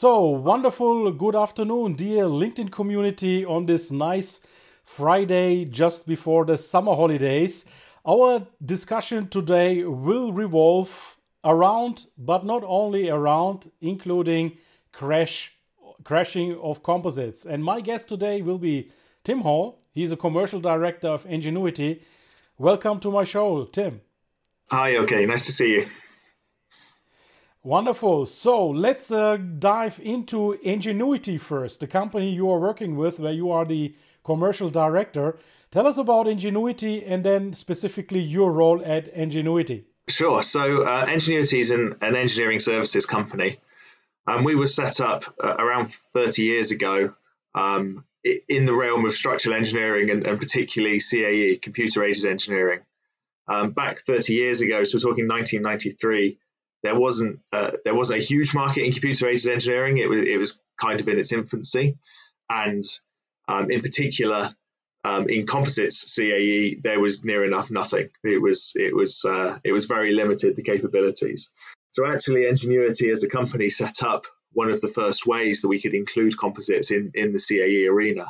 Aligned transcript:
So, 0.00 0.26
wonderful 0.26 1.10
good 1.10 1.34
afternoon, 1.34 1.94
dear 1.94 2.26
LinkedIn 2.26 2.70
community, 2.70 3.44
on 3.44 3.66
this 3.66 3.90
nice 3.90 4.40
Friday 4.84 5.64
just 5.64 6.06
before 6.06 6.44
the 6.44 6.56
summer 6.56 6.94
holidays. 6.94 7.64
Our 8.06 8.46
discussion 8.64 9.26
today 9.26 9.82
will 9.82 10.32
revolve 10.32 11.16
around, 11.44 12.06
but 12.16 12.46
not 12.46 12.62
only 12.64 13.08
around, 13.08 13.72
including 13.80 14.58
crash 14.92 15.52
crashing 16.04 16.56
of 16.62 16.84
composites. 16.84 17.44
And 17.44 17.64
my 17.64 17.80
guest 17.80 18.08
today 18.08 18.40
will 18.40 18.58
be 18.58 18.92
Tim 19.24 19.40
Hall. 19.40 19.80
He's 19.90 20.12
a 20.12 20.16
commercial 20.16 20.60
director 20.60 21.08
of 21.08 21.24
Engenuity. 21.24 22.02
Welcome 22.56 23.00
to 23.00 23.10
my 23.10 23.24
show, 23.24 23.64
Tim. 23.64 24.02
Hi, 24.70 24.92
Ilkay, 24.92 25.26
nice 25.26 25.46
to 25.46 25.52
see 25.52 25.72
you. 25.72 25.86
Wonderful. 27.68 28.24
So 28.24 28.66
let's 28.66 29.10
uh, 29.10 29.36
dive 29.36 30.00
into 30.02 30.58
Engenuity 30.64 31.38
first, 31.38 31.80
the 31.80 31.86
company 31.86 32.30
you 32.30 32.50
are 32.50 32.58
working 32.58 32.96
with, 32.96 33.20
where 33.20 33.30
you 33.30 33.50
are 33.50 33.66
the 33.66 33.94
commercial 34.24 34.70
director. 34.70 35.36
Tell 35.70 35.86
us 35.86 35.98
about 35.98 36.24
Engenuity 36.24 37.04
and 37.06 37.22
then 37.22 37.52
specifically 37.52 38.20
your 38.20 38.52
role 38.52 38.82
at 38.82 39.14
Engenuity. 39.14 39.84
Sure. 40.08 40.42
So, 40.42 40.84
uh, 40.84 41.04
Engenuity 41.04 41.60
is 41.60 41.70
an, 41.70 41.96
an, 42.00 42.16
engineering 42.16 42.58
services 42.58 43.04
company. 43.04 43.60
Um, 44.26 44.44
we 44.44 44.54
were 44.54 44.66
set 44.66 45.02
up 45.02 45.26
uh, 45.38 45.56
around 45.58 45.92
30 46.14 46.44
years 46.44 46.70
ago 46.70 47.12
um, 47.54 48.02
in 48.48 48.64
the 48.64 48.72
realm 48.72 49.04
of 49.04 49.12
structural 49.12 49.54
engineering 49.54 50.08
and, 50.08 50.26
and 50.26 50.38
particularly 50.38 51.00
CAE, 51.00 51.60
computer 51.60 52.02
aided 52.02 52.24
engineering. 52.24 52.80
Um, 53.46 53.72
back 53.72 53.98
30 53.98 54.32
years 54.32 54.62
ago, 54.62 54.84
so 54.84 54.96
we're 54.96 55.00
talking 55.00 55.28
1993 55.28 56.38
there 56.82 56.98
wasn't 56.98 57.40
uh, 57.52 57.72
there 57.84 57.94
wasn't 57.94 58.20
a 58.20 58.24
huge 58.24 58.54
market 58.54 58.84
in 58.84 58.92
computer 58.92 59.28
aided 59.28 59.48
engineering. 59.48 59.98
It 59.98 60.08
was 60.08 60.20
it 60.20 60.38
was 60.38 60.60
kind 60.80 61.00
of 61.00 61.08
in 61.08 61.18
its 61.18 61.32
infancy, 61.32 61.98
and 62.48 62.84
um, 63.48 63.70
in 63.70 63.80
particular 63.80 64.54
um, 65.04 65.28
in 65.28 65.46
composites 65.46 66.16
CAE 66.18 66.82
there 66.82 67.00
was 67.00 67.24
near 67.24 67.44
enough 67.44 67.70
nothing. 67.70 68.08
It 68.22 68.40
was 68.40 68.72
it 68.74 68.94
was 68.94 69.24
uh, 69.24 69.58
it 69.64 69.72
was 69.72 69.86
very 69.86 70.12
limited 70.12 70.56
the 70.56 70.62
capabilities. 70.62 71.50
So 71.90 72.06
actually, 72.06 72.42
Engenuity 72.42 73.10
as 73.10 73.22
a 73.22 73.28
company 73.28 73.70
set 73.70 74.02
up 74.02 74.26
one 74.52 74.70
of 74.70 74.80
the 74.80 74.88
first 74.88 75.26
ways 75.26 75.62
that 75.62 75.68
we 75.68 75.80
could 75.80 75.94
include 75.94 76.38
composites 76.38 76.90
in 76.90 77.12
in 77.14 77.32
the 77.32 77.38
CAE 77.38 77.88
arena 77.88 78.26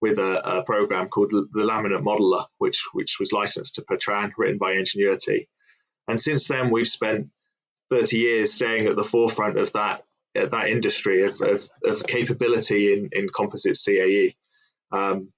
with 0.00 0.18
a, 0.18 0.58
a 0.58 0.62
program 0.64 1.08
called 1.08 1.30
the 1.30 1.46
Laminate 1.54 2.02
Modeler, 2.02 2.46
which 2.58 2.84
which 2.92 3.18
was 3.18 3.32
licensed 3.32 3.76
to 3.76 3.82
Patran, 3.82 4.32
written 4.36 4.58
by 4.58 4.74
Engenuity. 4.74 5.48
And 6.06 6.20
since 6.20 6.48
then, 6.48 6.70
we've 6.70 6.86
spent 6.86 7.28
30 7.90 8.18
years 8.18 8.52
staying 8.52 8.86
at 8.86 8.96
the 8.96 9.04
forefront 9.04 9.58
of 9.58 9.72
that 9.72 10.04
uh, 10.36 10.46
that 10.46 10.68
industry 10.68 11.24
of, 11.24 11.40
of, 11.40 11.68
of, 11.84 12.06
capability 12.06 12.92
in, 12.92 13.08
in 13.12 13.28
composite 13.28 13.76
CAE. 13.76 14.34
Um, 14.90 15.32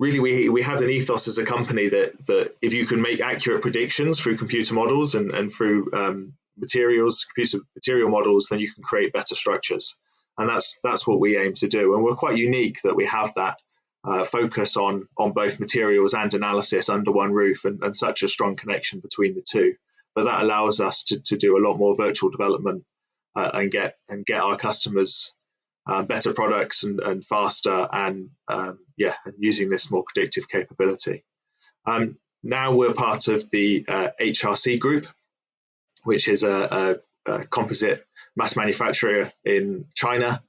really, 0.00 0.18
we, 0.18 0.48
we 0.48 0.62
have 0.62 0.80
an 0.80 0.90
ethos 0.90 1.28
as 1.28 1.38
a 1.38 1.44
company 1.44 1.88
that, 1.90 2.26
that 2.26 2.56
if 2.60 2.72
you 2.72 2.86
can 2.86 3.00
make 3.00 3.20
accurate 3.20 3.62
predictions 3.62 4.18
through 4.18 4.36
computer 4.36 4.74
models 4.74 5.14
and, 5.14 5.30
and 5.30 5.52
through 5.52 5.92
um, 5.92 6.32
materials, 6.56 7.24
computer 7.24 7.64
material 7.76 8.10
models, 8.10 8.48
then 8.50 8.58
you 8.58 8.72
can 8.72 8.82
create 8.82 9.12
better 9.12 9.36
structures. 9.36 9.96
And 10.38 10.48
that's 10.48 10.80
that's 10.82 11.06
what 11.06 11.20
we 11.20 11.38
aim 11.38 11.54
to 11.56 11.68
do. 11.68 11.94
And 11.94 12.02
we're 12.02 12.16
quite 12.16 12.38
unique 12.38 12.80
that 12.82 12.96
we 12.96 13.04
have 13.04 13.34
that 13.34 13.58
uh, 14.02 14.24
focus 14.24 14.76
on 14.76 15.06
on 15.16 15.32
both 15.32 15.60
materials 15.60 16.14
and 16.14 16.34
analysis 16.34 16.88
under 16.88 17.12
one 17.12 17.32
roof 17.32 17.64
and, 17.64 17.82
and 17.82 17.94
such 17.94 18.22
a 18.22 18.28
strong 18.28 18.56
connection 18.56 19.00
between 19.00 19.34
the 19.34 19.44
two 19.48 19.74
but 20.14 20.24
that 20.24 20.42
allows 20.42 20.80
us 20.80 21.04
to, 21.04 21.20
to 21.20 21.36
do 21.36 21.56
a 21.56 21.64
lot 21.66 21.76
more 21.76 21.96
virtual 21.96 22.30
development 22.30 22.84
uh, 23.34 23.50
and 23.54 23.70
get 23.70 23.96
and 24.08 24.26
get 24.26 24.40
our 24.40 24.56
customers 24.56 25.34
uh, 25.86 26.02
better 26.02 26.32
products 26.32 26.84
and, 26.84 27.00
and 27.00 27.24
faster 27.24 27.88
and 27.92 28.30
um, 28.48 28.78
yeah 28.96 29.14
and 29.24 29.34
using 29.38 29.68
this 29.68 29.90
more 29.90 30.04
predictive 30.04 30.48
capability. 30.48 31.24
Um, 31.86 32.18
now 32.42 32.74
we're 32.74 32.94
part 32.94 33.28
of 33.28 33.50
the 33.50 33.84
uh, 33.88 34.08
HRC 34.20 34.78
group 34.78 35.06
which 36.04 36.28
is 36.28 36.42
a, 36.42 37.00
a, 37.26 37.32
a, 37.32 37.46
composite 37.46 38.04
mass 38.36 38.56
manufacturer 38.56 39.32
in 39.44 39.86
China 39.94 40.42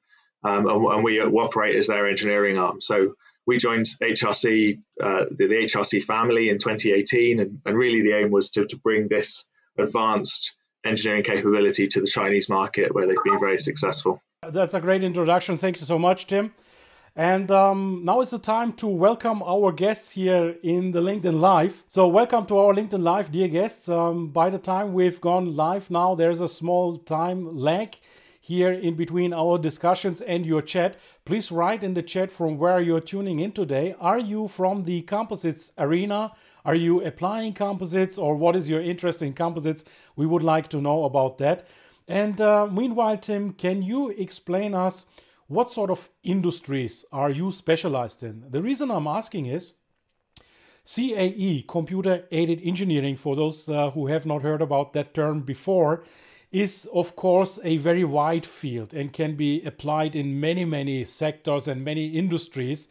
um, 0.43 0.67
and, 0.67 0.85
and, 0.85 1.03
we 1.03 1.21
operate 1.21 1.75
as 1.75 1.87
their 1.87 2.07
engineering 2.07 2.57
arm. 2.57 2.81
So 2.81 3.15
we 3.45 3.57
joined 3.57 3.85
HRC, 3.85 4.79
uh, 5.01 5.25
the, 5.31 5.47
the, 5.47 5.55
HRC 5.55 6.03
family 6.03 6.49
in 6.49 6.57
2018, 6.57 7.39
and, 7.39 7.61
and, 7.65 7.77
really 7.77 8.01
the 8.01 8.13
aim 8.13 8.31
was 8.31 8.51
to, 8.51 8.65
to 8.65 8.77
bring 8.77 9.07
this 9.07 9.47
advanced 9.77 10.53
engineering 10.85 11.23
capability 11.23 11.87
to 11.87 12.01
the 12.01 12.07
Chinese 12.07 12.49
market 12.49 12.93
where 12.93 13.07
they've 13.07 13.23
been 13.23 13.39
very 13.39 13.57
successful. 13.57 14.21
That's 14.47 14.73
a 14.73 14.81
great 14.81 15.03
introduction. 15.03 15.57
Thank 15.57 15.79
you 15.79 15.85
so 15.85 15.97
much, 15.97 16.27
Tim. 16.27 16.53
And 17.15 17.51
um, 17.51 18.01
now 18.03 18.21
is 18.21 18.31
the 18.31 18.39
time 18.39 18.73
to 18.73 18.87
welcome 18.87 19.43
our 19.43 19.71
guests 19.71 20.11
here 20.11 20.55
in 20.63 20.91
the 20.91 21.01
LinkedIn 21.01 21.39
Live. 21.39 21.83
So, 21.87 22.07
welcome 22.07 22.47
to 22.47 22.57
our 22.57 22.73
LinkedIn 22.73 23.03
Live, 23.03 23.31
dear 23.31 23.47
guests. 23.47 23.87
Um, 23.87 24.29
by 24.29 24.49
the 24.49 24.57
time 24.57 24.93
we've 24.93 25.21
gone 25.21 25.55
live 25.55 25.91
now, 25.91 26.15
there's 26.15 26.41
a 26.41 26.47
small 26.47 26.97
time 26.97 27.55
lag 27.55 27.97
here 28.41 28.71
in 28.71 28.95
between 28.95 29.31
our 29.31 29.59
discussions 29.59 30.21
and 30.21 30.43
your 30.43 30.63
chat. 30.63 30.97
Please 31.23 31.51
write 31.51 31.83
in 31.83 31.93
the 31.93 32.01
chat 32.01 32.31
from 32.31 32.57
where 32.57 32.81
you're 32.81 32.99
tuning 32.99 33.39
in 33.39 33.51
today. 33.51 33.95
Are 33.99 34.19
you 34.19 34.47
from 34.47 34.81
the 34.81 35.03
composites 35.03 35.71
arena? 35.77 36.31
Are 36.65 36.75
you 36.75 37.03
applying 37.03 37.53
composites 37.53 38.17
or 38.17 38.35
what 38.35 38.55
is 38.55 38.69
your 38.69 38.81
interest 38.81 39.21
in 39.21 39.33
composites? 39.33 39.83
We 40.15 40.25
would 40.25 40.43
like 40.43 40.69
to 40.69 40.81
know 40.81 41.03
about 41.03 41.37
that. 41.39 41.67
And 42.07 42.39
uh, 42.39 42.67
meanwhile, 42.67 43.17
Tim, 43.17 43.53
can 43.53 43.81
you 43.81 44.09
explain 44.09 44.73
us 44.73 45.05
what 45.47 45.69
sort 45.69 45.89
of 45.89 46.09
industries 46.23 47.05
are 47.11 47.29
you 47.29 47.51
specialized 47.51 48.23
in? 48.23 48.45
The 48.49 48.61
reason 48.61 48.91
I'm 48.91 49.07
asking 49.07 49.45
is 49.47 49.73
CAE, 50.85 51.65
computer 51.67 52.25
aided 52.31 52.61
engineering, 52.63 53.15
for 53.15 53.35
those 53.35 53.69
uh, 53.69 53.91
who 53.91 54.07
have 54.07 54.25
not 54.25 54.41
heard 54.41 54.61
about 54.61 54.93
that 54.93 55.13
term 55.13 55.41
before, 55.41 56.03
is 56.51 56.87
of 56.93 57.15
course 57.15 57.57
a 57.63 57.77
very 57.77 58.03
wide 58.03 58.45
field 58.45 58.93
and 58.93 59.11
can 59.11 59.35
be 59.35 59.63
applied 59.63 60.15
in 60.15 60.39
many, 60.39 60.65
many 60.65 61.03
sectors 61.03 61.67
and 61.67 61.83
many 61.83 62.07
industries. 62.07 62.87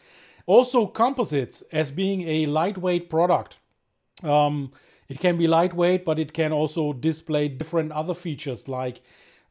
Also, 0.47 0.87
composites 0.87 1.63
as 1.71 1.91
being 1.91 2.23
a 2.23 2.47
lightweight 2.47 3.09
product 3.09 3.59
um, 4.23 4.73
it 5.09 5.21
can 5.21 5.37
be 5.37 5.47
lightweight, 5.47 6.05
but 6.05 6.19
it 6.19 6.33
can 6.33 6.53
also 6.53 6.93
display 6.93 7.49
different 7.49 7.93
other 7.93 8.15
features 8.15 8.69
like 8.69 9.03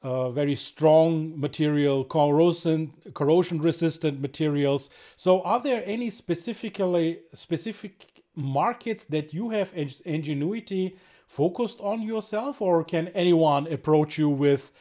uh, 0.03 0.31
very 0.31 0.55
strong 0.55 1.39
material, 1.39 2.03
corrosion, 2.03 2.93
corrosion 3.13 3.61
resistant 3.61 4.19
materials. 4.19 4.89
So, 5.15 5.41
are 5.43 5.61
there 5.61 5.83
any 5.85 6.09
specifically 6.09 7.19
specific 7.33 8.23
markets 8.35 9.05
that 9.05 9.33
you 9.33 9.49
have 9.51 9.73
Engenuity 9.73 10.97
focused 11.27 11.79
on 11.81 12.01
yourself, 12.01 12.61
or 12.61 12.83
can 12.83 13.09
anyone 13.09 13.67
approach 13.67 14.17
you 14.17 14.29
with, 14.29 14.71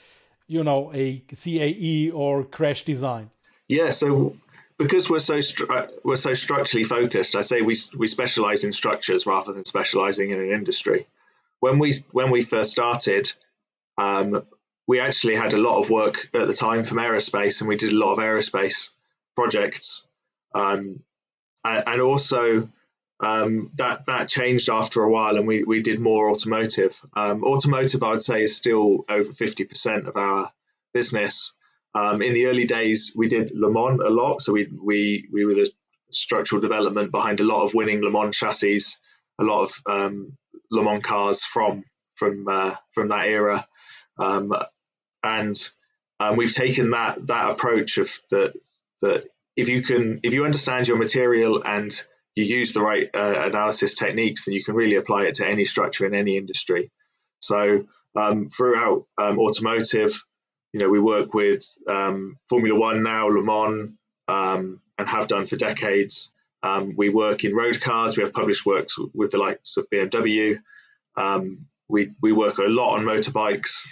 you 0.47 0.65
know, 0.65 0.91
a 0.95 1.23
CAE 1.35 2.11
or 2.13 2.45
crash 2.45 2.85
design? 2.85 3.31
Yeah, 3.69 3.91
so 3.91 4.37
because 4.81 5.11
we're 5.11 5.19
so 5.19 5.37
stru- 5.37 5.71
uh, 5.71 5.89
we're 6.03 6.17
so 6.17 6.33
structurally 6.33 6.85
focused, 6.85 7.37
I 7.37 7.43
say 7.43 7.61
we 7.61 7.77
we 7.95 8.07
specialize 8.07 8.65
in 8.65 8.73
structures 8.73 9.27
rather 9.27 9.53
than 9.53 9.67
specializing 9.67 10.31
in 10.31 10.41
an 10.41 10.51
industry. 10.51 11.07
When 11.61 11.79
we 11.79 11.93
when 12.13 12.31
we 12.31 12.43
first 12.43 12.73
started, 12.73 13.31
um, 13.99 14.47
we 14.89 14.99
actually 15.01 15.35
had 15.35 15.53
a 15.53 15.59
lot 15.59 15.83
of 15.83 15.91
work 15.91 16.31
at 16.33 16.49
the 16.49 16.55
time 16.55 16.85
from 16.85 16.97
aerospace, 16.97 17.61
and 17.61 17.69
we 17.69 17.77
did 17.77 17.93
a 17.93 17.97
lot 17.97 18.15
of 18.15 18.21
aerospace 18.21 18.89
projects, 19.37 20.09
um, 20.55 21.03
and 21.63 22.01
also 22.01 22.71
um, 23.21 23.71
that 23.75 24.07
that 24.07 24.31
changed 24.31 24.71
after 24.71 25.03
a 25.03 25.11
while, 25.11 25.37
and 25.37 25.47
we 25.47 25.63
we 25.63 25.83
did 25.83 26.01
more 26.01 26.31
automotive. 26.31 26.99
Um, 27.15 27.45
automotive, 27.45 28.03
I 28.03 28.13
would 28.13 28.23
say, 28.23 28.45
is 28.45 28.57
still 28.57 29.05
over 29.11 29.35
fifty 29.35 29.65
percent 29.65 30.09
of 30.09 30.17
our 30.17 30.51
business. 30.95 31.53
Um, 31.95 32.23
in 32.23 32.35
the 32.35 32.47
early 32.47 32.67
days, 32.67 33.13
we 33.17 33.29
did 33.29 33.51
Le 33.53 33.71
Mans 33.71 34.01
a 34.01 34.11
lot, 34.11 34.41
so 34.41 34.53
we 34.53 34.69
we 34.71 35.29
we 35.33 35.45
were 35.45 35.55
the 35.55 35.71
structural 36.13 36.61
development 36.61 37.11
behind 37.11 37.41
a 37.41 37.45
lot 37.45 37.65
of 37.65 37.75
winning 37.75 38.01
Le 38.01 38.11
Mans 38.11 38.37
chassis, 38.37 38.81
a 39.41 39.45
lot 39.45 39.63
of 39.63 39.75
um, 39.87 40.37
Le 40.71 40.83
Mans 40.83 41.03
cars 41.03 41.45
from 41.45 41.85
from 42.15 42.47
uh, 42.49 42.75
from 42.93 43.09
that 43.09 43.27
era. 43.27 43.67
Um, 44.19 44.53
and 45.23 45.57
um, 46.21 46.37
we've 46.37 46.55
taken 46.55 46.91
that 46.91 47.27
that 47.27 47.51
approach 47.51 47.99
of 47.99 48.11
that 48.31 48.53
that 49.03 49.25
if 49.57 49.69
you 49.69 49.83
can 49.83 50.21
if 50.23 50.33
you 50.33 50.45
understand 50.45 50.87
your 50.87 50.99
material 50.99 51.63
and 51.65 51.91
you 52.35 52.45
use 52.45 52.73
the 52.73 52.83
right 52.83 53.09
uh, 53.13 53.35
analysis 53.47 53.95
techniques, 53.95 54.45
then 54.45 54.55
you 54.55 54.63
can 54.63 54.75
really 54.75 54.97
apply 54.97 55.25
it 55.25 55.35
to 55.35 55.47
any 55.47 55.65
structure 55.65 56.07
in 56.07 56.15
any 56.15 56.37
industry. 56.37 56.91
So 57.41 57.87
um, 58.15 58.49
throughout 58.49 59.07
um, 59.19 59.39
automotive, 59.39 60.23
you 60.73 60.81
know, 60.81 60.89
we 60.89 61.01
work 61.01 61.35
with 61.35 61.65
um, 61.89 62.39
Formula 62.49 62.79
One 62.79 63.03
now, 63.03 63.29
Le 63.29 63.43
Mans, 63.43 63.93
um, 64.29 64.81
and 64.99 65.09
have 65.09 65.27
done 65.27 65.47
for 65.47 65.57
decades. 65.57 66.31
Um, 66.63 66.95
we 66.97 67.09
work 67.09 67.45
in 67.45 67.55
road 67.55 67.81
cars. 67.81 68.17
We 68.17 68.23
have 68.23 68.33
published 68.33 68.67
works 68.67 68.97
with 69.15 69.31
the 69.31 69.39
likes 69.39 69.77
of 69.77 69.89
BMW. 69.91 70.61
Um, 71.17 71.67
we 71.89 72.13
we 72.21 72.33
work 72.33 72.59
a 72.59 72.63
lot 72.63 72.95
on 72.95 73.05
motorbikes. 73.05 73.87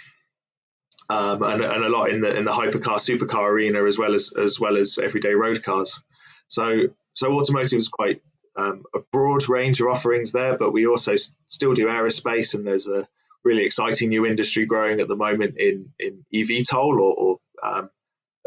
Um, 1.11 1.41
and, 1.41 1.63
and, 1.63 1.83
a 1.83 1.89
lot 1.89 2.11
in 2.11 2.21
the 2.21 2.37
in 2.37 2.45
the 2.45 2.51
hypercar 2.51 2.99
supercar 2.99 3.49
arena 3.49 3.83
as 3.85 3.97
well 3.97 4.13
as 4.13 4.31
as 4.37 4.59
well 4.59 4.77
as 4.77 4.99
everyday 4.99 5.33
road 5.33 5.63
cars. 5.63 6.03
So 6.47 6.83
so 7.13 7.33
automotive 7.33 7.79
is 7.79 7.87
quite 7.87 8.21
um, 8.55 8.83
a 8.93 8.99
broad 9.11 9.49
range 9.49 9.81
of 9.81 9.87
offerings 9.87 10.31
there, 10.31 10.55
but 10.55 10.71
we 10.71 10.85
also 10.85 11.15
still 11.47 11.73
do 11.73 11.87
aerospace, 11.87 12.53
and 12.53 12.65
there's 12.65 12.87
a 12.87 13.07
really 13.43 13.65
exciting 13.65 14.09
new 14.09 14.25
industry 14.25 14.65
growing 14.65 14.99
at 14.99 15.07
the 15.07 15.15
moment 15.15 15.55
in 15.57 15.91
in 15.99 16.25
eVTOL 16.33 16.99
or, 16.99 17.13
or 17.13 17.37
um, 17.63 17.89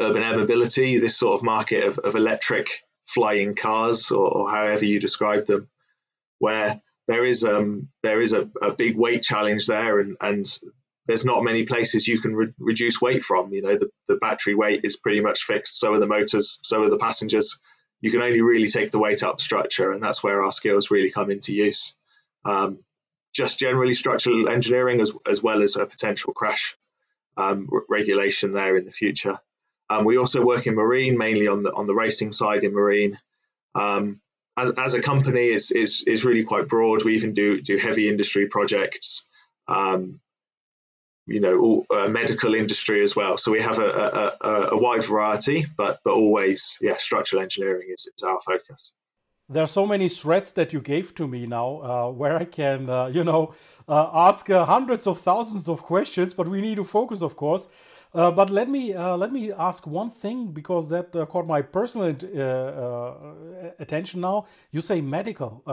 urban 0.01 0.23
air 0.23 0.37
mobility. 0.37 0.99
This 0.99 1.17
sort 1.17 1.39
of 1.39 1.43
market 1.43 1.83
of, 1.83 1.99
of 1.99 2.15
electric 2.15 2.81
flying 3.05 3.55
cars, 3.55 4.11
or, 4.11 4.27
or, 4.27 4.49
however 4.49 4.85
you 4.85 4.99
describe 4.99 5.45
them, 5.45 5.67
where 6.39 6.81
there 7.07 7.25
is 7.25 7.43
um 7.43 7.89
there 8.01 8.21
is 8.21 8.33
a, 8.33 8.49
a 8.61 8.71
big 8.71 8.97
weight 8.97 9.23
challenge 9.23 9.67
there, 9.67 9.99
and 9.99 10.17
and 10.21 10.45
there's 11.05 11.25
not 11.25 11.43
many 11.43 11.65
places 11.65 12.07
you 12.07 12.21
can 12.21 12.35
re- 12.35 12.53
reduce 12.57 13.01
weight 13.01 13.23
from. 13.23 13.53
You 13.53 13.61
know, 13.61 13.75
the, 13.75 13.89
the 14.07 14.15
battery 14.15 14.55
weight 14.55 14.81
is 14.83 14.95
pretty 14.95 15.19
much 15.19 15.43
fixed. 15.43 15.77
So 15.77 15.93
are 15.93 15.99
the 15.99 16.05
motors. 16.05 16.59
So 16.63 16.83
are 16.83 16.89
the 16.89 16.97
passengers. 16.97 17.59
You 17.99 18.11
can 18.11 18.21
only 18.21 18.41
really 18.41 18.67
take 18.67 18.91
the 18.91 18.99
weight 18.99 19.23
up 19.23 19.37
the 19.37 19.43
structure, 19.43 19.91
and 19.91 20.01
that's 20.01 20.23
where 20.23 20.43
our 20.43 20.51
skills 20.51 20.91
really 20.91 21.11
come 21.11 21.29
into 21.31 21.53
use. 21.53 21.95
Um, 22.45 22.83
just 23.33 23.59
generally 23.59 23.93
structural 23.93 24.49
engineering, 24.49 25.01
as 25.01 25.13
as 25.27 25.41
well 25.41 25.61
as 25.61 25.75
a 25.75 25.85
potential 25.85 26.33
crash 26.33 26.77
um, 27.37 27.69
regulation 27.89 28.51
there 28.51 28.75
in 28.75 28.85
the 28.85 28.91
future. 28.91 29.39
Um, 29.89 30.05
we 30.05 30.17
also 30.17 30.43
work 30.43 30.67
in 30.67 30.75
marine, 30.75 31.17
mainly 31.17 31.47
on 31.47 31.63
the 31.63 31.73
on 31.73 31.87
the 31.87 31.95
racing 31.95 32.31
side 32.31 32.63
in 32.63 32.73
marine. 32.73 33.19
Um, 33.75 34.21
as, 34.55 34.71
as 34.77 34.93
a 34.93 35.01
company, 35.01 35.47
it's, 35.47 35.71
it's, 35.71 36.03
it's 36.05 36.23
really 36.23 36.43
quite 36.43 36.67
broad. 36.67 37.03
We 37.03 37.15
even 37.15 37.33
do 37.33 37.61
do 37.61 37.77
heavy 37.77 38.07
industry 38.07 38.47
projects. 38.47 39.27
Um, 39.67 40.19
you 41.25 41.39
know, 41.39 41.59
all, 41.59 41.85
uh, 41.89 42.09
medical 42.09 42.53
industry 42.53 43.01
as 43.01 43.15
well. 43.15 43.37
So 43.37 43.51
we 43.51 43.61
have 43.61 43.79
a, 43.79 44.35
a, 44.41 44.67
a, 44.71 44.77
wide 44.77 45.05
variety, 45.05 45.65
but 45.77 45.99
but 46.03 46.13
always, 46.13 46.77
yeah, 46.81 46.97
structural 46.97 47.41
engineering 47.41 47.87
is, 47.89 48.09
is 48.13 48.23
our 48.23 48.41
focus. 48.41 48.93
There 49.53 49.63
are 49.63 49.67
so 49.67 49.85
many 49.85 50.09
threads 50.09 50.51
that 50.53 50.73
you 50.73 50.81
gave 50.81 51.13
to 51.15 51.27
me 51.27 51.45
now, 51.45 51.81
uh, 51.83 52.09
where 52.09 52.37
I 52.37 52.45
can, 52.45 52.89
uh, 52.89 53.05
you 53.13 53.23
know, 53.23 53.53
uh, 53.87 54.09
ask 54.13 54.49
uh, 54.49 54.65
hundreds 54.65 55.05
of 55.05 55.19
thousands 55.19 55.69
of 55.69 55.83
questions. 55.83 56.33
But 56.33 56.47
we 56.47 56.59
need 56.59 56.77
to 56.77 56.83
focus, 56.83 57.21
of 57.21 57.35
course. 57.35 57.67
Uh, 58.15 58.29
but 58.29 58.51
let 58.51 58.69
me 58.69 58.93
uh, 58.93 59.17
let 59.17 59.31
me 59.33 59.51
ask 59.51 59.87
one 59.87 60.11
thing 60.11 60.47
because 60.47 60.87
that 60.89 61.11
caught 61.29 61.47
my 61.47 61.63
personal 61.63 62.15
attention. 63.79 64.21
Now 64.21 64.45
you 64.71 64.81
say 64.81 65.01
medical. 65.01 65.63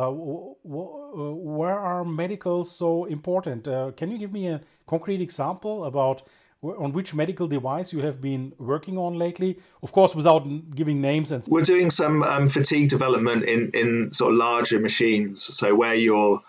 where 0.62 1.78
are 1.78 2.02
medicals 2.04 2.74
so 2.74 3.04
important? 3.04 3.64
can 3.96 4.10
you 4.10 4.16
give 4.16 4.32
me 4.32 4.48
a 4.48 4.60
concrete 4.86 5.20
example 5.20 5.84
about 5.84 6.22
on 6.62 6.92
which 6.92 7.14
medical 7.14 7.46
device 7.46 7.92
you 7.92 8.00
have 8.00 8.20
been 8.20 8.52
working 8.58 8.98
on 8.98 9.14
lately? 9.14 9.58
Of 9.82 9.92
course, 9.92 10.14
without 10.14 10.46
giving 10.74 11.00
names 11.00 11.32
and. 11.32 11.44
We're 11.48 11.62
doing 11.62 11.90
some 11.90 12.22
um, 12.22 12.48
fatigue 12.48 12.88
development 12.88 13.44
in 13.44 13.70
in 13.72 14.12
sort 14.12 14.32
of 14.32 14.38
larger 14.38 14.78
machines. 14.78 15.42
So 15.42 15.74
where 15.74 15.94
you're 15.94 16.42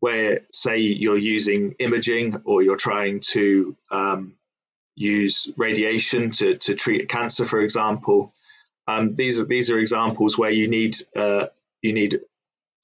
where 0.00 0.40
say 0.52 0.78
you're 0.78 1.16
using 1.16 1.76
imaging 1.78 2.42
or 2.44 2.62
you're 2.62 2.76
trying 2.76 3.20
to 3.20 3.76
um, 3.90 4.36
use 4.96 5.52
radiation 5.56 6.32
to, 6.32 6.56
to 6.58 6.74
treat 6.74 7.08
cancer, 7.08 7.44
for 7.44 7.60
example. 7.60 8.34
Um, 8.88 9.14
these 9.14 9.38
are 9.38 9.44
these 9.44 9.70
are 9.70 9.78
examples 9.78 10.36
where 10.36 10.50
you 10.50 10.66
need 10.68 10.96
uh, 11.14 11.46
you 11.82 11.92
need 11.92 12.20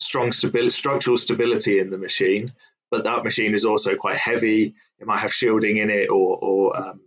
strong 0.00 0.30
stability, 0.30 0.70
structural 0.70 1.16
stability 1.16 1.80
in 1.80 1.90
the 1.90 1.98
machine, 1.98 2.52
but 2.90 3.04
that 3.04 3.24
machine 3.24 3.54
is 3.54 3.64
also 3.64 3.96
quite 3.96 4.16
heavy. 4.16 4.74
It 4.98 5.06
might 5.06 5.20
have 5.20 5.32
shielding 5.32 5.76
in 5.76 5.90
it, 5.90 6.10
or, 6.10 6.38
or 6.38 6.76
um, 6.76 7.00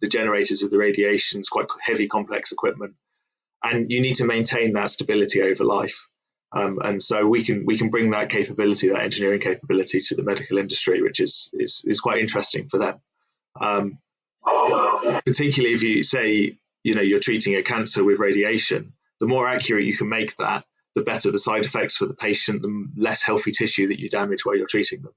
the 0.00 0.08
generators 0.08 0.62
of 0.62 0.70
the 0.70 0.78
radiation 0.78 1.40
is 1.40 1.48
quite 1.48 1.66
heavy, 1.80 2.08
complex 2.08 2.52
equipment, 2.52 2.94
and 3.62 3.90
you 3.90 4.00
need 4.00 4.16
to 4.16 4.24
maintain 4.24 4.72
that 4.72 4.90
stability 4.90 5.42
over 5.42 5.64
life. 5.64 6.08
Um, 6.50 6.78
and 6.82 7.02
so 7.02 7.26
we 7.26 7.44
can 7.44 7.66
we 7.66 7.76
can 7.76 7.90
bring 7.90 8.10
that 8.10 8.30
capability, 8.30 8.88
that 8.88 9.02
engineering 9.02 9.40
capability, 9.40 10.00
to 10.00 10.14
the 10.14 10.22
medical 10.22 10.58
industry, 10.58 11.02
which 11.02 11.20
is 11.20 11.50
is, 11.52 11.82
is 11.84 12.00
quite 12.00 12.20
interesting 12.20 12.68
for 12.68 12.78
them. 12.78 13.00
Um, 13.60 13.98
particularly 15.24 15.74
if 15.74 15.82
you 15.82 16.02
say, 16.02 16.58
you 16.82 16.94
know, 16.94 17.02
you're 17.02 17.20
treating 17.20 17.56
a 17.56 17.62
cancer 17.62 18.02
with 18.02 18.18
radiation, 18.18 18.94
the 19.20 19.26
more 19.26 19.46
accurate 19.46 19.84
you 19.84 19.96
can 19.96 20.08
make 20.08 20.36
that, 20.36 20.64
the 20.94 21.02
better 21.02 21.30
the 21.30 21.38
side 21.38 21.64
effects 21.64 21.96
for 21.96 22.06
the 22.06 22.14
patient, 22.14 22.62
the 22.62 22.88
less 22.96 23.22
healthy 23.22 23.52
tissue 23.52 23.88
that 23.88 24.00
you 24.00 24.08
damage 24.08 24.44
while 24.44 24.56
you're 24.56 24.66
treating 24.66 25.02
them. 25.02 25.12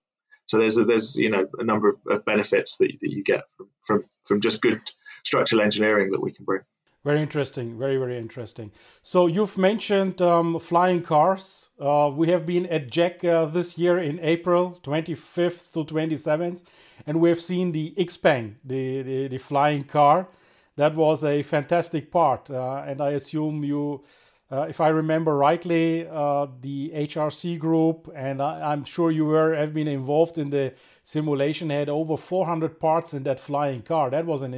So 0.52 0.58
there's 0.58 0.78
a, 0.78 0.84
there's 0.84 1.16
you 1.16 1.30
know 1.30 1.48
a 1.58 1.64
number 1.64 1.88
of, 1.88 1.96
of 2.10 2.26
benefits 2.26 2.76
that, 2.76 2.92
that 3.00 3.10
you 3.10 3.24
get 3.24 3.44
from, 3.56 3.70
from 3.80 4.04
from 4.22 4.42
just 4.42 4.62
good 4.62 4.82
structural 5.24 5.62
engineering 5.62 6.12
that 6.12 6.22
we 6.22 6.34
can 6.34 6.44
bring. 6.44 6.64
Very 7.06 7.22
interesting, 7.22 7.80
very 7.80 7.96
very 7.96 8.18
interesting. 8.18 8.74
So 9.02 9.28
you've 9.28 9.58
mentioned 9.58 10.22
um, 10.22 10.60
flying 10.60 11.04
cars. 11.04 11.70
Uh, 11.80 12.12
we 12.14 12.28
have 12.32 12.46
been 12.46 12.66
at 12.66 12.92
JEC 12.92 13.24
uh, 13.24 13.46
this 13.46 13.78
year 13.78 13.98
in 13.98 14.20
April 14.20 14.78
25th 14.84 15.72
to 15.72 15.86
27th, 15.86 16.66
and 17.08 17.22
we 17.22 17.30
have 17.30 17.40
seen 17.40 17.72
the 17.72 17.94
Xpeng, 17.98 18.56
the, 18.66 19.02
the, 19.04 19.28
the 19.30 19.38
flying 19.38 19.86
car. 19.86 20.28
That 20.76 20.96
was 20.96 21.24
a 21.24 21.44
fantastic 21.44 22.12
part, 22.12 22.52
uh, 22.52 22.84
and 22.86 23.00
I 23.00 23.12
assume 23.12 23.64
you. 23.64 24.04
Uh, 24.52 24.64
if 24.64 24.82
I 24.82 24.90
remember 24.90 25.38
rightly, 25.38 26.06
uh, 26.06 26.48
the 26.60 26.92
HRC 26.94 27.58
group, 27.58 28.12
and 28.14 28.42
I, 28.42 28.74
am 28.74 28.84
sure 28.84 29.10
you 29.10 29.24
were 29.24 29.56
have 29.56 29.74
been 29.74 29.88
involved 29.88 30.38
in 30.38 30.50
the 30.50 30.74
simulation, 31.04 31.70
had 31.70 31.88
over 31.88 32.18
400 32.18 32.78
parts 32.78 33.14
in 33.14 33.24
that 33.24 33.40
flying 33.40 33.82
car. 33.82 34.10
That 34.10 34.26
was 34.26 34.42
an 34.42 34.54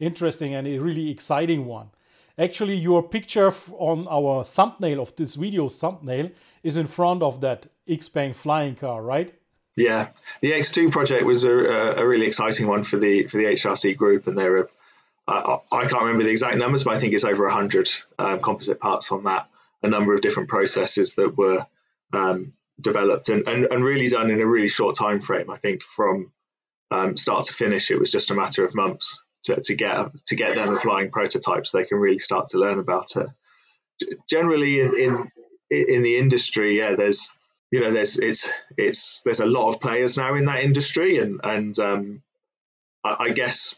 interesting 0.00 0.54
and 0.54 0.66
a 0.66 0.78
really 0.78 1.10
exciting 1.10 1.66
one. 1.66 1.90
Actually, 2.38 2.76
your 2.76 3.02
picture 3.02 3.52
on 3.72 4.08
our 4.10 4.42
thumbnail 4.42 5.00
of 5.00 5.14
this 5.16 5.34
video 5.34 5.68
thumbnail 5.68 6.30
is 6.62 6.78
in 6.78 6.86
front 6.86 7.22
of 7.22 7.42
that 7.42 7.66
Xpeng 7.86 8.34
flying 8.34 8.74
car, 8.74 9.02
right? 9.02 9.34
Yeah, 9.76 10.08
the 10.40 10.52
X2 10.52 10.90
project 10.90 11.24
was 11.24 11.44
a, 11.44 11.50
a 11.50 12.06
really 12.06 12.26
exciting 12.26 12.68
one 12.68 12.84
for 12.84 12.96
the 12.96 13.26
for 13.26 13.36
the 13.36 13.44
HRC 13.44 13.96
group, 13.98 14.26
and 14.26 14.38
there 14.38 14.56
are 14.56 14.70
uh, 15.26 15.58
I 15.72 15.86
can't 15.86 16.02
remember 16.02 16.24
the 16.24 16.30
exact 16.30 16.56
numbers, 16.56 16.84
but 16.84 16.94
I 16.94 16.98
think 16.98 17.14
it's 17.14 17.24
over 17.24 17.48
hundred 17.48 17.88
um, 18.18 18.40
composite 18.40 18.80
parts 18.80 19.10
on 19.12 19.24
that. 19.24 19.48
A 19.82 19.88
number 19.88 20.14
of 20.14 20.22
different 20.22 20.48
processes 20.48 21.14
that 21.16 21.36
were 21.36 21.66
um, 22.12 22.54
developed 22.80 23.28
and, 23.28 23.46
and, 23.46 23.66
and 23.66 23.84
really 23.84 24.08
done 24.08 24.30
in 24.30 24.40
a 24.40 24.46
really 24.46 24.68
short 24.68 24.96
time 24.96 25.20
frame. 25.20 25.50
I 25.50 25.56
think 25.56 25.82
from 25.82 26.32
um, 26.90 27.16
start 27.16 27.46
to 27.46 27.52
finish, 27.52 27.90
it 27.90 27.98
was 27.98 28.10
just 28.10 28.30
a 28.30 28.34
matter 28.34 28.64
of 28.64 28.74
months 28.74 29.24
to, 29.44 29.60
to 29.60 29.74
get 29.74 30.10
to 30.26 30.36
get 30.36 30.54
them 30.54 30.76
flying 30.76 31.10
prototypes. 31.10 31.70
They 31.70 31.84
can 31.84 31.98
really 31.98 32.18
start 32.18 32.48
to 32.48 32.58
learn 32.58 32.78
about 32.78 33.16
it. 33.16 33.28
Generally, 34.28 34.80
in 34.80 34.94
in, 34.94 35.30
in 35.70 36.02
the 36.02 36.18
industry, 36.18 36.78
yeah, 36.78 36.94
there's 36.94 37.36
you 37.70 37.80
know 37.80 37.90
there's 37.90 38.18
it's 38.18 38.50
it's 38.76 39.22
there's 39.22 39.40
a 39.40 39.46
lot 39.46 39.72
of 39.72 39.80
players 39.80 40.16
now 40.16 40.34
in 40.34 40.46
that 40.46 40.64
industry, 40.64 41.18
and 41.18 41.40
and 41.44 41.78
um, 41.78 42.22
I, 43.02 43.16
I 43.20 43.30
guess 43.30 43.76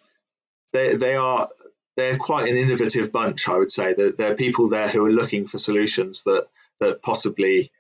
they 0.72 0.96
they 0.96 1.16
are 1.16 1.48
they're 1.96 2.18
quite 2.18 2.48
an 2.48 2.56
innovative 2.56 3.10
bunch. 3.12 3.48
I 3.48 3.56
would 3.56 3.72
say 3.72 3.94
that 3.94 4.18
there 4.18 4.32
are 4.32 4.36
people 4.36 4.68
there 4.68 4.88
who 4.88 5.04
are 5.04 5.12
looking 5.12 5.46
for 5.46 5.58
solutions 5.58 6.22
that 6.24 6.46
that 6.80 7.02
possibly 7.02 7.72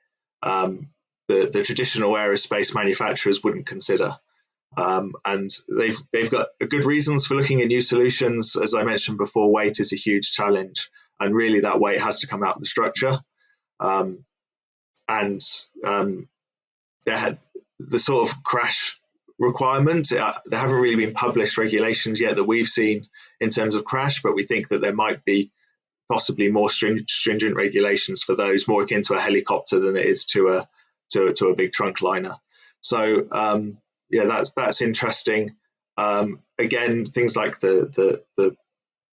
um, 0.42 0.88
the 1.28 1.50
the 1.52 1.62
traditional 1.62 2.12
aerospace 2.12 2.74
manufacturers 2.74 3.42
wouldn't 3.42 3.66
consider. 3.66 4.16
Um, 4.76 5.14
and 5.24 5.50
they've 5.68 5.98
they've 6.12 6.30
got 6.30 6.48
good 6.68 6.84
reasons 6.84 7.26
for 7.26 7.34
looking 7.34 7.60
at 7.60 7.68
new 7.68 7.80
solutions. 7.80 8.56
As 8.56 8.74
I 8.74 8.82
mentioned 8.82 9.18
before, 9.18 9.50
weight 9.50 9.80
is 9.80 9.92
a 9.92 9.96
huge 9.96 10.32
challenge, 10.32 10.90
and 11.18 11.34
really 11.34 11.60
that 11.60 11.80
weight 11.80 12.00
has 12.00 12.20
to 12.20 12.26
come 12.26 12.42
out 12.42 12.56
of 12.56 12.60
the 12.60 12.66
structure. 12.66 13.20
Um, 13.80 14.24
and 15.08 15.40
um, 15.84 16.28
had 17.06 17.38
the 17.78 17.98
sort 17.98 18.28
of 18.28 18.42
crash 18.42 19.00
requirement. 19.38 20.12
Uh, 20.12 20.34
there 20.46 20.60
haven't 20.60 20.80
really 20.80 21.04
been 21.06 21.14
published 21.14 21.58
regulations 21.58 22.20
yet 22.20 22.36
that 22.36 22.44
we've 22.44 22.68
seen 22.68 23.06
in 23.40 23.50
terms 23.50 23.74
of 23.74 23.84
crash, 23.84 24.22
but 24.22 24.34
we 24.34 24.44
think 24.44 24.68
that 24.68 24.80
there 24.80 24.94
might 24.94 25.24
be 25.24 25.52
possibly 26.08 26.48
more 26.48 26.70
stringent, 26.70 27.10
stringent 27.10 27.56
regulations 27.56 28.22
for 28.22 28.34
those, 28.34 28.68
more 28.68 28.82
akin 28.82 29.02
to 29.02 29.14
a 29.14 29.20
helicopter 29.20 29.80
than 29.80 29.96
it 29.96 30.06
is 30.06 30.24
to 30.26 30.48
a 30.48 30.68
to, 31.10 31.32
to 31.32 31.48
a 31.48 31.54
big 31.54 31.72
trunk 31.72 32.02
liner. 32.02 32.36
So 32.80 33.26
um, 33.30 33.78
yeah, 34.10 34.24
that's 34.24 34.52
that's 34.52 34.82
interesting. 34.82 35.56
Um, 35.96 36.40
again, 36.58 37.06
things 37.06 37.36
like 37.36 37.58
the 37.60 37.90
the 37.94 38.22
the 38.36 38.56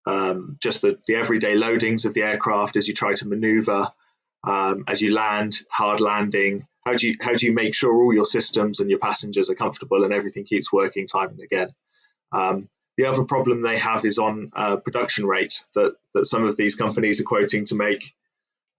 um, 0.05 0.57
just 0.61 0.81
the, 0.81 0.99
the 1.07 1.15
everyday 1.15 1.55
loadings 1.55 2.05
of 2.05 2.13
the 2.13 2.23
aircraft 2.23 2.75
as 2.75 2.87
you 2.87 2.93
try 2.93 3.13
to 3.13 3.27
maneuver, 3.27 3.91
um, 4.43 4.83
as 4.87 5.01
you 5.01 5.13
land, 5.13 5.55
hard 5.69 6.01
landing. 6.01 6.67
How 6.85 6.95
do 6.95 7.07
you 7.07 7.15
how 7.21 7.33
do 7.33 7.45
you 7.45 7.53
make 7.53 7.73
sure 7.73 7.93
all 7.93 8.13
your 8.13 8.25
systems 8.25 8.79
and 8.79 8.89
your 8.89 8.99
passengers 8.99 9.49
are 9.49 9.55
comfortable 9.55 10.03
and 10.03 10.13
everything 10.13 10.43
keeps 10.43 10.71
working 10.71 11.07
time 11.07 11.29
and 11.29 11.41
again? 11.41 11.69
Um, 12.31 12.69
the 12.97 13.05
other 13.05 13.23
problem 13.23 13.61
they 13.61 13.77
have 13.77 14.05
is 14.05 14.19
on 14.19 14.51
uh, 14.55 14.77
production 14.77 15.25
rate 15.25 15.63
that 15.75 15.95
that 16.13 16.25
some 16.25 16.45
of 16.45 16.57
these 16.57 16.75
companies 16.75 17.21
are 17.21 17.25
quoting 17.25 17.65
to 17.65 17.75
make 17.75 18.13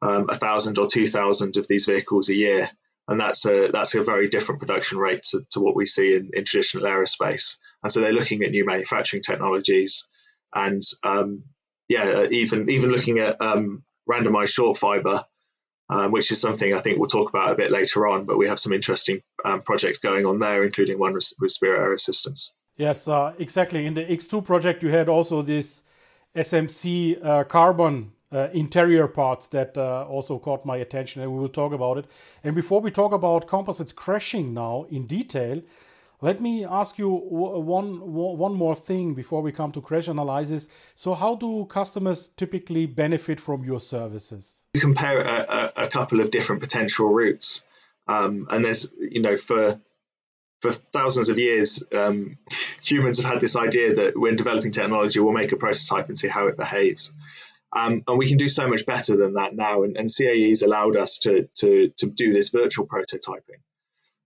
um, 0.02 0.28
a 0.28 0.36
thousand 0.36 0.78
or 0.78 0.86
two 0.86 1.08
thousand 1.08 1.56
of 1.56 1.66
these 1.66 1.86
vehicles 1.86 2.28
a 2.28 2.34
year, 2.34 2.70
and 3.08 3.18
that's 3.18 3.46
a 3.46 3.70
that's 3.72 3.94
a 3.94 4.02
very 4.02 4.28
different 4.28 4.60
production 4.60 4.98
rate 4.98 5.22
to, 5.30 5.44
to 5.50 5.60
what 5.60 5.74
we 5.74 5.86
see 5.86 6.14
in, 6.14 6.30
in 6.34 6.44
traditional 6.44 6.84
aerospace. 6.84 7.56
And 7.82 7.90
so 7.90 8.00
they're 8.00 8.12
looking 8.12 8.42
at 8.44 8.50
new 8.50 8.66
manufacturing 8.66 9.22
technologies, 9.22 10.08
and 10.54 10.82
um, 11.02 11.44
yeah, 11.88 12.26
even 12.30 12.68
even 12.68 12.90
looking 12.90 13.18
at 13.18 13.40
um, 13.40 13.82
randomized 14.08 14.50
short 14.50 14.76
fiber, 14.76 15.24
um, 15.88 16.10
which 16.10 16.30
is 16.32 16.40
something 16.40 16.74
I 16.74 16.80
think 16.80 16.98
we'll 16.98 17.08
talk 17.08 17.28
about 17.28 17.52
a 17.52 17.54
bit 17.54 17.70
later 17.70 18.06
on. 18.06 18.24
But 18.24 18.38
we 18.38 18.48
have 18.48 18.58
some 18.58 18.72
interesting 18.72 19.22
um, 19.44 19.62
projects 19.62 19.98
going 19.98 20.26
on 20.26 20.38
there, 20.38 20.62
including 20.62 20.98
one 20.98 21.14
with, 21.14 21.32
with 21.40 21.52
Spirit 21.52 21.80
Aerosystems. 21.80 22.52
Yes, 22.76 23.06
uh, 23.06 23.34
exactly. 23.38 23.86
In 23.86 23.94
the 23.94 24.04
X2 24.04 24.44
project, 24.44 24.82
you 24.82 24.90
had 24.90 25.08
also 25.08 25.42
this 25.42 25.82
SMC 26.34 27.24
uh, 27.24 27.44
carbon 27.44 28.12
uh, 28.32 28.48
interior 28.52 29.06
parts 29.06 29.46
that 29.48 29.78
uh, 29.78 30.04
also 30.08 30.38
caught 30.38 30.66
my 30.66 30.78
attention, 30.78 31.22
and 31.22 31.32
we 31.32 31.38
will 31.38 31.48
talk 31.48 31.72
about 31.72 31.98
it. 31.98 32.06
And 32.42 32.54
before 32.54 32.80
we 32.80 32.90
talk 32.90 33.12
about 33.12 33.46
composites 33.46 33.92
crashing 33.92 34.52
now 34.52 34.86
in 34.90 35.06
detail, 35.06 35.62
let 36.24 36.40
me 36.40 36.64
ask 36.64 36.98
you 36.98 37.10
one 37.10 38.00
one 38.00 38.54
more 38.54 38.74
thing 38.74 39.12
before 39.14 39.42
we 39.42 39.52
come 39.52 39.72
to 39.72 39.82
crash 39.82 40.08
analysis. 40.08 40.70
So, 40.94 41.12
how 41.12 41.34
do 41.34 41.66
customers 41.66 42.30
typically 42.34 42.86
benefit 42.86 43.38
from 43.40 43.62
your 43.62 43.80
services? 43.80 44.64
You 44.72 44.80
compare 44.80 45.20
a, 45.20 45.72
a, 45.76 45.84
a 45.84 45.88
couple 45.88 46.20
of 46.20 46.30
different 46.30 46.62
potential 46.62 47.12
routes, 47.12 47.66
um, 48.08 48.46
and 48.50 48.64
there's 48.64 48.90
you 48.98 49.20
know 49.20 49.36
for 49.36 49.82
for 50.62 50.72
thousands 50.72 51.28
of 51.28 51.38
years, 51.38 51.82
um, 51.92 52.38
humans 52.82 53.18
have 53.18 53.30
had 53.30 53.42
this 53.42 53.54
idea 53.54 53.94
that 53.96 54.18
when 54.18 54.36
developing 54.36 54.72
technology, 54.72 55.20
we'll 55.20 55.34
make 55.34 55.52
a 55.52 55.56
prototype 55.56 56.08
and 56.08 56.16
see 56.16 56.28
how 56.28 56.46
it 56.46 56.56
behaves. 56.56 57.12
Um, 57.70 58.02
and 58.08 58.16
we 58.16 58.28
can 58.28 58.38
do 58.38 58.48
so 58.48 58.66
much 58.66 58.86
better 58.86 59.14
than 59.14 59.34
that 59.34 59.54
now. 59.54 59.82
And, 59.82 59.98
and 59.98 60.08
CAE's 60.08 60.62
allowed 60.62 60.96
us 60.96 61.18
to, 61.18 61.50
to, 61.56 61.92
to 61.98 62.06
do 62.06 62.32
this 62.32 62.48
virtual 62.48 62.86
prototyping. 62.86 63.60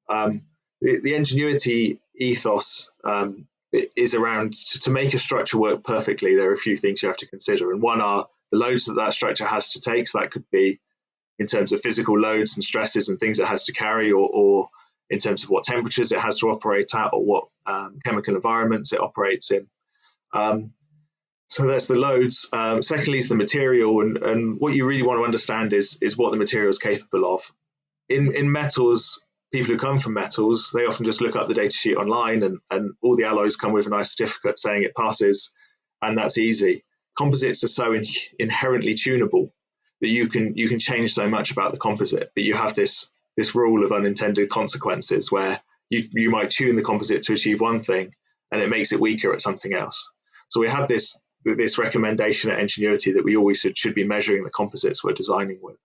Um, 0.09 0.43
the, 0.81 1.01
the, 1.01 1.13
Engenuity 1.15 1.99
ethos 2.17 2.91
um, 3.05 3.47
is 3.73 4.15
around 4.15 4.55
to, 4.55 4.81
to, 4.81 4.91
make 4.91 5.15
a 5.15 5.19
structure 5.19 5.59
work 5.59 5.85
perfectly. 5.85 6.35
There 6.35 6.51
are 6.51 6.55
a 6.55 6.59
few 6.59 6.77
things 6.77 7.03
you 7.03 7.09
have 7.09 7.19
to 7.19 7.27
consider. 7.27 7.73
And 7.73 7.83
one 7.83 8.01
are 8.01 8.29
the 8.51 8.59
loads 8.59 8.87
that 8.87 8.95
that 8.95 9.15
structure 9.15 9.47
has 9.47 9.73
to 9.73 9.81
take. 9.81 10.09
So 10.09 10.21
that 10.21 10.31
could 10.31 10.49
be 10.51 10.81
in 11.39 11.47
terms 11.47 11.73
of 11.73 11.81
physical 11.81 12.19
loads 12.19 12.57
and 12.57 12.65
stresses 12.65 13.09
and 13.09 13.19
things 13.19 13.39
it 13.39 13.47
has 13.47 13.65
to 13.65 13.73
carry, 13.73 14.13
or, 14.13 14.29
or 14.29 14.69
in 15.11 15.19
terms 15.19 15.45
of 15.45 15.51
what 15.51 15.65
temperatures 15.65 16.13
it 16.13 16.19
has 16.19 16.39
to 16.39 16.51
operate 16.51 16.95
at, 16.95 17.11
or 17.13 17.25
what 17.25 17.45
um, 17.67 17.99
chemical 18.05 18.35
environments 18.35 18.93
it 18.93 19.01
operates 19.01 19.51
in. 19.51 19.69
Um, 20.33 20.73
so 21.49 21.67
that's 21.67 21.87
the 21.87 21.95
loads. 21.95 22.49
Um, 22.53 22.83
secondly, 22.83 23.19
is 23.19 23.29
the 23.29 23.35
material, 23.35 24.01
and, 24.01 24.19
and 24.19 24.61
what 24.61 24.75
you 24.75 24.85
really 24.85 25.03
want 25.03 25.19
to 25.19 25.25
understand 25.25 25.73
is 25.73 25.99
is 26.03 26.17
what 26.17 26.31
the 26.31 26.37
material 26.37 26.69
is 26.69 26.79
capable 26.79 27.35
of. 27.35 27.51
In 28.09 28.35
in 28.35 28.53
metals, 28.53 29.25
people 29.53 29.73
who 29.73 29.79
come 29.79 29.99
from 29.99 30.15
metals, 30.15 30.71
they 30.73 30.87
often 30.87 31.05
just 31.05 31.21
look 31.21 31.37
up 31.37 31.49
the 31.49 31.55
data 31.55 31.75
sheet 31.75 31.97
online, 31.97 32.43
and 32.43 32.59
and 32.71 32.95
all 33.03 33.17
the 33.17 33.25
alloys 33.25 33.57
come 33.57 33.73
with 33.73 33.87
a 33.87 33.91
nice 33.91 34.15
certificate 34.15 34.59
saying 34.59 34.83
it 34.83 34.95
passes, 34.95 35.53
and 36.03 36.19
that's 36.19 36.39
easy. 36.39 36.85
Composites 37.17 37.65
are 37.65 37.69
so 37.69 37.93
in, 37.93 38.07
inherently 38.39 38.95
tunable 38.95 39.53
that 40.01 40.09
you 40.09 40.29
can 40.29 40.57
you 40.57 40.69
can 40.69 40.79
change 40.79 41.15
so 41.15 41.29
much 41.29 41.51
about 41.51 41.73
the 41.73 41.79
composite, 41.79 42.31
but 42.35 42.45
you 42.45 42.55
have 42.55 42.75
this 42.75 43.11
this 43.37 43.55
rule 43.55 43.85
of 43.85 43.93
unintended 43.93 44.51
consequences 44.51 45.31
where 45.31 45.61
you 45.91 46.09
you 46.13 46.31
might 46.31 46.51
tune 46.51 46.77
the 46.77 46.83
composite 46.83 47.23
to 47.23 47.33
achieve 47.33 47.61
one 47.61 47.81
thing, 47.81 48.15
and 48.51 48.61
it 48.61 48.69
makes 48.69 48.93
it 48.93 49.01
weaker 49.01 49.33
at 49.33 49.41
something 49.41 49.73
else. 49.73 50.11
So 50.49 50.61
we 50.61 50.69
have 50.69 50.89
this 50.89 51.21
this 51.45 51.79
recommendation 51.79 52.51
at 52.51 52.59
Engenuity 52.59 53.15
that 53.15 53.25
we 53.25 53.37
always 53.37 53.61
should, 53.61 53.79
should 53.79 53.95
be 53.95 54.05
measuring 54.05 54.45
the 54.45 54.51
composites 54.51 55.03
we're 55.03 55.13
designing 55.13 55.61
with. 55.63 55.77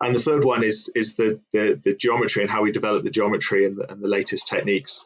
And 0.00 0.14
the 0.14 0.20
third 0.20 0.44
one 0.44 0.62
is 0.62 0.90
is 0.94 1.16
the 1.16 1.40
the, 1.52 1.80
the 1.82 1.94
geometry 1.94 2.42
and 2.42 2.50
how 2.50 2.62
we 2.62 2.72
develop 2.72 3.04
the 3.04 3.10
geometry 3.10 3.66
and 3.66 3.76
the, 3.76 3.90
and 3.90 4.02
the 4.02 4.08
latest 4.08 4.48
techniques. 4.48 5.04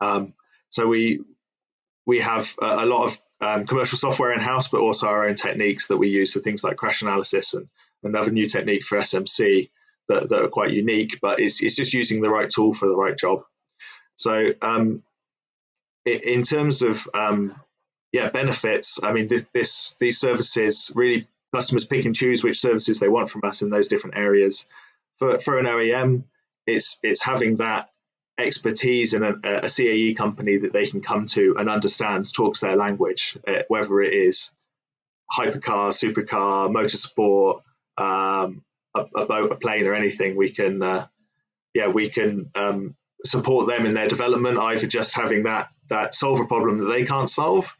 Um, 0.00 0.34
so 0.70 0.86
we 0.86 1.20
we 2.06 2.20
have 2.20 2.54
a, 2.60 2.84
a 2.84 2.86
lot 2.86 3.04
of 3.04 3.20
um, 3.40 3.66
commercial 3.66 3.98
software 3.98 4.32
in 4.32 4.40
house, 4.40 4.68
but 4.68 4.80
also 4.80 5.06
our 5.06 5.28
own 5.28 5.34
techniques 5.34 5.88
that 5.88 5.98
we 5.98 6.08
use 6.08 6.32
for 6.32 6.40
things 6.40 6.64
like 6.64 6.76
crash 6.76 7.02
analysis 7.02 7.54
and 7.54 7.68
another 8.02 8.30
new 8.30 8.46
technique 8.46 8.84
for 8.84 8.98
SMC 8.98 9.70
that, 10.08 10.28
that 10.28 10.42
are 10.42 10.48
quite 10.48 10.70
unique. 10.70 11.18
But 11.20 11.40
it's 11.40 11.62
it's 11.62 11.76
just 11.76 11.92
using 11.92 12.22
the 12.22 12.30
right 12.30 12.48
tool 12.48 12.72
for 12.72 12.88
the 12.88 12.96
right 12.96 13.16
job. 13.16 13.42
So 14.16 14.50
um, 14.62 15.02
in 16.06 16.42
terms 16.42 16.82
of 16.82 17.06
um, 17.12 17.54
yeah, 18.14 18.30
benefits. 18.30 19.02
I 19.02 19.12
mean, 19.12 19.26
this, 19.26 19.48
this 19.52 19.96
these 19.98 20.20
services 20.20 20.92
really 20.94 21.26
customers 21.54 21.84
pick 21.84 22.04
and 22.04 22.14
choose 22.14 22.42
which 22.42 22.60
services 22.60 22.98
they 22.98 23.08
want 23.08 23.30
from 23.30 23.42
us 23.44 23.62
in 23.62 23.70
those 23.70 23.88
different 23.88 24.16
areas. 24.16 24.68
For 25.18 25.38
for 25.38 25.58
an 25.58 25.66
OEM, 25.66 26.24
it's 26.66 26.98
it's 27.02 27.22
having 27.22 27.56
that 27.56 27.88
expertise 28.36 29.14
in 29.14 29.22
a, 29.22 29.34
a 29.44 29.68
CAE 29.68 30.16
company 30.16 30.58
that 30.58 30.72
they 30.72 30.86
can 30.86 31.00
come 31.00 31.26
to 31.26 31.54
and 31.58 31.68
understands, 31.68 32.32
talks 32.32 32.60
their 32.60 32.76
language, 32.76 33.38
uh, 33.46 33.62
whether 33.68 34.00
it 34.00 34.12
is 34.12 34.50
hypercar, 35.32 35.92
supercar, 35.92 36.68
motorsport, 36.68 37.60
um, 37.96 38.64
a, 38.94 39.04
a, 39.16 39.26
boat, 39.26 39.52
a 39.52 39.56
plane, 39.56 39.86
or 39.86 39.94
anything. 39.94 40.36
We 40.36 40.50
can, 40.50 40.82
uh, 40.82 41.06
yeah, 41.74 41.88
we 41.88 42.08
can 42.08 42.50
um, 42.54 42.96
support 43.24 43.68
them 43.68 43.86
in 43.86 43.94
their 43.94 44.08
development, 44.08 44.58
either 44.58 44.86
just 44.86 45.14
having 45.14 45.44
that 45.44 45.68
that 45.90 46.14
solve 46.14 46.40
a 46.40 46.46
problem 46.46 46.78
that 46.78 46.86
they 46.86 47.04
can't 47.04 47.30
solve, 47.30 47.72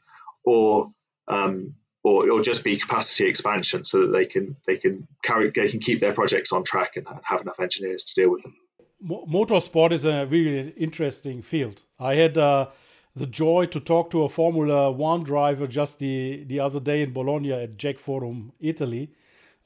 or 0.44 0.92
um, 1.26 1.74
or, 2.04 2.30
or 2.30 2.42
just 2.42 2.62
be 2.62 2.76
capacity 2.76 3.26
expansion 3.26 3.82
so 3.82 4.02
that 4.02 4.12
they 4.12 4.26
can 4.26 4.56
they 4.66 4.76
can 4.76 5.08
carry 5.22 5.50
they 5.50 5.68
can 5.68 5.80
keep 5.80 6.00
their 6.00 6.12
projects 6.12 6.52
on 6.52 6.62
track 6.62 6.96
and 6.96 7.06
have 7.24 7.40
enough 7.40 7.58
engineers 7.58 8.04
to 8.04 8.14
deal 8.14 8.30
with 8.30 8.42
them. 8.42 8.54
Motorsport 9.02 9.92
is 9.92 10.04
a 10.04 10.26
really 10.26 10.70
interesting 10.76 11.42
field. 11.42 11.82
I 11.98 12.14
had 12.14 12.38
uh, 12.38 12.68
the 13.16 13.26
joy 13.26 13.66
to 13.66 13.80
talk 13.80 14.10
to 14.10 14.22
a 14.22 14.28
Formula 14.28 14.90
One 14.92 15.24
driver 15.24 15.66
just 15.66 15.98
the 15.98 16.44
the 16.44 16.60
other 16.60 16.80
day 16.80 17.02
in 17.02 17.12
Bologna 17.12 17.52
at 17.52 17.76
JEC 17.76 17.98
Forum, 17.98 18.52
Italy. 18.60 19.10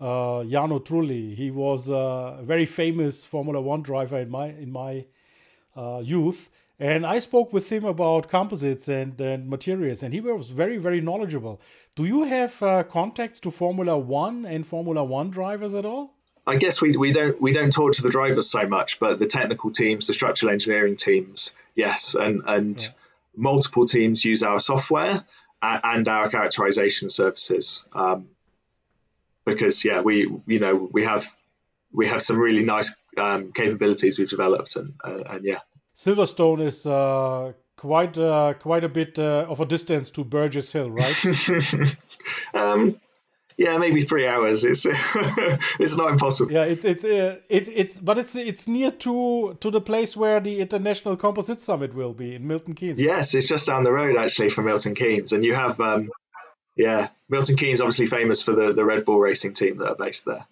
Uh, 0.00 0.44
Jarno 0.44 0.78
Trulli. 0.78 1.34
He 1.34 1.50
was 1.50 1.88
a 1.88 2.38
very 2.44 2.66
famous 2.66 3.24
Formula 3.24 3.60
One 3.60 3.82
driver 3.82 4.18
in 4.18 4.30
my 4.30 4.46
in 4.46 4.70
my 4.70 5.06
uh, 5.76 6.00
youth, 6.04 6.50
and 6.78 7.04
I 7.04 7.18
spoke 7.18 7.52
with 7.52 7.70
him 7.70 7.84
about 7.84 8.28
composites 8.28 8.88
and, 8.88 9.20
and 9.20 9.48
materials, 9.48 10.02
and 10.02 10.14
he 10.14 10.20
was 10.20 10.50
very, 10.50 10.78
very 10.78 11.00
knowledgeable. 11.00 11.60
Do 11.96 12.04
you 12.04 12.24
have 12.24 12.62
uh, 12.62 12.84
contacts 12.84 13.40
to 13.40 13.50
Formula 13.50 13.98
One 13.98 14.46
and 14.46 14.66
Formula 14.66 15.02
One 15.02 15.30
drivers 15.30 15.74
at 15.74 15.84
all? 15.84 16.14
I 16.46 16.56
guess 16.56 16.80
we, 16.80 16.96
we 16.96 17.12
don't 17.12 17.40
we 17.42 17.52
don't 17.52 17.72
talk 17.72 17.92
to 17.94 18.02
the 18.02 18.10
drivers 18.10 18.48
so 18.48 18.66
much, 18.66 19.00
but 19.00 19.18
the 19.18 19.26
technical 19.26 19.70
teams, 19.70 20.06
the 20.06 20.14
structural 20.14 20.52
engineering 20.52 20.96
teams, 20.96 21.52
yes, 21.74 22.14
and 22.14 22.42
and 22.46 22.80
yeah. 22.80 22.88
multiple 23.36 23.84
teams 23.84 24.24
use 24.24 24.42
our 24.42 24.58
software 24.58 25.24
and 25.60 26.08
our 26.08 26.30
characterization 26.30 27.10
services 27.10 27.84
um, 27.92 28.28
because 29.44 29.84
yeah, 29.84 30.00
we 30.00 30.30
you 30.46 30.58
know 30.58 30.74
we 30.74 31.04
have 31.04 31.26
we 31.92 32.06
have 32.06 32.22
some 32.22 32.38
really 32.38 32.64
nice 32.64 32.94
um, 33.16 33.52
capabilities 33.52 34.18
we've 34.18 34.30
developed, 34.30 34.76
and 34.76 34.94
uh, 35.04 35.22
and 35.26 35.44
yeah, 35.44 35.60
Silverstone 35.98 36.64
is 36.64 36.86
uh, 36.86 37.52
quite 37.76 38.16
uh, 38.16 38.54
quite 38.54 38.84
a 38.84 38.88
bit 38.88 39.18
uh, 39.18 39.46
of 39.48 39.60
a 39.60 39.66
distance 39.66 40.12
to 40.12 40.22
Burgess 40.22 40.70
Hill, 40.70 40.92
right? 40.92 41.26
um, 42.54 43.00
yeah, 43.56 43.76
maybe 43.78 44.02
three 44.02 44.24
hours. 44.28 44.64
It's 44.64 44.86
it's 45.80 45.96
not 45.96 46.12
impossible. 46.12 46.52
Yeah, 46.52 46.62
it's 46.62 46.84
it's 46.84 47.04
uh, 47.04 47.38
it's 47.48 47.68
it's 47.74 47.98
but 47.98 48.16
it's 48.16 48.36
it's 48.36 48.68
near 48.68 48.92
to 48.92 49.56
to 49.60 49.70
the 49.72 49.80
place 49.80 50.16
where 50.16 50.38
the 50.38 50.60
International 50.60 51.16
Composite 51.16 51.60
Summit 51.60 51.92
will 51.94 52.14
be 52.14 52.36
in 52.36 52.46
Milton 52.46 52.74
Keynes. 52.74 53.00
Yes, 53.00 53.34
it's 53.34 53.48
just 53.48 53.66
down 53.66 53.82
the 53.82 53.92
road 53.92 54.16
actually 54.16 54.50
from 54.50 54.66
Milton 54.66 54.94
Keynes, 54.94 55.32
and 55.32 55.44
you 55.44 55.56
have 55.56 55.80
um, 55.80 56.10
yeah, 56.76 57.08
Milton 57.28 57.56
Keynes 57.56 57.80
obviously 57.80 58.06
famous 58.06 58.40
for 58.40 58.54
the 58.54 58.72
the 58.72 58.84
Red 58.84 59.04
Bull 59.04 59.18
racing 59.18 59.54
team 59.54 59.78
that 59.78 59.88
are 59.88 59.96
based 59.96 60.26
there. 60.26 60.46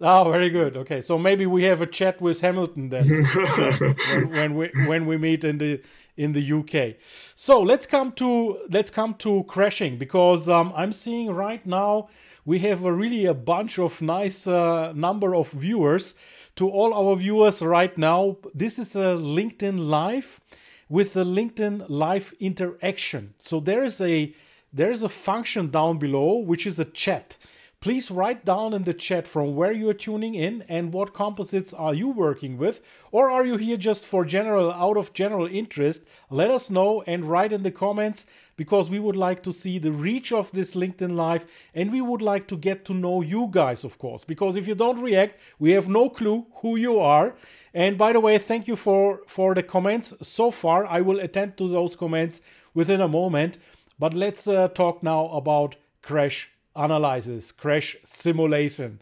Oh, 0.00 0.30
very 0.30 0.50
good. 0.50 0.76
Okay, 0.76 1.00
so 1.00 1.16
maybe 1.16 1.46
we 1.46 1.62
have 1.64 1.80
a 1.80 1.86
chat 1.86 2.20
with 2.20 2.42
Hamilton 2.42 2.90
then 2.90 3.08
when, 3.34 4.30
when, 4.30 4.54
we 4.54 4.70
when 4.86 5.06
we 5.06 5.16
meet 5.16 5.42
in 5.42 5.58
the 5.58 5.80
in 6.16 6.32
the 6.32 6.52
UK. 6.52 6.96
So 7.34 7.62
let's 7.62 7.86
come 7.86 8.12
to 8.12 8.58
let's 8.68 8.90
come 8.90 9.14
to 9.14 9.44
crashing 9.44 9.96
because 9.96 10.50
um, 10.50 10.72
I'm 10.76 10.92
seeing 10.92 11.30
right 11.30 11.64
now 11.66 12.08
we 12.44 12.58
have 12.60 12.84
a 12.84 12.92
really 12.92 13.24
a 13.24 13.34
bunch 13.34 13.78
of 13.78 14.02
nice 14.02 14.46
uh, 14.46 14.92
number 14.92 15.34
of 15.34 15.50
viewers. 15.50 16.14
To 16.56 16.70
all 16.70 16.94
our 16.94 17.16
viewers 17.16 17.60
right 17.60 17.96
now, 17.98 18.38
this 18.54 18.78
is 18.78 18.96
a 18.96 19.16
LinkedIn 19.16 19.78
Live. 19.78 20.40
with 20.88 21.14
the 21.14 21.24
LinkedIn 21.24 21.86
live 21.88 22.32
interaction. 22.38 23.34
So 23.38 23.60
there 23.60 23.82
is 23.82 24.00
a 24.00 24.34
there 24.72 24.90
is 24.90 25.02
a 25.02 25.08
function 25.08 25.70
down 25.70 25.98
below 25.98 26.36
which 26.36 26.66
is 26.66 26.78
a 26.78 26.84
chat. 26.84 27.38
Please 27.86 28.10
write 28.10 28.44
down 28.44 28.72
in 28.74 28.82
the 28.82 28.92
chat 28.92 29.28
from 29.28 29.54
where 29.54 29.70
you 29.70 29.88
are 29.88 29.94
tuning 29.94 30.34
in 30.34 30.62
and 30.62 30.92
what 30.92 31.14
composites 31.14 31.72
are 31.72 31.94
you 31.94 32.08
working 32.08 32.58
with, 32.58 32.80
or 33.12 33.30
are 33.30 33.46
you 33.46 33.58
here 33.58 33.76
just 33.76 34.04
for 34.04 34.24
general, 34.24 34.72
out 34.72 34.96
of 34.96 35.12
general 35.12 35.46
interest? 35.46 36.02
Let 36.28 36.50
us 36.50 36.68
know 36.68 37.04
and 37.06 37.24
write 37.24 37.52
in 37.52 37.62
the 37.62 37.70
comments 37.70 38.26
because 38.56 38.90
we 38.90 38.98
would 38.98 39.14
like 39.14 39.40
to 39.44 39.52
see 39.52 39.78
the 39.78 39.92
reach 39.92 40.32
of 40.32 40.50
this 40.50 40.74
LinkedIn 40.74 41.12
Live 41.12 41.46
and 41.76 41.92
we 41.92 42.00
would 42.00 42.22
like 42.22 42.48
to 42.48 42.56
get 42.56 42.84
to 42.86 42.92
know 42.92 43.22
you 43.22 43.46
guys, 43.52 43.84
of 43.84 44.00
course. 44.00 44.24
Because 44.24 44.56
if 44.56 44.66
you 44.66 44.74
don't 44.74 45.00
react, 45.00 45.38
we 45.60 45.70
have 45.70 45.88
no 45.88 46.10
clue 46.10 46.44
who 46.62 46.74
you 46.74 46.98
are. 46.98 47.36
And 47.72 47.96
by 47.96 48.12
the 48.12 48.18
way, 48.18 48.36
thank 48.38 48.66
you 48.66 48.74
for, 48.74 49.20
for 49.28 49.54
the 49.54 49.62
comments 49.62 50.12
so 50.22 50.50
far. 50.50 50.86
I 50.86 51.02
will 51.02 51.20
attend 51.20 51.56
to 51.58 51.68
those 51.68 51.94
comments 51.94 52.40
within 52.74 53.00
a 53.00 53.06
moment. 53.06 53.58
But 53.96 54.12
let's 54.12 54.48
uh, 54.48 54.66
talk 54.66 55.04
now 55.04 55.28
about 55.28 55.76
Crash 56.02 56.50
analysis, 56.76 57.52
crash 57.52 57.96
simulation. 58.04 59.00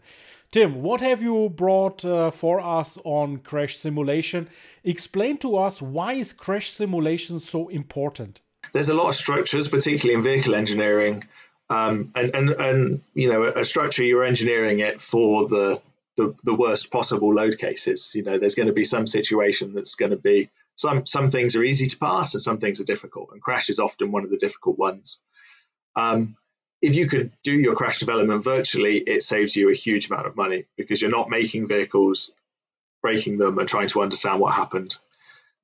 Tim, 0.51 0.81
what 0.81 1.01
have 1.01 1.21
you 1.21 1.49
brought 1.49 2.05
uh, 2.05 2.31
for 2.31 2.61
us 2.61 2.97
on 3.03 3.37
crash 3.39 3.77
simulation? 3.77 4.47
Explain 4.83 5.37
to 5.39 5.57
us 5.57 5.81
why 5.81 6.13
is 6.13 6.31
crash 6.31 6.69
simulation 6.69 7.39
so 7.39 7.67
important? 7.67 8.39
There's 8.71 8.89
a 8.89 8.93
lot 8.93 9.09
of 9.09 9.15
structures, 9.15 9.67
particularly 9.67 10.17
in 10.17 10.23
vehicle 10.23 10.55
engineering, 10.55 11.25
um, 11.69 12.11
and, 12.15 12.35
and 12.35 12.49
and 12.49 13.01
you 13.13 13.29
know 13.29 13.43
a 13.43 13.65
structure 13.65 14.03
you're 14.03 14.23
engineering 14.23 14.79
it 14.79 15.01
for 15.01 15.47
the, 15.47 15.81
the 16.15 16.35
the 16.43 16.53
worst 16.53 16.91
possible 16.91 17.33
load 17.33 17.57
cases. 17.57 18.11
You 18.13 18.23
know, 18.23 18.37
there's 18.37 18.55
going 18.55 18.67
to 18.67 18.73
be 18.73 18.85
some 18.85 19.07
situation 19.07 19.73
that's 19.73 19.95
going 19.95 20.11
to 20.11 20.17
be 20.17 20.49
some 20.75 21.05
some 21.05 21.29
things 21.29 21.55
are 21.55 21.63
easy 21.63 21.87
to 21.87 21.97
pass 21.97 22.33
and 22.33 22.41
some 22.41 22.59
things 22.59 22.79
are 22.79 22.85
difficult, 22.85 23.29
and 23.31 23.41
crash 23.41 23.69
is 23.69 23.79
often 23.79 24.11
one 24.11 24.23
of 24.23 24.29
the 24.29 24.37
difficult 24.37 24.77
ones. 24.77 25.21
Um, 25.95 26.37
if 26.85 26.93
you 26.93 27.07
could 27.07 27.31
do 27.43 27.51
your 27.51 27.73
crash 27.73 27.97
development 27.97 28.43
virtually, 28.43 28.97
it 28.99 29.23
saves 29.23 29.55
you 29.55 29.71
a 29.71 29.73
huge 29.73 30.11
amount 30.11 30.27
of 30.27 30.35
money 30.35 30.65
because 30.77 31.01
you're 31.01 31.09
not 31.09 31.31
making 31.31 31.67
vehicles, 31.67 32.31
breaking 33.01 33.39
them, 33.39 33.57
and 33.57 33.67
trying 33.67 33.87
to 33.87 34.03
understand 34.03 34.39
what 34.39 34.53
happened. 34.53 34.95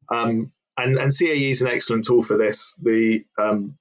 Um, 0.09 0.51
and, 0.75 0.97
and 0.97 1.11
CAE 1.11 1.51
is 1.51 1.61
an 1.61 1.67
excellent 1.67 2.05
tool 2.05 2.23
for 2.23 2.37
this. 2.37 2.73
The 2.81 3.23
um, 3.37 3.77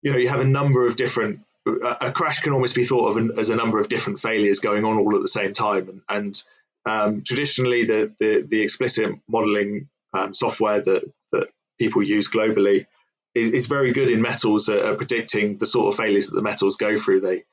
you 0.00 0.10
know 0.10 0.16
you 0.16 0.28
have 0.28 0.40
a 0.40 0.46
number 0.46 0.86
of 0.86 0.96
different. 0.96 1.40
A 1.66 2.10
crash 2.10 2.40
can 2.40 2.54
almost 2.54 2.74
be 2.74 2.84
thought 2.84 3.18
of 3.18 3.38
as 3.38 3.50
a 3.50 3.56
number 3.56 3.78
of 3.78 3.90
different 3.90 4.20
failures 4.20 4.60
going 4.60 4.86
on 4.86 4.96
all 4.96 5.14
at 5.14 5.20
the 5.20 5.28
same 5.28 5.52
time. 5.52 5.88
And, 5.90 6.02
and 6.08 6.42
um, 6.86 7.22
traditionally, 7.22 7.84
the, 7.84 8.14
the, 8.18 8.46
the 8.48 8.62
explicit 8.62 9.12
modeling 9.28 9.90
um, 10.14 10.32
software 10.32 10.80
that 10.80 11.02
that 11.32 11.48
people 11.78 12.02
use 12.02 12.30
globally 12.30 12.86
is, 13.34 13.66
very 13.66 13.92
good 13.92 14.10
in 14.10 14.22
metals 14.22 14.68
at, 14.68 14.96
predicting 14.96 15.58
the 15.58 15.66
sort 15.66 15.92
of 15.92 15.98
failures 15.98 16.28
that 16.28 16.36
the 16.36 16.42
metals 16.42 16.76
go 16.76 16.96
through. 16.96 17.20
They 17.20 17.44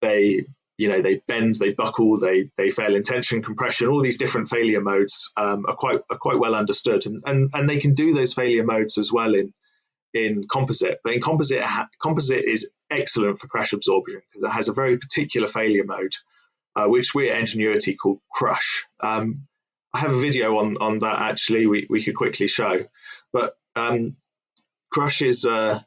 they 0.00 0.46
you 0.78 0.88
know 0.88 1.02
they 1.02 1.16
bend, 1.16 1.56
they 1.56 1.72
buckle, 1.72 2.18
they 2.18 2.46
they 2.56 2.70
fail 2.70 2.94
in 2.94 3.02
tension, 3.02 3.42
compression. 3.42 3.88
All 3.88 4.00
these 4.00 4.18
different 4.18 4.48
failure 4.48 4.80
modes 4.80 5.30
um, 5.36 5.66
are 5.68 5.76
quite 5.76 6.00
are 6.10 6.18
quite 6.18 6.38
well 6.38 6.54
understood, 6.54 7.06
and, 7.06 7.22
and 7.26 7.50
and 7.52 7.68
they 7.68 7.78
can 7.78 7.94
do 7.94 8.14
those 8.14 8.34
failure 8.34 8.64
modes 8.64 8.96
as 8.98 9.12
well 9.12 9.34
in 9.34 9.52
in 10.14 10.46
composite. 10.50 11.00
But 11.04 11.14
in 11.14 11.20
composite, 11.20 11.62
composite 12.00 12.44
is 12.44 12.70
excellent 12.90 13.38
for 13.38 13.46
crash 13.46 13.72
absorption 13.72 14.22
because 14.30 14.42
it 14.42 14.54
has 14.54 14.68
a 14.68 14.72
very 14.72 14.98
particular 14.98 15.48
failure 15.48 15.84
mode, 15.84 16.14
uh, 16.74 16.86
which 16.86 17.14
we 17.14 17.30
at 17.30 17.38
Engenuity 17.38 17.96
call 17.96 18.20
crush. 18.32 18.86
Um, 19.00 19.46
I 19.92 19.98
have 19.98 20.12
a 20.12 20.20
video 20.20 20.56
on 20.58 20.76
on 20.80 21.00
that 21.00 21.20
actually. 21.20 21.66
We 21.66 21.86
we 21.90 22.02
could 22.02 22.14
quickly 22.14 22.48
show, 22.48 22.86
but 23.32 23.54
um, 23.76 24.16
Crush 24.90 25.22
is 25.22 25.44
uh, 25.44 25.80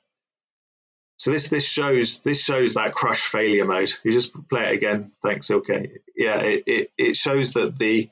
so 1.18 1.32
this 1.32 1.50
this 1.50 1.66
shows 1.66 2.22
this 2.22 2.44
shows 2.44 2.74
that 2.74 2.94
crush 2.94 3.22
failure 3.26 3.66
mode. 3.66 3.94
You 4.04 4.12
just 4.12 4.34
play 4.50 4.66
it 4.66 4.74
again. 4.74 5.12
Thanks. 5.22 5.52
Okay. 5.52 6.00
Yeah. 6.16 6.40
It, 6.40 6.64
it, 6.68 6.92
it 6.98 7.16
shows 7.16 7.54
that 7.54 7.78
the 7.78 8.10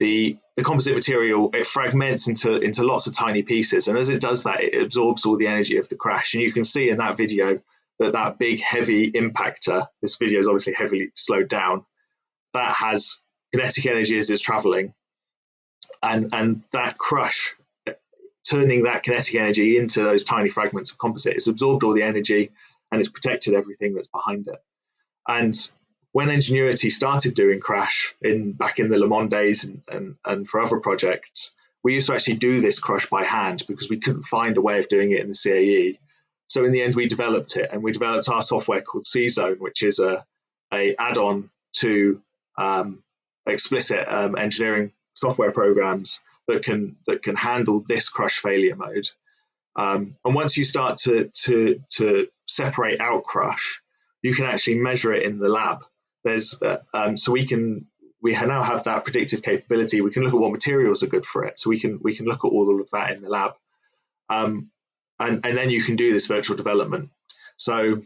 the 0.00 0.38
the 0.56 0.62
composite 0.62 0.94
material 0.94 1.50
it 1.54 1.66
fragments 1.66 2.28
into 2.28 2.56
into 2.56 2.84
lots 2.84 3.06
of 3.06 3.14
tiny 3.14 3.42
pieces, 3.42 3.88
and 3.88 3.98
as 3.98 4.08
it 4.08 4.20
does 4.20 4.44
that, 4.44 4.62
it 4.62 4.82
absorbs 4.82 5.26
all 5.26 5.36
the 5.36 5.46
energy 5.46 5.78
of 5.78 5.88
the 5.88 5.96
crash. 5.96 6.34
And 6.34 6.42
you 6.42 6.52
can 6.52 6.64
see 6.64 6.88
in 6.88 6.98
that 6.98 7.16
video 7.16 7.60
that 7.98 8.12
that 8.12 8.38
big 8.38 8.60
heavy 8.60 9.10
impactor. 9.12 9.86
This 10.00 10.16
video 10.16 10.40
is 10.40 10.48
obviously 10.48 10.74
heavily 10.74 11.10
slowed 11.14 11.48
down. 11.48 11.84
That 12.54 12.74
has 12.74 13.22
kinetic 13.52 13.86
energy 13.86 14.18
as 14.18 14.30
it's 14.30 14.42
traveling, 14.42 14.94
and 16.02 16.30
and 16.32 16.62
that 16.72 16.96
crush 16.96 17.56
turning 18.48 18.84
that 18.84 19.02
kinetic 19.02 19.34
energy 19.34 19.76
into 19.76 20.02
those 20.02 20.24
tiny 20.24 20.48
fragments 20.48 20.90
of 20.90 20.98
composite. 20.98 21.34
It's 21.34 21.46
absorbed 21.46 21.82
all 21.82 21.94
the 21.94 22.02
energy 22.02 22.52
and 22.90 23.00
it's 23.00 23.10
protected 23.10 23.54
everything 23.54 23.94
that's 23.94 24.08
behind 24.08 24.48
it. 24.48 24.62
And 25.26 25.54
when 26.12 26.28
Engenuity 26.28 26.90
started 26.90 27.34
doing 27.34 27.60
Crash 27.60 28.14
in 28.22 28.52
back 28.52 28.78
in 28.78 28.88
the 28.88 28.98
Le 28.98 29.06
Mans 29.06 29.30
days 29.30 29.64
and, 29.64 29.82
and, 29.88 30.16
and 30.24 30.48
for 30.48 30.60
other 30.60 30.80
projects, 30.80 31.52
we 31.84 31.94
used 31.94 32.08
to 32.08 32.14
actually 32.14 32.36
do 32.36 32.60
this 32.60 32.78
crush 32.78 33.06
by 33.06 33.24
hand 33.24 33.64
because 33.68 33.90
we 33.90 34.00
couldn't 34.00 34.24
find 34.24 34.56
a 34.56 34.62
way 34.62 34.78
of 34.78 34.88
doing 34.88 35.12
it 35.12 35.20
in 35.20 35.28
the 35.28 35.34
CAE. 35.34 35.98
So 36.48 36.64
in 36.64 36.72
the 36.72 36.82
end, 36.82 36.96
we 36.96 37.08
developed 37.08 37.56
it, 37.56 37.68
and 37.70 37.82
we 37.82 37.92
developed 37.92 38.28
our 38.30 38.42
software 38.42 38.80
called 38.80 39.04
CZone, 39.04 39.58
which 39.58 39.82
is 39.82 39.98
a, 39.98 40.24
a 40.72 40.96
add-on 40.96 41.50
to 41.80 42.22
um, 42.56 43.04
explicit 43.46 44.04
um, 44.08 44.36
engineering 44.36 44.92
software 45.14 45.52
programs 45.52 46.22
that 46.48 46.64
can 46.64 46.96
that 47.06 47.22
can 47.22 47.36
handle 47.36 47.84
this 47.86 48.08
crush 48.08 48.38
failure 48.38 48.74
mode. 48.74 49.08
Um, 49.76 50.16
and 50.24 50.34
once 50.34 50.56
you 50.56 50.64
start 50.64 50.96
to 51.04 51.30
to 51.44 51.80
to 51.90 52.28
separate 52.46 53.00
out 53.00 53.24
crush, 53.24 53.80
you 54.22 54.34
can 54.34 54.46
actually 54.46 54.76
measure 54.76 55.12
it 55.12 55.22
in 55.22 55.38
the 55.38 55.48
lab. 55.48 55.84
There's 56.24 56.60
uh, 56.60 56.78
um, 56.92 57.16
so 57.16 57.32
we 57.32 57.46
can 57.46 57.86
we 58.20 58.32
now 58.32 58.62
have 58.62 58.84
that 58.84 59.04
predictive 59.04 59.42
capability. 59.42 60.00
We 60.00 60.10
can 60.10 60.24
look 60.24 60.34
at 60.34 60.40
what 60.40 60.50
materials 60.50 61.02
are 61.02 61.08
good 61.08 61.24
for 61.24 61.44
it. 61.44 61.60
So 61.60 61.70
we 61.70 61.78
can 61.78 62.00
we 62.02 62.16
can 62.16 62.26
look 62.26 62.44
at 62.44 62.48
all 62.48 62.80
of 62.80 62.90
that 62.90 63.12
in 63.12 63.22
the 63.22 63.28
lab, 63.28 63.52
um, 64.28 64.70
and 65.20 65.44
and 65.44 65.56
then 65.56 65.70
you 65.70 65.82
can 65.84 65.96
do 65.96 66.12
this 66.12 66.26
virtual 66.26 66.56
development. 66.56 67.10
So 67.56 68.02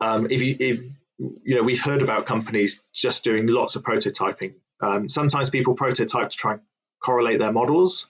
um, 0.00 0.28
if 0.30 0.42
you 0.42 0.56
if 0.58 0.80
you 1.18 1.54
know 1.54 1.62
we've 1.62 1.82
heard 1.82 2.02
about 2.02 2.26
companies 2.26 2.82
just 2.92 3.22
doing 3.22 3.46
lots 3.46 3.76
of 3.76 3.82
prototyping. 3.82 4.54
Um, 4.80 5.08
sometimes 5.08 5.50
people 5.50 5.74
prototype 5.74 6.30
to 6.30 6.36
try 6.36 6.52
and 6.52 6.60
correlate 7.00 7.38
their 7.38 7.52
models. 7.52 8.06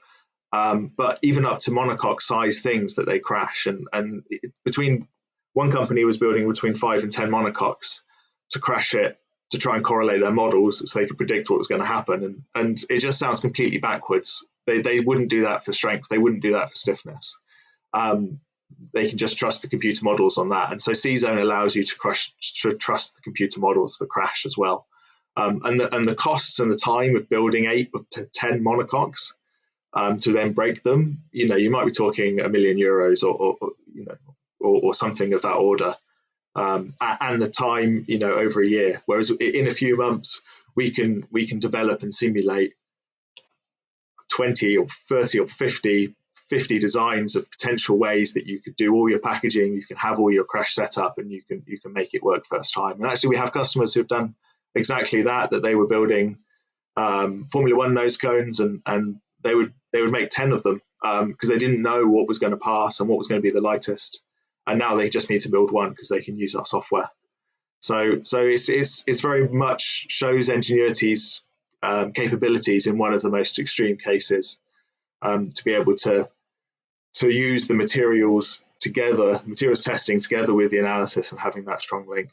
Um, 0.53 0.91
but 0.97 1.19
even 1.23 1.45
up 1.45 1.59
to 1.61 1.71
monocoque 1.71 2.23
size 2.23 2.61
things 2.61 2.95
that 2.95 3.07
they 3.07 3.19
crash, 3.19 3.67
and 3.67 3.87
and 3.93 4.25
between 4.65 5.07
one 5.53 5.71
company 5.71 6.05
was 6.05 6.19
building 6.19 6.49
between 6.49 6.75
five 6.75 7.03
and 7.03 7.13
ten 7.13 7.31
monocoques 7.31 8.01
to 8.51 8.59
crash 8.59 8.95
it 8.95 9.19
to 9.51 9.59
try 9.59 9.77
and 9.77 9.85
correlate 9.85 10.21
their 10.21 10.33
models 10.33 10.91
so 10.91 10.99
they 10.99 11.07
could 11.07 11.17
predict 11.17 11.49
what 11.49 11.59
was 11.59 11.69
going 11.69 11.81
to 11.81 11.87
happen, 11.87 12.25
and 12.25 12.43
and 12.55 12.79
it 12.89 13.01
just 13.01 13.19
sounds 13.19 13.41
completely 13.41 13.79
backwards. 13.79 14.47
They 14.67 14.81
they 14.81 15.01
wouldn't 15.01 15.31
do 15.31 15.43
that 15.43 15.65
for 15.65 15.73
strength. 15.73 16.09
They 16.09 16.19
wouldn't 16.19 16.43
do 16.43 16.53
that 16.53 16.71
for 16.71 16.77
stiffness. 16.77 17.39
Um, 17.93 18.41
they 18.93 19.09
can 19.09 19.19
just 19.19 19.39
trust 19.39 19.63
the 19.63 19.69
computer 19.69 20.05
models 20.05 20.39
on 20.39 20.51
that, 20.51 20.73
and 20.73 20.81
so 20.81 20.93
CZone 20.93 21.41
allows 21.41 21.75
you 21.75 21.85
to, 21.85 21.97
crush, 21.97 22.33
to 22.63 22.73
trust 22.73 23.17
the 23.17 23.23
computer 23.23 23.61
models 23.61 23.97
for 23.97 24.07
crash 24.07 24.45
as 24.47 24.57
well. 24.57 24.87
Um, 25.37 25.63
and, 25.65 25.79
the, 25.79 25.95
and 25.95 26.07
the 26.07 26.17
costs 26.17 26.59
and 26.59 26.71
the 26.71 26.77
time 26.77 27.15
of 27.15 27.29
building 27.29 27.67
eight 27.67 27.91
to 28.13 28.27
10 28.27 28.65
monocoques 28.65 29.35
um, 29.93 30.19
to 30.21 30.33
then 30.33 30.53
break 30.53 30.83
them, 30.83 31.23
you 31.31 31.47
know, 31.47 31.57
you 31.57 31.71
might 31.71 31.87
be 31.87 31.93
talking 31.93 32.41
a 32.41 32.49
million 32.49 32.77
euros 32.77 33.23
or, 33.23 33.35
or, 33.35 33.57
or 33.61 33.71
you 33.93 34.05
know, 34.05 34.17
or, 34.61 34.81
or, 34.83 34.95
something 34.95 35.33
of 35.33 35.43
that 35.43 35.55
order. 35.55 35.97
Um, 36.57 36.95
and 37.01 37.41
the 37.41 37.49
time, 37.49 38.05
you 38.09 38.19
know, 38.19 38.33
over 38.33 38.61
a 38.61 38.67
year. 38.67 39.01
Whereas 39.07 39.31
in 39.31 39.69
a 39.69 39.73
few 39.73 39.97
months, 39.97 40.41
we 40.75 40.91
can 40.91 41.23
we 41.31 41.47
can 41.47 41.61
develop 41.61 42.03
and 42.03 42.13
simulate 42.13 42.75
20 44.33 44.77
or 44.77 44.87
30 44.87 45.41
or 45.41 45.47
50 45.47 46.15
50 46.49 46.79
designs 46.79 47.37
of 47.37 47.51
potential 47.51 47.99
ways 47.99 48.35
that 48.35 48.47
you 48.47 48.61
could 48.61 48.75
do 48.75 48.95
all 48.95 49.11
your 49.11 49.19
packaging, 49.19 49.75
you 49.75 49.85
can 49.85 49.99
have 49.99 50.19
all 50.19 50.33
your 50.33 50.45
crash 50.45 50.75
set 50.75 50.97
up, 50.97 51.19
and 51.19 51.31
you 51.31 51.43
can 51.43 51.63
you 51.67 51.79
can 51.79 51.93
make 51.93 52.15
it 52.15 52.23
work 52.23 52.47
first 52.47 52.73
time. 52.73 52.95
And 52.95 53.07
actually, 53.07 53.31
we 53.31 53.37
have 53.37 53.53
customers 53.53 53.93
who've 53.93 54.09
done 54.09 54.35
exactly 54.79 55.23
that 55.23 55.51
that 55.51 55.63
they 55.63 55.75
were 55.75 55.87
building 55.87 56.39
um, 56.97 57.47
Formula 57.47 57.77
One 57.77 57.95
nose 57.95 58.17
cones 58.17 58.61
and 58.61 58.83
and 58.87 59.21
they 59.43 59.55
would 59.55 59.73
they 59.93 60.01
would 60.01 60.13
make 60.13 60.31
ten 60.31 60.53
of 60.53 60.63
them 60.63 60.81
because 61.01 61.21
um, 61.21 61.37
they 61.49 61.59
didn't 61.59 61.83
know 61.83 62.07
what 62.07 62.27
was 62.27 62.39
going 62.39 62.53
to 62.53 62.59
pass 62.59 63.01
and 63.01 63.09
what 63.09 63.19
was 63.19 63.29
going 63.29 63.41
to 63.41 63.47
be 63.47 63.53
the 63.53 63.61
lightest, 63.61 64.23
and 64.67 64.79
now 64.79 64.97
they 64.97 65.09
just 65.09 65.31
need 65.31 65.43
to 65.43 65.51
build 65.51 65.71
one 65.71 65.91
because 65.91 66.09
they 66.09 66.23
can 66.23 66.37
use 66.37 66.55
our 66.55 66.67
software. 66.67 67.11
So 67.81 68.23
so 68.23 68.45
it's 68.45 68.69
it's 68.69 69.05
it's 69.07 69.21
very 69.21 69.49
much 69.49 70.07
shows 70.09 70.49
Engenuity's 70.49 71.47
um, 71.83 72.13
capabilities 72.13 72.87
in 72.87 72.99
one 72.99 73.15
of 73.15 73.23
the 73.23 73.31
most 73.31 73.59
extreme 73.59 73.97
cases 73.97 74.59
um, 75.23 75.53
to 75.53 75.65
be 75.65 75.75
able 75.75 75.95
to 75.97 76.29
to 77.15 77.31
use 77.31 77.69
the 77.69 77.75
materials 77.75 78.63
together, 78.81 79.41
materials 79.45 79.83
testing 79.83 80.21
together 80.21 80.55
with 80.55 80.71
the 80.71 80.79
analysis 80.79 81.33
and 81.33 81.41
having 81.41 81.65
that 81.65 81.81
strong 81.81 82.09
link 82.09 82.31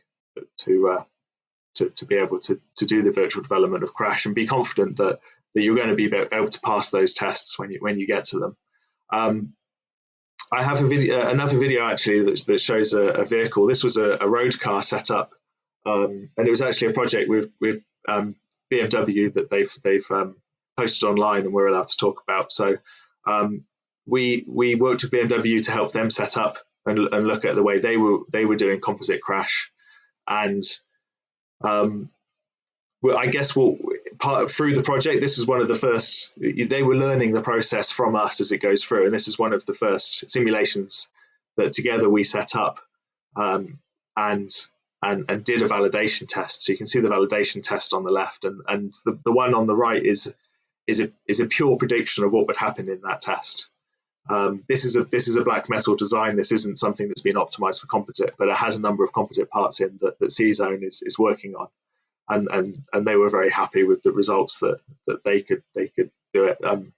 to 0.58 0.90
uh, 0.90 1.04
to, 1.76 1.90
to 1.92 2.06
be 2.06 2.16
able 2.16 2.40
to, 2.42 2.60
to 2.78 2.86
do 2.86 3.02
the 3.02 3.12
virtual 3.12 3.44
development 3.44 3.84
of 3.84 3.94
Crash 3.94 4.26
and 4.26 4.36
be 4.36 4.48
confident 4.48 4.98
that, 4.98 5.20
that 5.54 5.62
you're 5.62 5.76
going 5.76 5.90
to 5.90 5.96
be 5.96 6.06
able 6.06 6.50
to 6.50 6.62
pass 6.62 6.90
those 6.90 7.14
tests 7.14 7.58
when 7.58 7.72
you 7.72 7.80
when 7.80 7.98
you 7.98 8.08
get 8.08 8.26
to 8.26 8.40
them. 8.40 8.58
Um, 9.12 9.54
I 10.52 10.64
have 10.64 10.82
a 10.82 10.88
video, 10.88 11.20
uh, 11.20 11.30
another 11.30 11.58
video 11.58 11.86
actually 11.86 12.24
that, 12.24 12.46
that 12.46 12.60
shows 12.60 12.94
a, 12.94 13.10
a, 13.10 13.26
vehicle. 13.26 13.68
This 13.68 13.84
was 13.84 13.98
a, 13.98 14.18
a 14.22 14.28
road 14.28 14.60
car 14.60 14.84
setup, 14.84 15.32
um, 15.86 16.30
and 16.38 16.48
it 16.48 16.52
was 16.52 16.62
actually 16.62 16.90
a 16.90 16.94
project 16.94 17.30
with 17.30 17.52
with 17.60 17.82
um, 18.08 18.36
BMW 18.72 19.34
that 19.34 19.50
they've 19.50 19.72
they've 19.84 20.12
um, 20.12 20.36
posted 20.78 21.08
online 21.10 21.44
and 21.44 21.54
we're 21.54 21.68
allowed 21.68 21.88
to 21.88 21.98
talk 21.98 22.22
about. 22.28 22.52
So 22.52 22.78
um, 23.26 23.64
we 24.06 24.46
we 24.48 24.76
worked 24.76 25.04
with 25.04 25.12
BMW 25.12 25.64
to 25.64 25.72
help 25.72 25.92
them 25.92 26.10
set 26.10 26.38
up 26.38 26.58
and, 26.86 27.00
and 27.00 27.26
look 27.26 27.46
at 27.46 27.56
the 27.56 27.64
way 27.64 27.80
they 27.80 27.98
were 27.98 28.20
they 28.32 28.46
were 28.46 28.56
doing 28.56 28.82
composite 28.82 29.22
crash, 29.22 29.72
and 30.28 30.64
um, 31.66 32.10
well, 33.02 33.18
I 33.18 33.28
guess 33.28 33.56
we'll, 33.56 33.78
part 34.18 34.50
through 34.50 34.76
the 34.76 34.84
project, 34.84 35.22
this 35.22 35.38
is 35.38 35.46
one 35.46 35.62
of 35.62 35.68
the 35.68 35.76
first. 35.76 36.34
They 36.38 36.84
were 36.84 36.96
learning 36.96 37.34
the 37.34 37.42
process 37.42 37.92
from 37.92 38.16
us 38.16 38.42
as 38.42 38.52
it 38.52 38.60
goes 38.60 38.84
through, 38.84 39.06
and 39.06 39.14
this 39.14 39.28
is 39.28 39.38
one 39.38 39.54
of 39.54 39.66
the 39.66 39.74
first 39.74 40.32
simulations 40.32 41.08
that 41.58 41.74
together 41.74 42.10
we 42.10 42.24
set 42.24 42.56
up 42.56 42.82
um, 43.36 43.80
and 44.16 44.50
and 45.02 45.26
and 45.30 45.44
did 45.44 45.62
a 45.62 45.68
validation 45.68 46.28
test. 46.28 46.64
So 46.64 46.72
you 46.72 46.78
can 46.78 46.88
see 46.88 47.00
the 47.00 47.10
validation 47.10 47.62
test 47.62 47.94
on 47.94 48.04
the 48.04 48.12
left, 48.12 48.46
and 48.46 48.62
and 48.68 48.94
the, 49.06 49.20
the 49.24 49.32
one 49.32 49.54
on 49.54 49.68
the 49.68 49.76
right 49.76 50.04
is 50.04 50.34
is 50.88 51.00
a 51.00 51.12
is 51.28 51.40
a 51.40 51.48
pure 51.48 51.78
prediction 51.78 52.24
of 52.24 52.32
what 52.32 52.48
would 52.48 52.58
happen 52.58 52.90
in 52.90 53.02
that 53.02 53.22
test. 53.22 53.70
Um, 54.30 54.64
this 54.68 54.86
is 54.86 54.96
a 54.96 55.04
this 55.04 55.28
is 55.28 55.36
a 55.36 55.44
black 55.44 55.70
metal 55.70 55.96
design. 55.96 56.36
This 56.36 56.52
isn't 56.52 56.80
something 56.80 57.08
that's 57.08 57.22
been 57.22 57.36
optimized 57.36 57.82
for 57.82 57.88
composite, 57.88 58.36
but 58.38 58.48
it 58.48 58.56
has 58.56 58.76
a 58.76 58.82
number 58.82 59.04
of 59.04 59.14
composite 59.14 59.50
parts 59.50 59.82
in 59.82 60.00
that, 60.02 60.18
that 60.20 60.30
CZone 60.30 60.84
is, 60.84 61.04
is 61.04 61.20
working 61.20 61.56
on, 61.56 61.68
and, 62.28 62.48
and 62.52 62.80
and 62.92 63.06
they 63.06 63.16
were 63.16 63.30
very 63.30 63.52
happy 63.52 63.84
with 63.84 64.02
the 64.02 64.12
results 64.12 64.60
that 64.60 64.80
that 65.06 65.24
they 65.24 65.42
could 65.42 65.64
they 65.76 65.88
could 65.90 66.10
do 66.34 66.46
it. 66.46 66.58
Um, 66.64 66.94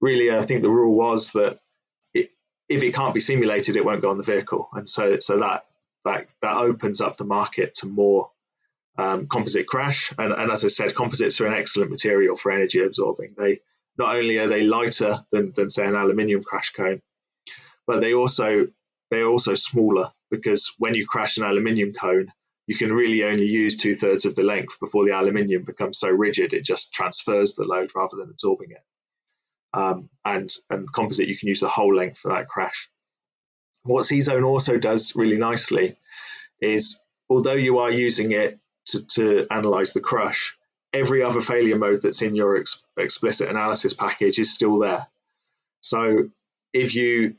really, 0.00 0.32
I 0.32 0.42
think 0.42 0.62
the 0.62 0.70
rule 0.70 0.96
was 0.96 1.32
that 1.32 1.60
it, 2.12 2.30
if 2.68 2.82
it 2.82 2.94
can't 2.94 3.14
be 3.14 3.20
simulated, 3.20 3.76
it 3.76 3.84
won't 3.84 4.02
go 4.02 4.10
on 4.10 4.18
the 4.18 4.24
vehicle, 4.24 4.68
and 4.72 4.88
so 4.88 5.20
so 5.20 5.38
that 5.38 5.66
that 6.04 6.26
that 6.42 6.56
opens 6.56 7.00
up 7.00 7.16
the 7.16 7.24
market 7.24 7.74
to 7.74 7.86
more 7.86 8.30
um, 8.98 9.26
composite 9.26 9.66
crash. 9.66 10.12
And, 10.18 10.32
and 10.32 10.50
as 10.50 10.64
I 10.64 10.68
said, 10.68 10.94
composites 10.94 11.40
are 11.40 11.46
an 11.46 11.54
excellent 11.54 11.90
material 11.90 12.36
for 12.36 12.52
energy 12.52 12.82
absorbing. 12.82 13.34
They 13.36 13.60
not 13.96 14.16
only 14.16 14.38
are 14.38 14.48
they 14.48 14.62
lighter 14.62 15.24
than, 15.30 15.52
than 15.52 15.70
say 15.70 15.86
an 15.86 15.94
aluminium 15.94 16.42
crash 16.42 16.72
cone, 16.72 17.00
but 17.86 18.00
they 18.00 18.14
also 18.14 18.66
they're 19.10 19.26
also 19.26 19.54
smaller 19.54 20.12
because 20.30 20.74
when 20.78 20.94
you 20.94 21.06
crash 21.06 21.36
an 21.36 21.44
aluminium 21.44 21.92
cone, 21.92 22.32
you 22.66 22.74
can 22.74 22.92
really 22.92 23.22
only 23.24 23.46
use 23.46 23.76
two 23.76 23.94
thirds 23.94 24.24
of 24.24 24.34
the 24.34 24.42
length 24.42 24.80
before 24.80 25.04
the 25.04 25.12
aluminium 25.12 25.62
becomes 25.62 25.98
so 25.98 26.08
rigid 26.08 26.52
it 26.54 26.64
just 26.64 26.92
transfers 26.92 27.54
the 27.54 27.64
load 27.64 27.90
rather 27.94 28.16
than 28.16 28.30
absorbing 28.30 28.70
it. 28.70 28.82
Um, 29.72 30.08
and 30.24 30.50
and 30.70 30.90
composite 30.92 31.28
you 31.28 31.36
can 31.36 31.48
use 31.48 31.60
the 31.60 31.68
whole 31.68 31.94
length 31.94 32.18
for 32.18 32.32
that 32.32 32.48
crash. 32.48 32.88
What 33.82 34.04
C-Zone 34.04 34.44
also 34.44 34.78
does 34.78 35.14
really 35.14 35.36
nicely 35.36 35.96
is 36.60 37.00
although 37.28 37.54
you 37.54 37.78
are 37.78 37.90
using 37.90 38.32
it 38.32 38.58
to, 38.86 39.04
to 39.06 39.46
analyze 39.50 39.92
the 39.92 40.00
crush, 40.00 40.56
every 40.94 41.22
other 41.22 41.40
failure 41.40 41.76
mode 41.76 42.02
that's 42.02 42.22
in 42.22 42.34
your 42.34 42.56
ex- 42.56 42.82
explicit 42.96 43.50
analysis 43.50 43.92
package 43.92 44.38
is 44.38 44.54
still 44.54 44.78
there. 44.78 45.06
So 45.80 46.30
if 46.72 46.94
you, 46.94 47.36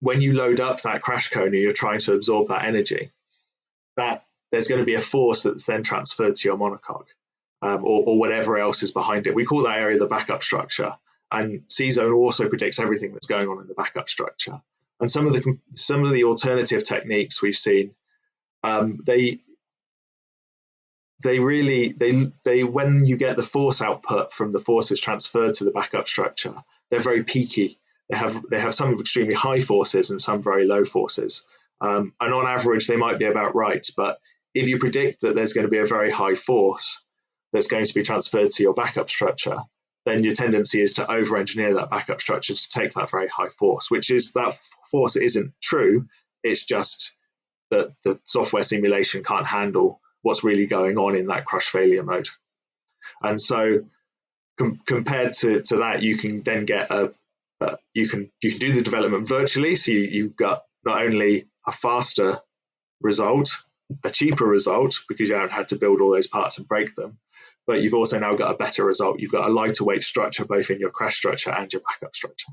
when 0.00 0.20
you 0.20 0.32
load 0.32 0.60
up 0.60 0.80
that 0.82 1.02
crash 1.02 1.30
cone 1.30 1.48
and 1.48 1.54
you're 1.54 1.72
trying 1.72 2.00
to 2.00 2.14
absorb 2.14 2.48
that 2.48 2.64
energy, 2.64 3.12
that 3.96 4.24
there's 4.50 4.68
going 4.68 4.80
to 4.80 4.86
be 4.86 4.94
a 4.94 5.00
force 5.00 5.44
that's 5.44 5.66
then 5.66 5.82
transferred 5.82 6.36
to 6.36 6.48
your 6.48 6.56
monocoque 6.56 7.08
um, 7.62 7.84
or, 7.84 8.04
or, 8.06 8.18
whatever 8.18 8.56
else 8.56 8.82
is 8.82 8.92
behind 8.92 9.26
it. 9.26 9.34
We 9.34 9.44
call 9.44 9.62
that 9.62 9.78
area 9.78 9.98
the 9.98 10.06
backup 10.06 10.42
structure. 10.42 10.96
And 11.30 11.62
C-zone 11.68 12.12
also 12.12 12.48
predicts 12.48 12.78
everything 12.78 13.12
that's 13.12 13.26
going 13.26 13.48
on 13.48 13.60
in 13.60 13.66
the 13.66 13.74
backup 13.74 14.08
structure. 14.08 14.60
And 15.00 15.10
some 15.10 15.26
of 15.26 15.32
the 15.32 15.58
some 15.72 16.04
of 16.04 16.12
the 16.12 16.24
alternative 16.24 16.84
techniques 16.84 17.42
we've 17.42 17.56
seen, 17.56 17.94
um, 18.62 19.00
they 19.04 19.40
they 21.22 21.38
really 21.38 21.92
they 21.92 22.32
they 22.44 22.64
when 22.64 23.04
you 23.04 23.16
get 23.16 23.36
the 23.36 23.42
force 23.42 23.80
output 23.80 24.32
from 24.32 24.52
the 24.52 24.60
forces 24.60 25.00
transferred 25.00 25.54
to 25.54 25.64
the 25.64 25.70
backup 25.70 26.08
structure, 26.08 26.54
they're 26.90 27.00
very 27.00 27.22
peaky. 27.22 27.78
They 28.10 28.16
have 28.16 28.42
they 28.50 28.60
have 28.60 28.74
some 28.74 28.98
extremely 28.98 29.34
high 29.34 29.60
forces 29.60 30.10
and 30.10 30.20
some 30.20 30.42
very 30.42 30.66
low 30.66 30.84
forces. 30.84 31.44
Um, 31.80 32.12
and 32.20 32.34
on 32.34 32.46
average, 32.46 32.86
they 32.86 32.96
might 32.96 33.18
be 33.18 33.24
about 33.26 33.54
right. 33.54 33.86
But 33.96 34.18
if 34.54 34.68
you 34.68 34.78
predict 34.78 35.22
that 35.22 35.34
there's 35.34 35.52
going 35.52 35.66
to 35.66 35.70
be 35.70 35.78
a 35.78 35.86
very 35.86 36.10
high 36.10 36.34
force 36.34 37.02
that's 37.52 37.68
going 37.68 37.84
to 37.84 37.94
be 37.94 38.02
transferred 38.02 38.50
to 38.52 38.62
your 38.62 38.74
backup 38.74 39.08
structure, 39.08 39.58
then 40.04 40.24
your 40.24 40.34
tendency 40.34 40.80
is 40.80 40.94
to 40.94 41.10
over 41.10 41.36
engineer 41.36 41.74
that 41.74 41.90
backup 41.90 42.20
structure 42.20 42.54
to 42.54 42.68
take 42.68 42.92
that 42.94 43.10
very 43.10 43.28
high 43.28 43.48
force, 43.48 43.90
which 43.90 44.10
is 44.10 44.32
that 44.32 44.56
force 44.90 45.16
isn't 45.16 45.52
true. 45.62 46.06
It's 46.42 46.64
just 46.64 47.14
that 47.70 47.92
the 48.04 48.20
software 48.24 48.62
simulation 48.62 49.24
can't 49.24 49.46
handle 49.46 50.00
what's 50.24 50.42
really 50.42 50.66
going 50.66 50.96
on 50.98 51.16
in 51.16 51.28
that 51.28 51.44
crush 51.44 51.68
failure 51.68 52.02
mode. 52.02 52.28
And 53.22 53.40
so 53.40 53.84
com- 54.58 54.80
compared 54.86 55.34
to, 55.34 55.60
to 55.62 55.76
that, 55.76 56.02
you 56.02 56.16
can 56.16 56.38
then 56.38 56.64
get 56.64 56.90
a, 56.90 57.12
you 57.92 58.08
can 58.08 58.30
you 58.42 58.50
can 58.50 58.58
do 58.58 58.72
the 58.72 58.82
development 58.82 59.28
virtually. 59.28 59.76
So 59.76 59.92
you, 59.92 60.00
you've 60.00 60.36
got 60.36 60.64
not 60.84 61.02
only 61.02 61.46
a 61.66 61.72
faster 61.72 62.40
result, 63.00 63.50
a 64.02 64.10
cheaper 64.10 64.44
result 64.44 65.00
because 65.08 65.28
you 65.28 65.34
haven't 65.34 65.52
had 65.52 65.68
to 65.68 65.76
build 65.76 66.00
all 66.00 66.10
those 66.10 66.26
parts 66.26 66.58
and 66.58 66.66
break 66.66 66.94
them, 66.94 67.18
but 67.66 67.80
you've 67.80 67.94
also 67.94 68.18
now 68.18 68.34
got 68.34 68.54
a 68.54 68.56
better 68.56 68.84
result. 68.84 69.20
You've 69.20 69.32
got 69.32 69.48
a 69.48 69.52
lighter 69.52 69.84
weight 69.84 70.02
structure 70.02 70.44
both 70.44 70.70
in 70.70 70.80
your 70.80 70.90
crash 70.90 71.16
structure 71.16 71.50
and 71.50 71.72
your 71.72 71.82
backup 71.82 72.14
structure. 72.14 72.52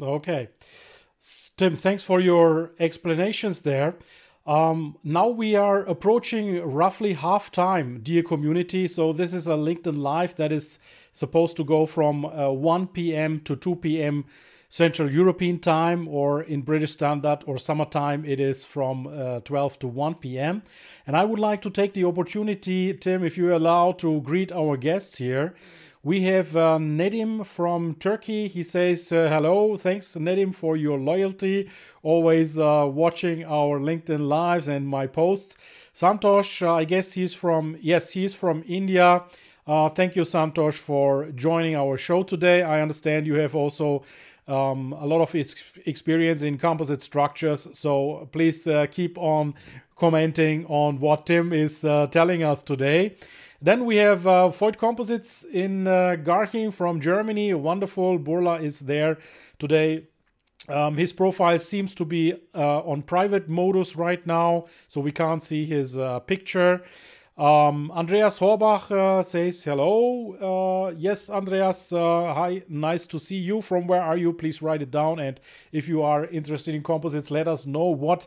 Okay. 0.00 0.48
Tim, 1.56 1.74
thanks 1.74 2.02
for 2.02 2.20
your 2.20 2.70
explanations 2.78 3.62
there. 3.62 3.96
Um, 4.48 4.96
now 5.04 5.28
we 5.28 5.56
are 5.56 5.80
approaching 5.80 6.62
roughly 6.64 7.12
half 7.12 7.52
time, 7.52 8.00
dear 8.02 8.22
community. 8.22 8.88
So 8.88 9.12
this 9.12 9.34
is 9.34 9.46
a 9.46 9.52
LinkedIn 9.52 9.98
Live 9.98 10.36
that 10.36 10.52
is 10.52 10.78
supposed 11.12 11.58
to 11.58 11.64
go 11.64 11.84
from 11.84 12.24
uh, 12.24 12.50
1 12.50 12.86
p.m. 12.86 13.40
to 13.40 13.54
2 13.54 13.76
p.m. 13.76 14.24
Central 14.70 15.12
European 15.12 15.58
time, 15.58 16.08
or 16.08 16.42
in 16.42 16.62
British 16.62 16.92
Standard 16.92 17.40
or 17.46 17.58
summertime, 17.58 18.24
it 18.24 18.40
is 18.40 18.64
from 18.64 19.06
uh, 19.06 19.40
12 19.40 19.80
to 19.80 19.86
1 19.86 20.14
p.m. 20.14 20.62
And 21.06 21.14
I 21.14 21.24
would 21.24 21.38
like 21.38 21.60
to 21.62 21.70
take 21.70 21.92
the 21.92 22.04
opportunity, 22.04 22.94
Tim, 22.94 23.24
if 23.24 23.36
you 23.36 23.54
allow, 23.54 23.92
to 23.92 24.22
greet 24.22 24.50
our 24.50 24.78
guests 24.78 25.18
here. 25.18 25.54
We 26.04 26.22
have 26.22 26.56
uh, 26.56 26.78
Nedim 26.78 27.44
from 27.44 27.94
Turkey. 27.96 28.46
He 28.46 28.62
says, 28.62 29.10
uh, 29.10 29.28
Hello, 29.28 29.76
thanks, 29.76 30.14
Nedim, 30.14 30.54
for 30.54 30.76
your 30.76 30.96
loyalty, 30.96 31.68
always 32.04 32.56
uh, 32.56 32.86
watching 32.88 33.44
our 33.44 33.80
LinkedIn 33.80 34.28
lives 34.28 34.68
and 34.68 34.86
my 34.86 35.08
posts. 35.08 35.56
Santosh, 35.92 36.62
uh, 36.62 36.74
I 36.74 36.84
guess 36.84 37.14
he's 37.14 37.34
from, 37.34 37.76
yes, 37.80 38.12
he's 38.12 38.32
from 38.32 38.62
India. 38.68 39.24
Uh, 39.66 39.88
thank 39.88 40.14
you, 40.14 40.22
Santosh, 40.22 40.74
for 40.74 41.32
joining 41.32 41.74
our 41.74 41.98
show 41.98 42.22
today. 42.22 42.62
I 42.62 42.80
understand 42.80 43.26
you 43.26 43.34
have 43.34 43.56
also 43.56 44.04
um, 44.46 44.92
a 44.92 45.04
lot 45.04 45.20
of 45.20 45.34
ex- 45.34 45.64
experience 45.84 46.42
in 46.42 46.58
composite 46.58 47.02
structures, 47.02 47.66
so 47.72 48.28
please 48.30 48.68
uh, 48.68 48.86
keep 48.88 49.18
on 49.18 49.52
commenting 49.96 50.64
on 50.66 51.00
what 51.00 51.26
Tim 51.26 51.52
is 51.52 51.80
telling 51.80 52.44
us 52.44 52.62
today. 52.62 53.16
Then 53.60 53.84
we 53.84 53.96
have 53.96 54.26
uh, 54.26 54.48
Voigt 54.48 54.78
Composites 54.78 55.44
in 55.44 55.88
uh, 55.88 56.16
Garching 56.22 56.72
from 56.72 57.00
Germany. 57.00 57.54
Wonderful. 57.54 58.18
Burla 58.18 58.62
is 58.62 58.80
there 58.80 59.18
today. 59.58 60.06
Um, 60.68 60.96
his 60.96 61.12
profile 61.12 61.58
seems 61.58 61.94
to 61.96 62.04
be 62.04 62.34
uh, 62.54 62.80
on 62.80 63.02
private 63.02 63.48
modus 63.48 63.96
right 63.96 64.24
now, 64.26 64.66
so 64.86 65.00
we 65.00 65.12
can't 65.12 65.42
see 65.42 65.64
his 65.64 65.96
uh, 65.96 66.20
picture. 66.20 66.82
Um, 67.38 67.90
Andreas 67.92 68.38
Horbach 68.38 68.90
uh, 68.90 69.22
says 69.22 69.64
hello. 69.64 70.88
Uh, 70.88 70.94
yes, 70.96 71.30
Andreas, 71.30 71.92
uh, 71.92 72.34
hi, 72.34 72.62
nice 72.68 73.06
to 73.06 73.18
see 73.18 73.36
you. 73.36 73.60
From 73.60 73.86
where 73.86 74.02
are 74.02 74.16
you? 74.16 74.32
Please 74.32 74.60
write 74.60 74.82
it 74.82 74.90
down. 74.90 75.20
And 75.20 75.40
if 75.72 75.88
you 75.88 76.02
are 76.02 76.26
interested 76.26 76.74
in 76.74 76.82
composites, 76.82 77.30
let 77.30 77.48
us 77.48 77.64
know 77.64 77.86
what 77.86 78.26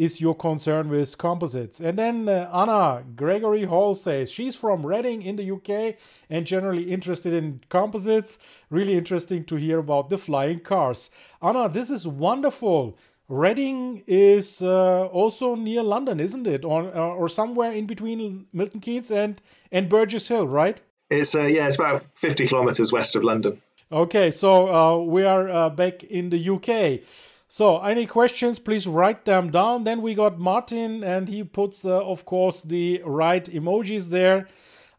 is 0.00 0.18
your 0.18 0.34
concern 0.34 0.88
with 0.88 1.18
composites? 1.18 1.78
And 1.78 1.98
then 1.98 2.26
uh, 2.26 2.50
Anna 2.54 3.04
Gregory 3.14 3.64
Hall 3.64 3.94
says 3.94 4.32
she's 4.32 4.56
from 4.56 4.86
Reading 4.86 5.20
in 5.20 5.36
the 5.36 5.50
UK 5.50 5.96
and 6.30 6.46
generally 6.46 6.90
interested 6.90 7.34
in 7.34 7.60
composites. 7.68 8.38
Really 8.70 8.94
interesting 8.94 9.44
to 9.44 9.56
hear 9.56 9.78
about 9.78 10.08
the 10.08 10.16
flying 10.16 10.60
cars. 10.60 11.10
Anna, 11.42 11.68
this 11.68 11.90
is 11.90 12.08
wonderful. 12.08 12.96
Reading 13.28 14.02
is 14.06 14.62
uh, 14.62 15.04
also 15.12 15.54
near 15.54 15.82
London, 15.82 16.18
isn't 16.18 16.46
it? 16.46 16.64
Or, 16.64 16.84
uh, 16.96 16.98
or 16.98 17.28
somewhere 17.28 17.70
in 17.70 17.86
between 17.86 18.46
Milton 18.54 18.80
Keynes 18.80 19.10
and, 19.10 19.42
and 19.70 19.90
Burgess 19.90 20.28
Hill, 20.28 20.48
right? 20.48 20.80
It's 21.10 21.34
uh, 21.34 21.42
yeah, 21.42 21.66
it's 21.66 21.76
about 21.76 22.06
50 22.14 22.46
kilometers 22.46 22.90
west 22.90 23.16
of 23.16 23.24
London. 23.24 23.60
Okay, 23.92 24.30
so 24.30 24.74
uh, 24.74 24.98
we 25.02 25.24
are 25.24 25.50
uh, 25.50 25.68
back 25.68 26.04
in 26.04 26.30
the 26.30 26.38
UK. 26.48 27.04
So, 27.52 27.80
any 27.80 28.06
questions, 28.06 28.60
please 28.60 28.86
write 28.86 29.24
them 29.24 29.50
down. 29.50 29.82
Then 29.82 30.02
we 30.02 30.14
got 30.14 30.38
Martin, 30.38 31.02
and 31.02 31.28
he 31.28 31.42
puts, 31.42 31.84
uh, 31.84 31.98
of 31.98 32.24
course, 32.24 32.62
the 32.62 33.02
right 33.04 33.44
emojis 33.44 34.10
there. 34.10 34.46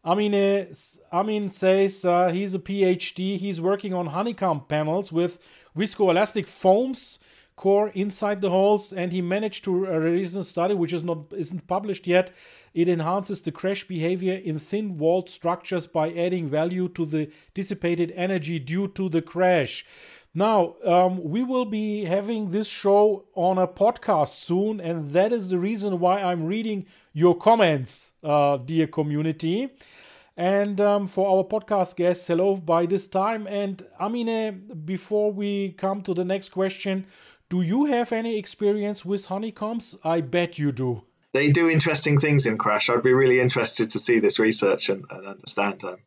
Uh, 0.04 0.10
Amine 1.16 1.48
says 1.48 2.04
uh, 2.04 2.28
he's 2.28 2.54
a 2.54 2.58
PhD. 2.58 3.38
He's 3.38 3.58
working 3.58 3.94
on 3.94 4.08
honeycomb 4.08 4.66
panels 4.68 5.10
with 5.10 5.38
viscoelastic 5.74 6.46
foams 6.46 7.18
core 7.56 7.88
inside 7.94 8.42
the 8.42 8.50
holes, 8.50 8.92
and 8.92 9.12
he 9.12 9.22
managed 9.22 9.64
to 9.64 9.86
release 9.86 10.34
a 10.34 10.44
study 10.44 10.74
which 10.74 10.92
is 10.92 11.04
not 11.04 11.32
isn't 11.32 11.66
published 11.66 12.06
yet. 12.06 12.32
It 12.74 12.86
enhances 12.86 13.40
the 13.40 13.52
crash 13.52 13.88
behavior 13.88 14.34
in 14.34 14.58
thin-walled 14.58 15.30
structures 15.30 15.86
by 15.86 16.10
adding 16.12 16.48
value 16.48 16.88
to 16.90 17.06
the 17.06 17.30
dissipated 17.54 18.12
energy 18.14 18.58
due 18.58 18.88
to 18.88 19.08
the 19.08 19.22
crash. 19.22 19.86
Now, 20.34 20.76
um, 20.84 21.22
we 21.22 21.42
will 21.42 21.66
be 21.66 22.04
having 22.04 22.50
this 22.50 22.66
show 22.66 23.26
on 23.34 23.58
a 23.58 23.68
podcast 23.68 24.28
soon, 24.28 24.80
and 24.80 25.12
that 25.12 25.30
is 25.30 25.50
the 25.50 25.58
reason 25.58 26.00
why 26.00 26.22
I'm 26.22 26.44
reading 26.44 26.86
your 27.12 27.36
comments, 27.36 28.14
uh, 28.24 28.56
dear 28.56 28.86
community. 28.86 29.68
And 30.34 30.80
um, 30.80 31.06
for 31.06 31.28
our 31.28 31.44
podcast 31.44 31.96
guests, 31.96 32.26
hello 32.26 32.56
by 32.56 32.86
this 32.86 33.08
time. 33.08 33.46
And 33.46 33.84
Amine, 34.00 34.70
before 34.86 35.30
we 35.30 35.72
come 35.72 36.00
to 36.02 36.14
the 36.14 36.24
next 36.24 36.48
question, 36.48 37.04
do 37.50 37.60
you 37.60 37.84
have 37.84 38.12
any 38.12 38.38
experience 38.38 39.04
with 39.04 39.26
honeycombs? 39.26 39.96
I 40.02 40.22
bet 40.22 40.58
you 40.58 40.72
do. 40.72 41.02
They 41.34 41.52
do 41.52 41.68
interesting 41.68 42.18
things 42.18 42.46
in 42.46 42.56
Crash. 42.56 42.88
I'd 42.88 43.02
be 43.02 43.12
really 43.12 43.40
interested 43.40 43.90
to 43.90 43.98
see 43.98 44.20
this 44.20 44.38
research 44.38 44.88
and, 44.88 45.04
and 45.10 45.26
understand 45.26 45.82
them. 45.82 45.98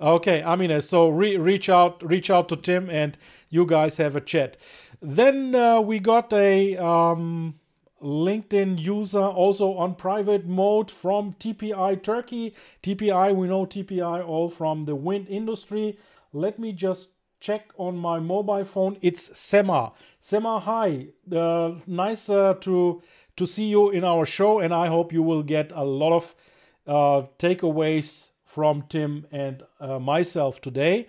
Okay, 0.00 0.42
Amine. 0.42 0.80
So 0.80 1.08
re- 1.08 1.36
reach 1.36 1.68
out, 1.68 2.02
reach 2.02 2.30
out 2.30 2.48
to 2.48 2.56
Tim, 2.56 2.90
and 2.90 3.16
you 3.48 3.64
guys 3.64 3.96
have 3.98 4.16
a 4.16 4.20
chat. 4.20 4.56
Then 5.00 5.54
uh, 5.54 5.80
we 5.80 5.98
got 6.00 6.32
a 6.32 6.76
um, 6.76 7.54
LinkedIn 8.02 8.80
user 8.80 9.22
also 9.22 9.74
on 9.74 9.94
private 9.94 10.46
mode 10.46 10.90
from 10.90 11.34
TPI 11.34 12.02
Turkey. 12.02 12.54
TPI, 12.82 13.34
we 13.34 13.46
know 13.46 13.66
TPI 13.66 14.26
all 14.26 14.48
from 14.48 14.84
the 14.84 14.96
wind 14.96 15.28
industry. 15.28 15.98
Let 16.32 16.58
me 16.58 16.72
just 16.72 17.10
check 17.38 17.70
on 17.76 17.96
my 17.96 18.18
mobile 18.18 18.64
phone. 18.64 18.98
It's 19.00 19.38
Sema. 19.38 19.92
Sema, 20.20 20.58
hi. 20.60 21.08
Uh, 21.30 21.74
nice 21.86 22.28
uh, 22.28 22.54
to 22.60 23.02
to 23.36 23.46
see 23.46 23.66
you 23.66 23.90
in 23.90 24.04
our 24.04 24.24
show, 24.26 24.60
and 24.60 24.72
I 24.72 24.86
hope 24.86 25.12
you 25.12 25.22
will 25.22 25.42
get 25.42 25.72
a 25.72 25.84
lot 25.84 26.12
of 26.12 26.34
uh, 26.86 27.26
takeaways 27.38 28.30
from 28.54 28.84
Tim 28.88 29.26
and 29.32 29.64
uh, 29.80 29.98
myself 29.98 30.60
today. 30.60 31.08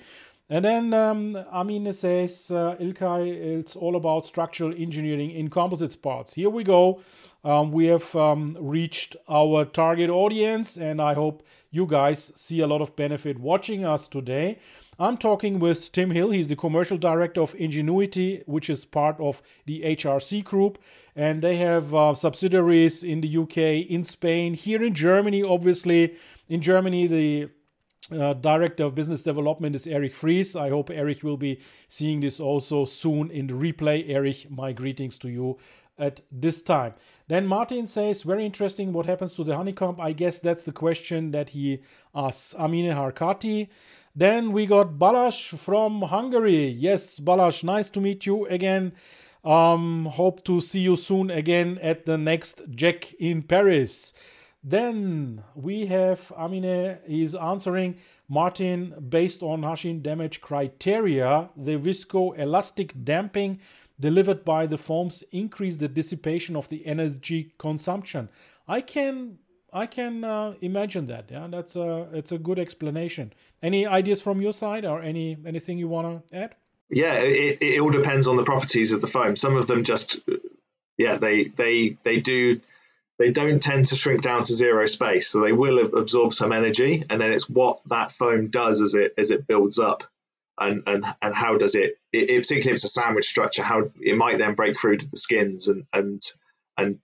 And 0.50 0.66
then 0.66 0.94
um, 0.94 1.38
Amine 1.52 1.94
says, 1.94 2.52
uh, 2.52 2.76
Ilkay, 2.80 3.60
it's 3.60 3.76
all 3.76 3.96
about 3.96 4.26
structural 4.26 4.74
engineering 4.76 5.32
in 5.32 5.50
composites 5.50 5.96
parts. 5.96 6.34
Here 6.34 6.50
we 6.50 6.64
go. 6.64 7.02
Um, 7.44 7.72
we 7.72 7.86
have 7.86 8.16
um, 8.16 8.58
reached 8.60 9.16
our 9.30 9.66
target 9.66 10.10
audience, 10.10 10.78
and 10.78 11.00
I 11.00 11.14
hope 11.14 11.44
you 11.72 11.86
guys 11.86 12.32
see 12.36 12.62
a 12.62 12.68
lot 12.68 12.82
of 12.82 12.96
benefit 12.96 13.40
watching 13.40 13.86
us 13.86 14.08
today. 14.08 14.58
I'm 14.98 15.18
talking 15.18 15.60
with 15.60 15.92
Tim 15.92 16.12
Hill. 16.12 16.30
He's 16.30 16.50
the 16.50 16.56
commercial 16.56 16.98
director 16.98 17.42
of 17.42 17.54
Engenuity, 17.56 18.44
which 18.46 18.70
is 18.70 18.86
part 18.86 19.20
of 19.20 19.42
the 19.66 19.82
HRC 19.82 20.44
group. 20.44 20.78
And 21.16 21.42
they 21.42 21.58
have 21.58 21.94
uh, 21.94 22.14
subsidiaries 22.14 23.04
in 23.04 23.22
the 23.22 23.38
UK, 23.38 23.58
in 23.90 24.04
Spain, 24.04 24.54
here 24.54 24.82
in 24.84 24.94
Germany, 24.94 25.44
obviously. 25.44 26.16
In 26.48 26.62
Germany, 26.62 27.08
the 27.08 27.50
uh, 28.12 28.34
director 28.34 28.84
of 28.84 28.96
business 28.96 29.24
development 29.24 29.76
is 29.76 29.88
Eric 29.88 30.14
Fries. 30.14 30.56
I 30.56 30.70
hope 30.70 30.90
Eric 30.90 31.24
will 31.24 31.38
be 31.38 31.60
seeing 31.88 32.20
this 32.20 32.40
also 32.40 32.86
soon 32.86 33.32
in 33.32 33.48
the 33.48 33.54
replay. 33.54 34.08
Eric, 34.08 34.52
my 34.52 34.72
greetings 34.74 35.18
to 35.20 35.30
you 35.30 35.58
at 35.98 36.22
this 36.32 36.62
time. 36.62 36.94
Then 37.28 37.48
Martin 37.48 37.88
says, 37.88 38.22
very 38.22 38.46
interesting 38.46 38.94
what 38.94 39.08
happens 39.08 39.34
to 39.34 39.44
the 39.44 39.56
honeycomb. 39.56 40.00
I 40.00 40.12
guess 40.12 40.38
that's 40.40 40.62
the 40.62 40.72
question 40.72 41.32
that 41.32 41.50
he 41.50 41.82
asks 42.14 42.54
Amine 42.60 42.94
Harkati. 42.94 43.70
Then 44.16 44.52
we 44.52 44.68
got 44.68 45.00
Balázs 45.00 45.58
from 45.58 46.04
Hungary. 46.04 46.68
Yes, 46.68 47.20
Balázs, 47.20 47.64
nice 47.64 47.90
to 47.92 48.02
meet 48.02 48.26
you 48.26 48.46
again. 48.46 48.94
Um, 49.44 50.06
hope 50.06 50.44
to 50.46 50.62
see 50.62 50.82
you 50.82 50.96
soon 50.96 51.32
again 51.32 51.80
at 51.82 52.06
the 52.06 52.18
next 52.18 52.70
JEC 52.72 53.16
in 53.20 53.42
Paris. 53.42 54.14
Then 54.68 55.44
we 55.54 55.86
have 55.86 56.32
Amine 56.36 56.98
is 57.08 57.36
answering 57.36 57.98
Martin 58.28 58.96
based 59.10 59.44
on 59.44 59.62
Hashin 59.62 60.02
damage 60.02 60.42
criteria. 60.42 61.50
The 61.56 61.78
viscoelastic 61.78 63.04
damping 63.04 63.60
delivered 64.00 64.44
by 64.44 64.66
the 64.66 64.78
foams 64.78 65.24
increase 65.32 65.78
the 65.78 65.88
dissipation 65.88 66.56
of 66.56 66.68
the 66.70 66.84
energy 66.88 67.54
consumption. 67.60 68.30
I 68.68 68.82
can 68.82 69.38
I 69.72 69.86
can 69.86 70.24
uh, 70.24 70.56
imagine 70.62 71.06
that. 71.08 71.30
Yeah, 71.30 71.48
that's 71.48 71.76
a 71.76 72.08
it's 72.14 72.32
a 72.32 72.40
good 72.40 72.58
explanation. 72.58 73.34
Any 73.62 73.86
ideas 73.86 74.20
from 74.20 74.42
your 74.42 74.54
side, 74.54 74.84
or 74.84 75.00
any 75.00 75.38
anything 75.46 75.78
you 75.78 75.88
want 75.88 76.28
to 76.30 76.36
add? 76.36 76.56
Yeah, 76.90 77.16
it, 77.16 77.62
it 77.62 77.80
all 77.80 77.92
depends 77.92 78.28
on 78.28 78.36
the 78.36 78.44
properties 78.44 78.92
of 78.94 79.02
the 79.02 79.08
foam. 79.08 79.36
Some 79.36 79.58
of 79.58 79.68
them 79.68 79.84
just, 79.84 80.20
yeah, 80.98 81.18
they 81.18 81.46
they 81.46 81.98
they 82.02 82.20
do 82.20 82.62
they 83.18 83.32
don't 83.32 83.62
tend 83.62 83.88
to 83.88 83.96
shrink 83.96 84.22
down 84.22 84.44
to 84.44 84.54
zero 84.54 84.86
space, 84.88 85.30
so 85.30 85.42
they 85.42 85.54
will 85.54 85.80
absorb 85.98 86.34
some 86.34 86.52
energy, 86.52 87.04
and 87.10 87.22
then 87.22 87.32
it's 87.32 87.50
what 87.50 87.80
that 87.88 88.12
foam 88.12 88.48
does 88.48 88.82
as 88.82 88.94
it 88.94 89.14
as 89.18 89.32
it 89.32 89.48
builds 89.48 89.80
up, 89.80 90.04
and 90.60 90.84
and 90.86 91.06
and 91.22 91.34
how 91.36 91.58
does 91.58 91.76
it, 91.76 91.98
it, 92.12 92.30
it 92.30 92.42
particularly 92.42 92.72
if 92.72 92.76
it's 92.76 92.84
a 92.84 92.90
sandwich 92.90 93.26
structure, 93.26 93.64
how 93.64 93.90
it 94.02 94.18
might 94.18 94.38
then 94.38 94.56
break 94.56 94.80
through 94.80 94.98
to 94.98 95.08
the 95.08 95.18
skins 95.18 95.68
and 95.68 95.86
and 95.94 96.22
and 96.78 97.00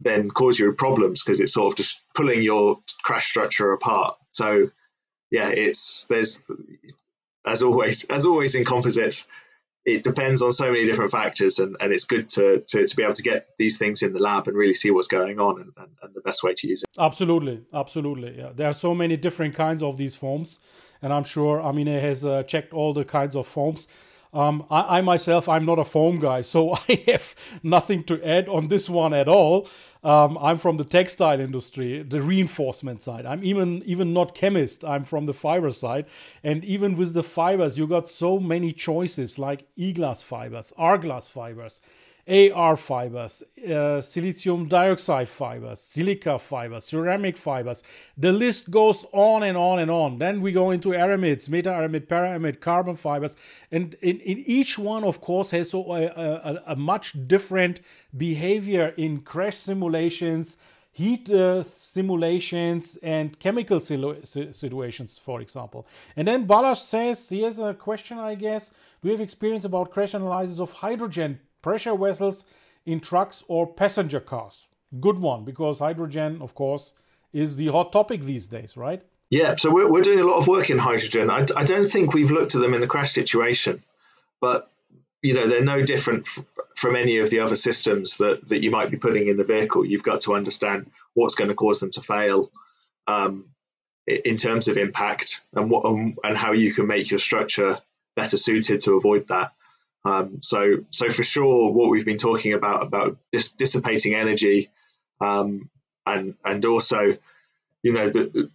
then 0.00 0.30
cause 0.30 0.58
you 0.58 0.72
problems 0.72 1.22
because 1.22 1.40
it's 1.40 1.54
sort 1.54 1.72
of 1.72 1.76
just 1.76 2.00
pulling 2.14 2.42
your 2.42 2.78
crash 3.02 3.26
structure 3.26 3.72
apart. 3.72 4.16
So 4.32 4.70
yeah, 5.30 5.48
it's 5.48 6.06
there's 6.06 6.44
as 7.46 7.62
always 7.62 8.04
as 8.04 8.24
always 8.24 8.54
in 8.54 8.64
composites, 8.64 9.26
it 9.84 10.02
depends 10.02 10.40
on 10.40 10.52
so 10.52 10.70
many 10.70 10.86
different 10.86 11.10
factors 11.10 11.58
and, 11.58 11.76
and 11.78 11.92
it's 11.92 12.04
good 12.04 12.30
to, 12.30 12.60
to, 12.66 12.86
to 12.86 12.96
be 12.96 13.02
able 13.02 13.14
to 13.14 13.22
get 13.22 13.48
these 13.58 13.76
things 13.76 14.02
in 14.02 14.12
the 14.12 14.18
lab 14.18 14.48
and 14.48 14.56
really 14.56 14.74
see 14.74 14.90
what's 14.90 15.08
going 15.08 15.38
on 15.38 15.60
and, 15.60 15.72
and, 15.76 15.90
and 16.02 16.14
the 16.14 16.22
best 16.22 16.42
way 16.42 16.54
to 16.54 16.66
use 16.66 16.82
it. 16.82 16.88
Absolutely, 16.98 17.62
absolutely. 17.72 18.38
Yeah, 18.38 18.50
there 18.54 18.68
are 18.68 18.74
so 18.74 18.94
many 18.94 19.16
different 19.16 19.54
kinds 19.54 19.82
of 19.82 19.98
these 19.98 20.14
foams, 20.14 20.58
and 21.02 21.12
I'm 21.12 21.24
sure 21.24 21.60
Amine 21.60 22.00
has 22.00 22.24
uh, 22.24 22.44
checked 22.44 22.72
all 22.72 22.94
the 22.94 23.04
kinds 23.04 23.36
of 23.36 23.46
foams. 23.46 23.88
Um, 24.34 24.66
I, 24.68 24.98
I, 24.98 25.00
myself, 25.00 25.48
I'm 25.48 25.64
not 25.64 25.78
a 25.78 25.84
foam 25.84 26.18
guy, 26.18 26.40
so 26.40 26.74
I 26.88 27.02
have 27.06 27.34
nothing 27.62 28.02
to 28.04 28.22
add 28.22 28.48
on 28.48 28.68
this 28.68 28.90
one 28.90 29.14
at 29.14 29.28
all. 29.28 29.68
Um, 30.02 30.36
I'm 30.38 30.58
from 30.58 30.76
the 30.76 30.84
textile 30.84 31.40
industry, 31.40 32.02
the 32.02 32.20
reinforcement 32.20 33.00
side. 33.00 33.24
I'm 33.24 33.42
even 33.42 33.82
even 33.86 34.12
not 34.12 34.34
chemist. 34.34 34.84
I'm 34.84 35.04
from 35.04 35.24
the 35.24 35.32
fiber 35.32 35.70
side, 35.70 36.04
and 36.42 36.62
even 36.64 36.96
with 36.96 37.14
the 37.14 37.22
fibers, 37.22 37.78
you 37.78 37.86
got 37.86 38.06
so 38.06 38.38
many 38.38 38.72
choices 38.72 39.38
like 39.38 39.66
e-glass 39.76 40.22
fibers, 40.22 40.74
R-glass 40.76 41.28
fibers. 41.28 41.80
AR 42.26 42.76
fibers, 42.76 43.42
uh, 43.66 44.00
silicium 44.00 44.66
dioxide 44.66 45.28
fibers, 45.28 45.80
silica 45.80 46.38
fibers, 46.38 46.84
ceramic 46.84 47.36
fibers. 47.36 47.82
The 48.16 48.32
list 48.32 48.70
goes 48.70 49.04
on 49.12 49.42
and 49.42 49.58
on 49.58 49.78
and 49.78 49.90
on. 49.90 50.18
Then 50.18 50.40
we 50.40 50.52
go 50.52 50.70
into 50.70 50.94
aramids, 50.94 51.50
meta 51.50 51.68
aramid, 51.70 52.08
para-aramid, 52.08 52.60
carbon 52.60 52.96
fibers. 52.96 53.36
And 53.70 53.94
in, 54.00 54.20
in 54.20 54.38
each 54.38 54.78
one, 54.78 55.04
of 55.04 55.20
course, 55.20 55.50
has 55.50 55.74
a, 55.74 55.78
a, 55.78 56.62
a 56.68 56.76
much 56.76 57.14
different 57.28 57.80
behavior 58.16 58.94
in 58.96 59.20
crash 59.20 59.56
simulations, 59.58 60.56
heat 60.92 61.28
uh, 61.30 61.62
simulations 61.62 62.96
and 63.02 63.38
chemical 63.38 63.80
situations, 63.80 65.18
for 65.18 65.42
example. 65.42 65.86
And 66.16 66.26
then 66.26 66.46
Balázs 66.46 66.78
says, 66.78 67.28
here's 67.28 67.58
a 67.58 67.74
question, 67.74 68.18
I 68.18 68.34
guess. 68.34 68.70
Do 69.02 69.08
you 69.08 69.10
have 69.10 69.20
experience 69.20 69.66
about 69.66 69.90
crash 69.90 70.14
analysis 70.14 70.58
of 70.58 70.72
hydrogen 70.72 71.40
pressure 71.64 71.96
vessels 71.96 72.44
in 72.84 73.00
trucks 73.00 73.42
or 73.48 73.66
passenger 73.66 74.20
cars. 74.20 74.68
Good 75.00 75.18
one, 75.18 75.44
because 75.44 75.78
hydrogen, 75.78 76.42
of 76.42 76.54
course, 76.54 76.92
is 77.32 77.56
the 77.56 77.68
hot 77.68 77.90
topic 77.90 78.20
these 78.20 78.46
days, 78.48 78.76
right? 78.76 79.02
Yeah, 79.30 79.56
so 79.56 79.72
we're, 79.72 79.90
we're 79.90 80.02
doing 80.02 80.20
a 80.20 80.24
lot 80.30 80.38
of 80.38 80.46
work 80.46 80.68
in 80.68 80.78
hydrogen. 80.78 81.30
I, 81.30 81.46
I 81.56 81.64
don't 81.64 81.88
think 81.94 82.12
we've 82.12 82.30
looked 82.30 82.54
at 82.54 82.60
them 82.60 82.74
in 82.74 82.82
the 82.82 82.86
crash 82.86 83.12
situation, 83.12 83.82
but 84.40 84.70
you 85.22 85.32
know 85.32 85.48
they're 85.48 85.72
no 85.74 85.82
different 85.82 86.26
f- 86.26 86.44
from 86.76 86.96
any 86.96 87.16
of 87.18 87.30
the 87.30 87.40
other 87.40 87.56
systems 87.56 88.18
that, 88.18 88.46
that 88.50 88.62
you 88.62 88.70
might 88.70 88.90
be 88.90 88.98
putting 88.98 89.26
in 89.28 89.38
the 89.38 89.50
vehicle. 89.54 89.86
You've 89.86 90.10
got 90.10 90.20
to 90.22 90.34
understand 90.34 90.90
what's 91.14 91.34
going 91.34 91.48
to 91.48 91.56
cause 91.56 91.80
them 91.80 91.92
to 91.92 92.02
fail 92.02 92.50
um, 93.06 93.48
in 94.06 94.36
terms 94.36 94.68
of 94.68 94.76
impact 94.76 95.40
and 95.54 95.70
what 95.70 95.86
um, 95.86 96.16
and 96.22 96.36
how 96.36 96.52
you 96.52 96.74
can 96.74 96.86
make 96.86 97.10
your 97.10 97.20
structure 97.20 97.78
better 98.14 98.36
suited 98.36 98.80
to 98.80 98.94
avoid 98.94 99.28
that. 99.28 99.50
Um, 100.04 100.42
so, 100.42 100.78
so 100.90 101.10
for 101.10 101.22
sure, 101.22 101.72
what 101.72 101.90
we've 101.90 102.04
been 102.04 102.18
talking 102.18 102.52
about 102.52 102.82
about 102.82 103.16
dis- 103.32 103.52
dissipating 103.52 104.14
energy, 104.14 104.70
um, 105.20 105.70
and 106.04 106.34
and 106.44 106.64
also, 106.64 107.16
you 107.82 107.92
know, 107.92 108.10
the, 108.10 108.50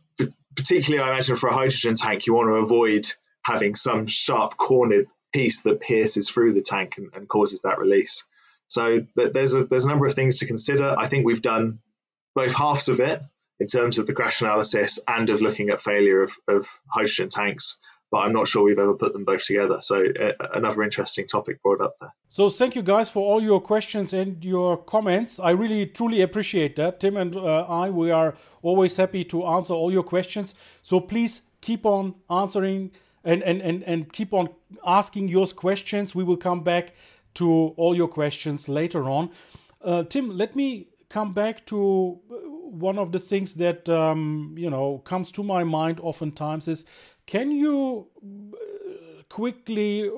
particularly 0.56 1.04
I 1.04 1.14
imagine 1.14 1.36
for 1.36 1.50
a 1.50 1.54
hydrogen 1.54 1.96
tank, 1.96 2.28
you 2.28 2.34
want 2.34 2.50
to 2.50 2.56
avoid 2.56 3.08
having 3.44 3.76
some 3.76 4.08
sharp 4.08 4.58
cornered 4.58 5.08
piece 5.34 5.62
that 5.62 5.82
pierces 5.82 6.30
through 6.30 6.54
the 6.54 6.62
tank 6.62 6.96
and, 6.98 7.10
and 7.14 7.28
causes 7.28 7.62
that 7.62 7.80
release. 7.80 8.26
So 8.68 9.02
there's 9.16 9.56
a 9.56 9.64
there's 9.66 9.86
a 9.86 9.90
number 9.90 10.06
of 10.06 10.14
things 10.14 10.40
to 10.40 10.48
consider. 10.48 10.96
I 10.98 11.08
think 11.08 11.26
we've 11.26 11.42
done 11.42 11.80
both 12.36 12.54
halves 12.54 12.90
of 12.90 13.00
it 13.00 13.22
in 13.60 13.68
terms 13.68 13.98
of 13.98 14.06
the 14.06 14.14
crash 14.14 14.42
analysis 14.42 15.00
and 15.08 15.30
of 15.30 15.42
looking 15.42 15.70
at 15.70 15.82
failure 15.82 16.22
of, 16.22 16.32
of 16.48 16.68
hydrogen 16.88 17.30
tanks. 17.30 17.80
But 18.12 18.20
I'm 18.20 18.34
not 18.34 18.48
sure 18.48 18.64
we've 18.64 18.80
ever 18.80 18.96
put 18.96 19.14
them 19.14 19.26
both 19.26 19.44
together. 19.44 19.82
So 19.82 20.04
uh, 20.20 20.32
another 20.54 20.84
interesting 20.84 21.28
topic 21.28 21.62
brought 21.62 21.82
up 21.82 21.96
there. 22.00 22.14
So 22.30 22.50
thank 22.50 22.76
you 22.76 22.82
guys 22.82 23.10
for 23.10 23.24
all 23.24 23.42
your 23.42 23.62
questions 23.62 24.14
and 24.14 24.44
your 24.44 24.78
comments. 24.78 25.40
I 25.40 25.52
really 25.52 25.86
truly 25.86 26.22
appreciate 26.22 26.76
that. 26.78 27.00
Tim 27.00 27.18
and 27.18 27.36
uh, 27.36 27.62
I, 27.64 27.90
we 27.90 28.12
are 28.12 28.36
always 28.62 28.98
happy 28.98 29.24
to 29.26 29.46
answer 29.46 29.74
all 29.74 29.92
your 29.92 30.04
questions. 30.04 30.56
So 30.82 31.00
please 31.00 31.42
keep 31.62 31.86
on 31.86 32.16
answering 32.30 32.92
and, 33.24 33.44
and, 33.44 33.62
and, 33.62 33.84
and 33.84 34.12
keep 34.12 34.34
on 34.34 34.50
asking 34.86 35.28
your 35.28 35.46
questions. 35.48 36.16
We 36.16 36.24
will 36.24 36.38
come 36.38 36.64
back 36.64 36.94
to 37.36 37.74
all 37.78 37.96
your 37.96 38.08
questions 38.08 38.68
later 38.68 39.04
on. 39.04 39.30
Uh, 39.82 40.04
Tim, 40.04 40.36
let 40.36 40.56
me 40.56 40.88
come 41.10 41.34
back 41.34 41.66
to 41.68 42.20
one 42.70 43.00
of 43.00 43.12
the 43.12 43.20
things 43.20 43.56
that 43.56 43.90
um, 43.90 44.56
you 44.58 44.70
know 44.70 45.00
comes 45.00 45.32
to 45.34 45.44
my 45.44 45.64
mind 45.64 46.00
oftentimes 46.02 46.68
is 46.68 46.86
can 47.30 47.52
you 47.52 48.08
uh, 48.18 49.24
quickly 49.30 50.10
uh, 50.10 50.12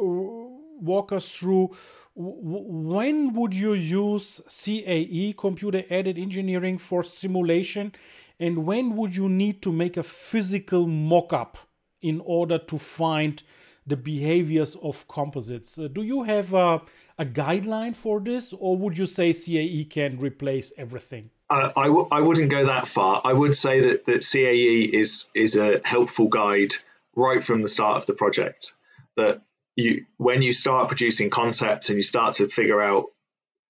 walk 0.92 1.12
us 1.12 1.36
through 1.36 1.76
when 2.16 3.34
would 3.34 3.54
you 3.54 3.74
use 3.74 4.42
CAE, 4.48 5.36
computer 5.38 5.84
aided 5.90 6.18
engineering, 6.18 6.78
for 6.78 7.04
simulation, 7.04 7.94
and 8.40 8.66
when 8.66 8.96
would 8.96 9.16
you 9.16 9.28
need 9.28 9.62
to 9.62 9.72
make 9.72 9.98
a 9.98 10.04
physical 10.04 10.88
mock-up 10.88 11.58
in 12.02 12.22
order 12.26 12.58
to 12.58 12.78
find 12.78 13.44
the 13.86 13.98
behaviors 13.98 14.76
of 14.82 15.08
composites? 15.08 15.78
Uh, 15.78 15.88
do 15.88 16.04
you 16.04 16.24
have 16.24 16.54
a, 16.54 16.82
a 17.18 17.26
guideline 17.26 17.96
for 17.96 18.20
this, 18.20 18.54
or 18.54 18.78
would 18.78 18.98
you 18.98 19.06
say 19.06 19.32
CAE 19.32 19.90
can 19.90 20.18
replace 20.18 20.72
everything? 20.78 21.30
Uh, 21.50 21.72
I 21.76 21.88
w- 21.88 22.08
I 22.12 22.22
wouldn't 22.22 22.50
go 22.50 22.66
that 22.66 22.88
far. 22.88 23.22
I 23.26 23.34
would 23.34 23.56
say 23.56 23.82
that, 23.82 24.06
that 24.06 24.22
CAE 24.22 24.90
is 24.94 25.30
is 25.34 25.58
a 25.58 25.82
helpful 25.84 26.30
guide 26.30 26.74
right 27.16 27.44
from 27.44 27.62
the 27.62 27.68
start 27.68 27.98
of 27.98 28.06
the 28.06 28.14
project. 28.14 28.74
That 29.18 29.42
you 29.76 30.06
when 30.18 30.42
you 30.42 30.54
start 30.54 30.88
producing 30.88 31.30
concepts 31.30 31.90
and 31.90 31.98
you 31.98 32.04
start 32.04 32.36
to 32.36 32.48
figure 32.48 32.82
out 32.82 33.06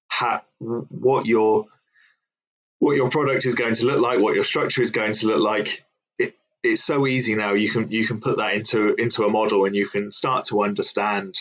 how, 0.07 0.41
what 0.59 1.25
your 1.25 1.67
what 2.79 2.95
your 2.95 3.09
product 3.09 3.45
is 3.45 3.55
going 3.55 3.75
to 3.75 3.85
look 3.85 4.01
like, 4.01 4.19
what 4.19 4.33
your 4.33 4.43
structure 4.43 4.81
is 4.81 4.89
going 4.89 5.13
to 5.13 5.27
look 5.27 5.39
like, 5.39 5.85
it, 6.17 6.33
it's 6.63 6.83
so 6.83 7.05
easy 7.05 7.35
now. 7.35 7.53
You 7.53 7.69
can 7.69 7.89
you 7.89 8.07
can 8.07 8.19
put 8.19 8.37
that 8.37 8.55
into 8.55 8.95
into 8.95 9.23
a 9.23 9.29
model 9.29 9.65
and 9.65 9.75
you 9.75 9.87
can 9.87 10.11
start 10.11 10.45
to 10.45 10.63
understand 10.63 11.35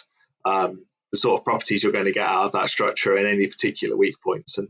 um, 0.45 0.85
the 1.11 1.19
sort 1.19 1.41
of 1.41 1.45
properties 1.45 1.83
you're 1.83 1.93
going 1.93 2.05
to 2.05 2.13
get 2.13 2.27
out 2.27 2.47
of 2.47 2.53
that 2.53 2.69
structure 2.69 3.17
and 3.17 3.27
any 3.27 3.47
particular 3.47 3.97
weak 3.97 4.17
points. 4.23 4.59
And 4.59 4.69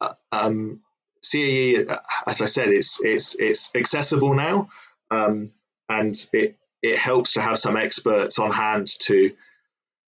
uh, 0.00 0.14
um, 0.30 0.80
CAE, 1.22 1.86
as 2.26 2.42
I 2.42 2.46
said, 2.46 2.68
it's 2.68 3.02
it's 3.02 3.36
it's 3.38 3.74
accessible 3.74 4.34
now, 4.34 4.70
um, 5.10 5.52
and 5.88 6.14
it 6.32 6.56
it 6.82 6.98
helps 6.98 7.34
to 7.34 7.40
have 7.40 7.58
some 7.58 7.76
experts 7.76 8.38
on 8.38 8.50
hand 8.50 8.88
to 9.00 9.32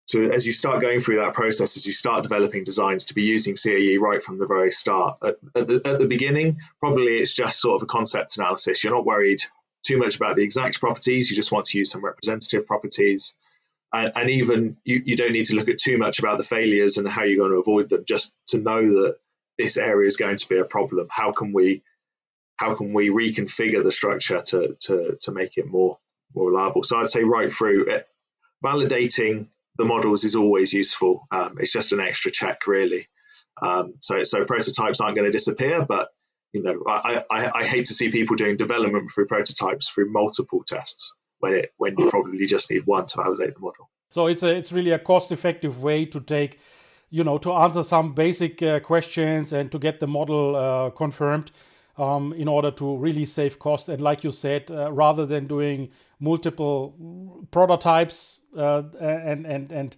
to 0.08 0.30
as 0.30 0.46
you 0.46 0.52
start 0.52 0.80
going 0.80 1.00
through 1.00 1.18
that 1.18 1.34
process, 1.34 1.76
as 1.76 1.86
you 1.86 1.92
start 1.92 2.22
developing 2.22 2.64
designs, 2.64 3.06
to 3.06 3.14
be 3.14 3.22
using 3.22 3.54
CAE 3.54 3.98
right 3.98 4.22
from 4.22 4.38
the 4.38 4.46
very 4.46 4.70
start. 4.70 5.18
At, 5.22 5.36
at, 5.54 5.68
the, 5.68 5.82
at 5.84 5.98
the 5.98 6.06
beginning, 6.06 6.58
probably 6.80 7.18
it's 7.18 7.34
just 7.34 7.60
sort 7.60 7.80
of 7.80 7.84
a 7.84 7.86
concept 7.86 8.36
analysis. 8.36 8.82
You're 8.82 8.94
not 8.94 9.06
worried 9.06 9.42
too 9.86 9.98
much 9.98 10.16
about 10.16 10.36
the 10.36 10.42
exact 10.42 10.80
properties. 10.80 11.30
You 11.30 11.36
just 11.36 11.52
want 11.52 11.66
to 11.66 11.78
use 11.78 11.90
some 11.90 12.04
representative 12.04 12.66
properties 12.66 13.36
and, 13.92 14.12
and 14.14 14.30
even 14.30 14.76
you, 14.84 15.02
you 15.04 15.16
don't 15.16 15.32
need 15.32 15.46
to 15.46 15.56
look 15.56 15.68
at 15.68 15.78
too 15.78 15.98
much 15.98 16.18
about 16.18 16.38
the 16.38 16.44
failures 16.44 16.96
and 16.96 17.08
how 17.08 17.24
you're 17.24 17.38
going 17.38 17.52
to 17.52 17.60
avoid 17.60 17.88
them 17.88 18.04
just 18.06 18.36
to 18.48 18.58
know 18.58 18.82
that 18.82 19.16
this 19.58 19.76
area 19.76 20.06
is 20.06 20.16
going 20.16 20.36
to 20.36 20.48
be 20.48 20.58
a 20.58 20.64
problem 20.64 21.06
how 21.10 21.32
can 21.32 21.52
we 21.52 21.82
how 22.62 22.74
can 22.74 22.92
we 22.92 23.10
reconfigure 23.10 23.82
the 23.82 23.92
structure 23.92 24.40
to 24.40 24.76
to 24.80 25.16
to 25.20 25.32
make 25.32 25.56
it 25.56 25.66
more 25.66 25.98
more 26.34 26.50
reliable 26.50 26.82
so 26.82 26.98
i'd 26.98 27.08
say 27.08 27.24
right 27.24 27.52
through 27.52 27.86
it, 27.86 28.06
validating 28.64 29.48
the 29.78 29.84
models 29.84 30.24
is 30.24 30.36
always 30.36 30.72
useful 30.72 31.26
um, 31.30 31.56
it's 31.58 31.72
just 31.72 31.92
an 31.92 32.00
extra 32.00 32.30
check 32.30 32.66
really 32.66 33.08
um, 33.60 33.94
so 34.00 34.22
so 34.24 34.44
prototypes 34.44 35.00
aren't 35.00 35.16
going 35.16 35.30
to 35.30 35.38
disappear 35.38 35.84
but 35.84 36.10
you 36.52 36.62
know 36.62 36.82
I, 36.86 37.24
I, 37.30 37.50
I 37.60 37.64
hate 37.64 37.86
to 37.86 37.94
see 37.94 38.10
people 38.10 38.36
doing 38.36 38.56
development 38.56 39.10
through 39.10 39.26
prototypes 39.26 39.88
through 39.88 40.12
multiple 40.12 40.62
tests 40.66 41.14
when 41.42 41.54
it 41.54 41.72
when 41.76 41.94
you 41.98 42.08
probably 42.08 42.46
just 42.46 42.70
need 42.70 42.86
one 42.86 43.06
to 43.06 43.16
validate 43.16 43.54
the 43.54 43.60
model. 43.60 43.90
So 44.08 44.26
it's 44.26 44.42
a 44.42 44.50
it's 44.56 44.72
really 44.72 44.92
a 44.92 44.98
cost 44.98 45.32
effective 45.32 45.82
way 45.82 46.04
to 46.06 46.20
take, 46.20 46.60
you 47.10 47.24
know, 47.24 47.38
to 47.38 47.52
answer 47.52 47.82
some 47.82 48.14
basic 48.14 48.62
uh, 48.62 48.80
questions 48.80 49.52
and 49.52 49.70
to 49.72 49.78
get 49.78 49.98
the 49.98 50.06
model 50.06 50.54
uh, 50.54 50.90
confirmed. 50.90 51.50
Um, 51.98 52.32
in 52.32 52.48
order 52.48 52.70
to 52.70 52.96
really 52.96 53.26
save 53.26 53.58
cost, 53.58 53.90
and 53.90 54.00
like 54.00 54.24
you 54.24 54.30
said, 54.30 54.70
uh, 54.70 54.90
rather 54.90 55.26
than 55.26 55.46
doing 55.46 55.90
multiple 56.18 57.44
prototypes 57.50 58.40
uh, 58.56 58.84
and 58.98 59.46
and 59.46 59.70
and 59.70 59.96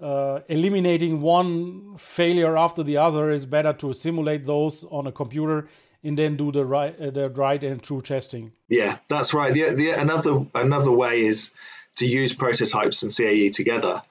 uh, 0.00 0.40
eliminating 0.48 1.20
one 1.20 1.96
failure 1.98 2.56
after 2.56 2.82
the 2.82 2.96
other, 2.96 3.30
is 3.30 3.44
better 3.44 3.74
to 3.74 3.92
simulate 3.92 4.46
those 4.46 4.84
on 4.90 5.06
a 5.06 5.12
computer 5.12 5.68
and 6.04 6.18
then 6.18 6.36
do 6.36 6.52
the 6.52 6.64
right 6.64 6.98
uh, 7.00 7.10
the 7.10 7.30
right 7.30 7.64
and 7.64 7.82
true 7.82 8.00
testing. 8.00 8.52
Yeah, 8.68 8.98
that's 9.08 9.34
right. 9.34 9.52
The, 9.52 9.70
the 9.74 9.90
another 9.90 10.46
another 10.54 10.92
way 10.92 11.24
is 11.24 11.50
to 11.96 12.06
use 12.06 12.34
prototypes 12.34 13.02
and 13.02 13.12
CAE 13.12 13.50
together 13.52 14.02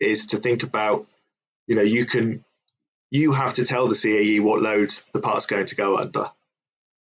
is 0.00 0.26
to 0.28 0.38
think 0.38 0.62
about 0.62 1.06
you 1.66 1.76
know 1.76 1.82
you 1.82 2.06
can 2.06 2.44
you 3.10 3.32
have 3.32 3.52
to 3.54 3.64
tell 3.64 3.86
the 3.86 3.94
CAE 3.94 4.40
what 4.40 4.62
loads 4.62 5.04
the 5.12 5.20
part's 5.20 5.46
going 5.46 5.66
to 5.66 5.76
go 5.76 5.96
under. 5.98 6.30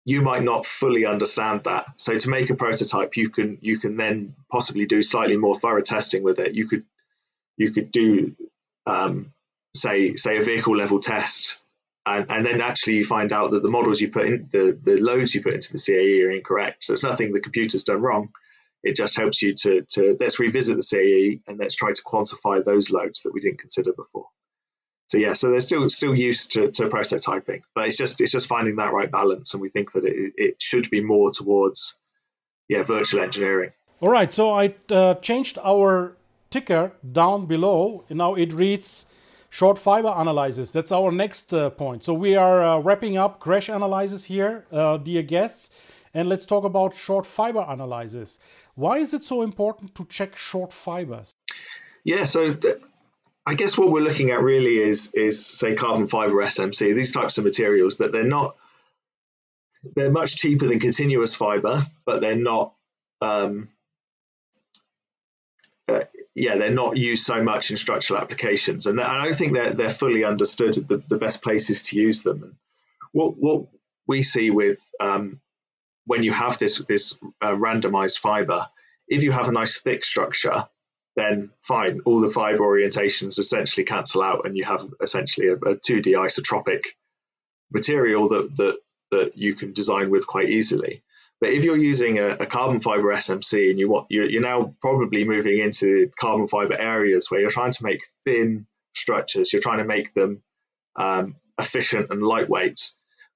You 0.07 0.23
might 0.23 0.43
not 0.43 0.65
fully 0.65 1.05
understand 1.05 1.65
that. 1.65 1.87
So 1.97 2.19
to 2.19 2.31
make 2.31 2.49
a 2.49 2.55
prototype, 2.55 3.17
you 3.19 3.29
can 3.29 3.59
you 3.61 3.79
can 3.79 3.99
then 3.99 4.35
possibly 4.51 4.87
do 4.87 5.03
slightly 5.03 5.37
more 5.37 5.59
thorough 5.59 5.83
testing 5.83 6.23
with 6.23 6.39
it. 6.39 6.55
You 6.55 6.67
could 6.67 6.85
you 7.59 7.73
could 7.73 7.91
do 7.91 8.35
um, 8.87 9.35
say 9.75 10.15
say 10.15 10.39
a 10.39 10.43
vehicle 10.43 10.77
level 10.77 11.01
test 11.01 11.59
and, 12.07 12.31
and, 12.31 12.47
then 12.47 12.61
actually 12.61 12.95
you 12.95 13.05
find 13.05 13.33
out 13.33 13.51
that 13.51 13.63
the 13.63 13.69
models 13.69 14.01
you 14.01 14.11
put 14.11 14.27
in 14.27 14.49
the, 14.53 14.79
the 14.81 14.97
loads 14.97 15.35
you 15.35 15.43
put 15.43 15.55
into 15.55 15.73
the 15.73 15.79
CAE 15.79 16.25
are 16.25 16.31
incorrect. 16.31 16.85
So 16.85 16.93
it's 16.93 17.03
nothing 17.03 17.33
the 17.33 17.41
computer's 17.41 17.83
done 17.83 18.01
wrong. 18.01 18.31
It 18.85 18.95
just 18.95 19.17
helps 19.17 19.43
you 19.43 19.55
to, 19.55 19.83
to 19.83 20.17
let's 20.21 20.39
revisit 20.39 20.77
the 20.77 20.83
CAE 20.83 21.41
and 21.49 21.59
let's 21.59 21.75
try 21.75 21.93
to 21.93 22.03
quantify 22.03 22.63
those 22.63 22.91
loads 22.91 23.23
that 23.23 23.35
we 23.35 23.41
didn't 23.41 23.59
consider 23.59 23.93
before. 23.93 24.29
So 25.09 25.19
yeah, 25.19 25.35
so 25.35 25.51
they're 25.51 25.61
still 25.61 25.89
still 25.89 26.15
used 26.15 26.53
to, 26.53 26.71
to 26.73 26.89
prototyping, 26.89 27.63
but 27.75 27.87
it's 27.87 27.97
just 27.97 28.21
it's 28.21 28.33
just 28.33 28.49
finding 28.49 28.77
that 28.77 28.93
right 28.93 29.11
balance, 29.11 29.55
and 29.55 29.61
we 29.61 29.69
think 29.69 29.93
that 29.93 30.05
it, 30.05 30.33
it 30.37 30.63
should 30.63 30.91
be 30.91 31.01
more 31.01 31.31
towards 31.31 31.97
yeah 32.69 32.83
virtual 32.83 33.23
engineering. 33.23 33.71
All 34.01 34.11
right, 34.11 34.31
so 34.33 34.51
I 34.51 34.75
uh, 34.91 35.15
changed 35.15 35.59
our 35.65 36.17
ticker 36.51 36.93
down 37.13 37.47
below, 37.47 38.05
and 38.09 38.19
now 38.19 38.35
it 38.35 38.53
reads 38.53 39.07
short 39.49 39.79
fiber 39.79 40.13
analysis. 40.15 40.73
That's 40.73 40.91
our 40.91 41.13
next 41.13 41.55
uh, 41.55 41.71
point. 41.71 42.03
So 42.03 42.13
we 42.13 42.35
are 42.35 42.63
uh, 42.63 42.79
wrapping 42.79 43.17
up 43.17 43.39
crash 43.39 43.69
analysis 43.69 44.25
here, 44.25 44.67
uh, 44.73 44.97
dear 44.97 45.23
guests, 45.23 45.71
and 46.13 46.29
let's 46.29 46.47
talk 46.47 46.65
about 46.65 46.95
short 46.97 47.27
fiber 47.27 47.65
analysis. 47.67 48.39
Why 48.75 48.99
is 48.99 49.15
it 49.15 49.23
so 49.23 49.43
important 49.43 49.95
to 49.95 50.05
check 50.05 50.37
short 50.37 50.73
fibers? 50.73 51.33
Yeah, 52.05 52.25
so 52.25 52.55
th- 52.55 52.83
I 53.47 53.55
guess 53.55 53.79
what 53.79 53.91
we're 53.91 54.01
looking 54.01 54.31
at 54.31 54.43
really 54.43 54.79
is 54.79 55.15
is 55.15 55.47
say 55.47 55.75
carbon 55.75 56.09
fiber 56.09 56.35
SMC. 56.35 56.95
These 56.95 57.13
types 57.13 57.39
of 57.39 57.45
materials 57.45 57.97
that 57.97 58.11
they're 58.11 58.25
not 58.25 58.57
they're 59.95 60.11
much 60.11 60.37
cheaper 60.37 60.67
than 60.67 60.81
continuous 60.81 61.37
fiber, 61.37 61.87
but 62.05 62.21
they're 62.21 62.35
not 62.35 62.75
um, 63.23 63.69
uh, 65.89 66.05
yeah, 66.35 66.57
they're 66.57 66.71
not 66.71 66.97
used 66.97 67.25
so 67.25 67.43
much 67.43 67.71
in 67.71 67.77
structural 67.77 68.21
applications, 68.21 68.87
and 68.87 69.01
I 69.01 69.25
don't 69.25 69.37
think 69.37 69.55
they're 69.55 69.73
they're 69.73 69.91
fully 69.91 70.25
understood 70.25 70.75
the, 70.75 71.03
the 71.09 71.19
best 71.19 71.43
places 71.43 71.85
to 71.85 71.97
use 71.97 72.23
them. 72.23 72.43
And 72.43 72.55
what 73.13 73.37
what 73.39 73.67
we 74.09 74.25
see 74.25 74.51
with 74.51 74.81
um, 74.99 75.41
when 76.05 76.25
you 76.25 76.33
have 76.33 76.59
this 76.59 76.79
this 76.89 77.15
uh, 77.41 77.53
randomized 77.53 78.19
fiber, 78.19 78.67
if 79.07 79.23
you 79.23 79.31
have 79.31 79.49
a 79.49 79.53
nice 79.53 79.81
thick 79.81 80.05
structure, 80.05 80.67
then 81.17 81.51
fine, 81.61 82.01
all 82.05 82.21
the 82.21 82.29
fiber 82.29 82.61
orientations 82.61 83.39
essentially 83.39 83.85
cancel 83.85 84.23
out, 84.23 84.47
and 84.47 84.57
you 84.57 84.65
have 84.65 84.87
essentially 85.01 85.49
a, 85.49 85.55
a 85.55 85.77
2D 85.77 86.13
isotropic 86.13 86.83
material 87.73 88.29
that 88.29 88.57
that 88.57 88.79
that 89.11 89.37
you 89.37 89.55
can 89.55 89.73
design 89.73 90.11
with 90.11 90.27
quite 90.27 90.51
easily. 90.51 91.03
But 91.41 91.51
if 91.51 91.65
you're 91.65 91.77
using 91.77 92.19
a, 92.19 92.31
a 92.31 92.47
carbon 92.47 92.81
fiber 92.81 93.15
SMC 93.15 93.71
and 93.71 93.79
you 93.79 93.89
want 93.89 94.07
you're, 94.11 94.29
you're, 94.29 94.43
now 94.43 94.75
probably 94.81 95.25
moving 95.25 95.59
into 95.59 96.11
carbon 96.19 96.49
fiber 96.49 96.79
areas 96.79 97.31
where 97.31 97.41
you're 97.41 97.51
trying 97.51 97.73
to 97.73 97.85
make 97.85 98.01
thin 98.25 98.67
structures, 98.95 99.53
you're 99.53 99.63
trying 99.63 99.79
to 99.79 99.85
make 99.85 100.15
them 100.15 100.43
um, 100.97 101.37
efficient 101.59 102.11
and 102.11 102.23
lightweight. 102.23 102.93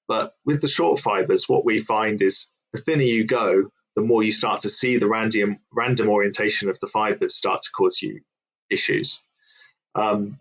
But 0.09 0.35
with 0.45 0.61
the 0.61 0.69
short 0.69 0.99
fibers, 0.99 1.49
what 1.49 1.65
we 1.65 1.79
find 1.79 2.21
is 2.21 2.51
the 2.73 2.81
thinner 2.81 3.03
you 3.03 3.25
go, 3.25 3.71
the 3.97 4.03
more 4.03 4.23
you 4.23 4.33
start 4.33 4.61
to 4.61 4.71
see 4.71 4.99
the 4.99 5.09
random 5.09 5.59
random 5.73 6.09
orientation 6.09 6.71
of 6.71 6.79
the 6.81 6.87
fibers 6.89 7.35
start 7.35 7.63
to 7.63 7.71
cause 7.73 8.03
you 8.03 8.23
issues. 8.71 9.23
Um, 9.95 10.39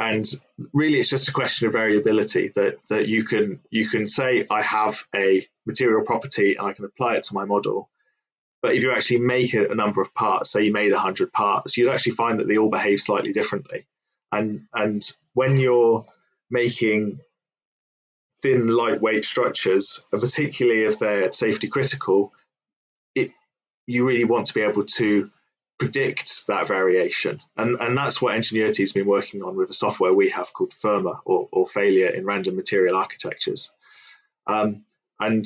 and 0.00 0.26
really 0.72 0.98
it's 1.00 1.10
just 1.10 1.28
a 1.28 1.32
question 1.32 1.66
of 1.68 1.74
variability 1.74 2.52
that 2.56 2.78
that 2.88 3.08
you 3.08 3.24
can 3.24 3.60
you 3.70 3.88
can 3.88 4.08
say 4.08 4.46
I 4.50 4.62
have 4.62 5.04
a 5.14 5.46
material 5.66 6.04
property 6.04 6.56
and 6.56 6.66
I 6.66 6.72
can 6.74 6.84
apply 6.84 7.16
it 7.16 7.24
to 7.24 7.34
my 7.34 7.44
model 7.46 7.88
But 8.62 8.76
if 8.76 8.82
you 8.84 8.92
actually 8.92 9.20
make 9.20 9.54
a, 9.54 9.68
a 9.70 9.74
number 9.74 10.00
of 10.00 10.14
parts, 10.14 10.50
say 10.52 10.64
you 10.64 10.72
made 10.72 10.92
100 10.92 11.32
parts, 11.32 11.76
you'd 11.76 11.90
actually 11.90 12.12
find 12.12 12.40
that 12.40 12.48
they 12.48 12.58
all 12.58 12.70
behave 12.70 13.00
slightly 13.00 13.32
differently. 13.32 13.86
And, 14.32 14.66
and 14.74 15.02
when 15.34 15.58
you're 15.58 16.06
making 16.50 17.20
thin, 18.42 18.68
lightweight 18.68 19.24
structures, 19.24 20.04
and 20.12 20.20
particularly 20.20 20.84
if 20.84 20.98
they're 20.98 21.32
safety 21.32 21.68
critical, 21.68 22.32
it 22.43 22.43
you 23.86 24.06
really 24.06 24.24
want 24.24 24.46
to 24.46 24.54
be 24.54 24.62
able 24.62 24.84
to 24.84 25.30
predict 25.78 26.46
that 26.46 26.68
variation. 26.68 27.40
And, 27.56 27.76
and 27.80 27.96
that's 27.96 28.22
what 28.22 28.34
Engenuity 28.34 28.82
has 28.82 28.92
been 28.92 29.06
working 29.06 29.42
on 29.42 29.56
with 29.56 29.70
a 29.70 29.74
software 29.74 30.12
we 30.12 30.30
have 30.30 30.52
called 30.52 30.72
FIRMA 30.72 31.20
or, 31.24 31.48
or 31.50 31.66
Failure 31.66 32.08
in 32.08 32.24
Random 32.24 32.56
Material 32.56 32.96
Architectures. 32.96 33.72
Um, 34.46 34.84
and 35.18 35.44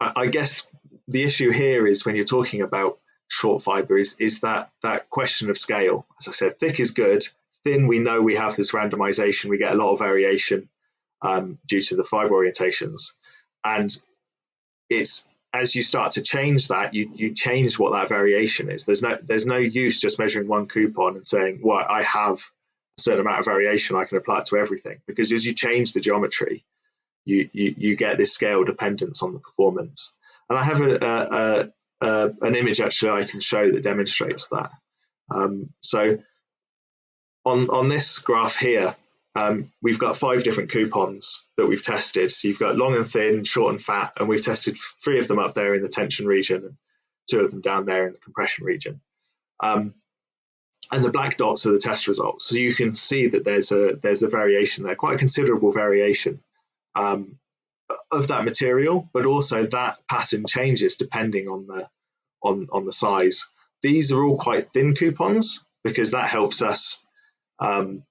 I, 0.00 0.12
I 0.16 0.26
guess 0.26 0.66
the 1.08 1.22
issue 1.22 1.50
here 1.50 1.86
is 1.86 2.04
when 2.04 2.16
you're 2.16 2.24
talking 2.24 2.62
about 2.62 2.98
short 3.28 3.62
fiber 3.62 3.96
is, 3.96 4.16
is 4.18 4.40
that, 4.40 4.70
that 4.82 5.08
question 5.08 5.50
of 5.50 5.58
scale. 5.58 6.06
As 6.20 6.28
I 6.28 6.32
said, 6.32 6.58
thick 6.58 6.80
is 6.80 6.90
good. 6.90 7.24
Thin, 7.62 7.86
we 7.86 7.98
know 7.98 8.20
we 8.20 8.36
have 8.36 8.56
this 8.56 8.72
randomization. 8.72 9.50
We 9.50 9.58
get 9.58 9.72
a 9.72 9.76
lot 9.76 9.92
of 9.92 9.98
variation 10.00 10.68
um, 11.22 11.58
due 11.66 11.80
to 11.80 11.96
the 11.96 12.04
fiber 12.04 12.34
orientations. 12.34 13.12
And 13.64 13.96
it's 14.90 15.26
as 15.54 15.76
you 15.76 15.84
start 15.84 16.12
to 16.12 16.22
change 16.22 16.68
that, 16.68 16.94
you 16.94 17.10
you 17.14 17.32
change 17.32 17.78
what 17.78 17.92
that 17.92 18.08
variation 18.08 18.70
is. 18.70 18.84
There's 18.84 19.02
no 19.02 19.16
there's 19.22 19.46
no 19.46 19.58
use 19.58 20.00
just 20.00 20.18
measuring 20.18 20.48
one 20.48 20.66
coupon 20.66 21.14
and 21.14 21.26
saying, 21.26 21.60
well, 21.62 21.86
I 21.88 22.02
have 22.02 22.38
a 22.98 23.00
certain 23.00 23.20
amount 23.20 23.38
of 23.38 23.44
variation, 23.44 23.96
I 23.96 24.04
can 24.04 24.18
apply 24.18 24.40
it 24.40 24.46
to 24.46 24.56
everything. 24.56 25.00
Because 25.06 25.32
as 25.32 25.46
you 25.46 25.54
change 25.54 25.92
the 25.92 26.00
geometry, 26.00 26.64
you 27.24 27.48
you, 27.52 27.74
you 27.78 27.96
get 27.96 28.18
this 28.18 28.34
scale 28.34 28.64
dependence 28.64 29.22
on 29.22 29.32
the 29.32 29.38
performance. 29.38 30.12
And 30.50 30.58
I 30.58 30.64
have 30.64 30.80
a, 30.82 30.94
a, 30.96 32.06
a, 32.06 32.32
an 32.42 32.56
image 32.56 32.80
actually 32.80 33.12
I 33.12 33.24
can 33.24 33.40
show 33.40 33.70
that 33.70 33.82
demonstrates 33.82 34.48
that. 34.48 34.72
Um, 35.30 35.70
so 35.82 36.18
on 37.44 37.70
on 37.70 37.88
this 37.88 38.18
graph 38.18 38.56
here, 38.56 38.96
um, 39.34 39.72
we've 39.82 39.98
got 39.98 40.16
five 40.16 40.44
different 40.44 40.70
coupons 40.70 41.46
that 41.56 41.66
we've 41.66 41.82
tested. 41.82 42.30
So 42.30 42.48
you've 42.48 42.58
got 42.58 42.76
long 42.76 42.94
and 42.94 43.10
thin, 43.10 43.44
short 43.44 43.72
and 43.72 43.82
fat, 43.82 44.12
and 44.18 44.28
we've 44.28 44.44
tested 44.44 44.78
three 45.02 45.18
of 45.18 45.26
them 45.26 45.40
up 45.40 45.54
there 45.54 45.74
in 45.74 45.82
the 45.82 45.88
tension 45.88 46.26
region 46.26 46.64
and 46.64 46.76
two 47.28 47.40
of 47.40 47.50
them 47.50 47.60
down 47.60 47.84
there 47.84 48.06
in 48.06 48.12
the 48.12 48.20
compression 48.20 48.64
region. 48.64 49.00
Um, 49.60 49.94
and 50.92 51.04
the 51.04 51.10
black 51.10 51.36
dots 51.36 51.66
are 51.66 51.72
the 51.72 51.78
test 51.78 52.06
results. 52.06 52.46
So 52.46 52.56
you 52.56 52.74
can 52.74 52.94
see 52.94 53.28
that 53.28 53.44
there's 53.44 53.72
a 53.72 53.96
there's 54.00 54.22
a 54.22 54.28
variation 54.28 54.84
there, 54.84 54.94
quite 54.94 55.14
a 55.14 55.18
considerable 55.18 55.72
variation 55.72 56.40
um, 56.94 57.38
of 58.12 58.28
that 58.28 58.44
material, 58.44 59.08
but 59.12 59.26
also 59.26 59.66
that 59.66 59.98
pattern 60.08 60.44
changes 60.46 60.96
depending 60.96 61.48
on 61.48 61.66
the 61.66 61.88
on 62.42 62.68
on 62.70 62.84
the 62.84 62.92
size. 62.92 63.46
These 63.82 64.12
are 64.12 64.22
all 64.22 64.38
quite 64.38 64.64
thin 64.64 64.94
coupons 64.94 65.64
because 65.82 66.12
that 66.12 66.28
helps 66.28 66.62
us 66.62 67.04
um, 67.58 68.04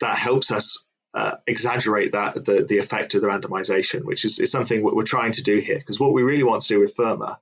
that 0.00 0.16
helps 0.16 0.50
us 0.50 0.86
uh, 1.14 1.36
exaggerate 1.46 2.12
that 2.12 2.44
the, 2.44 2.64
the 2.68 2.78
effect 2.78 3.14
of 3.14 3.22
the 3.22 3.28
randomization, 3.28 4.04
which 4.04 4.24
is, 4.24 4.38
is 4.38 4.52
something 4.52 4.82
we're 4.82 5.02
trying 5.02 5.32
to 5.32 5.42
do 5.42 5.58
here. 5.58 5.78
Because 5.78 5.98
what 5.98 6.12
we 6.12 6.22
really 6.22 6.44
want 6.44 6.62
to 6.62 6.68
do 6.68 6.80
with 6.80 6.94
Firma 6.94 7.40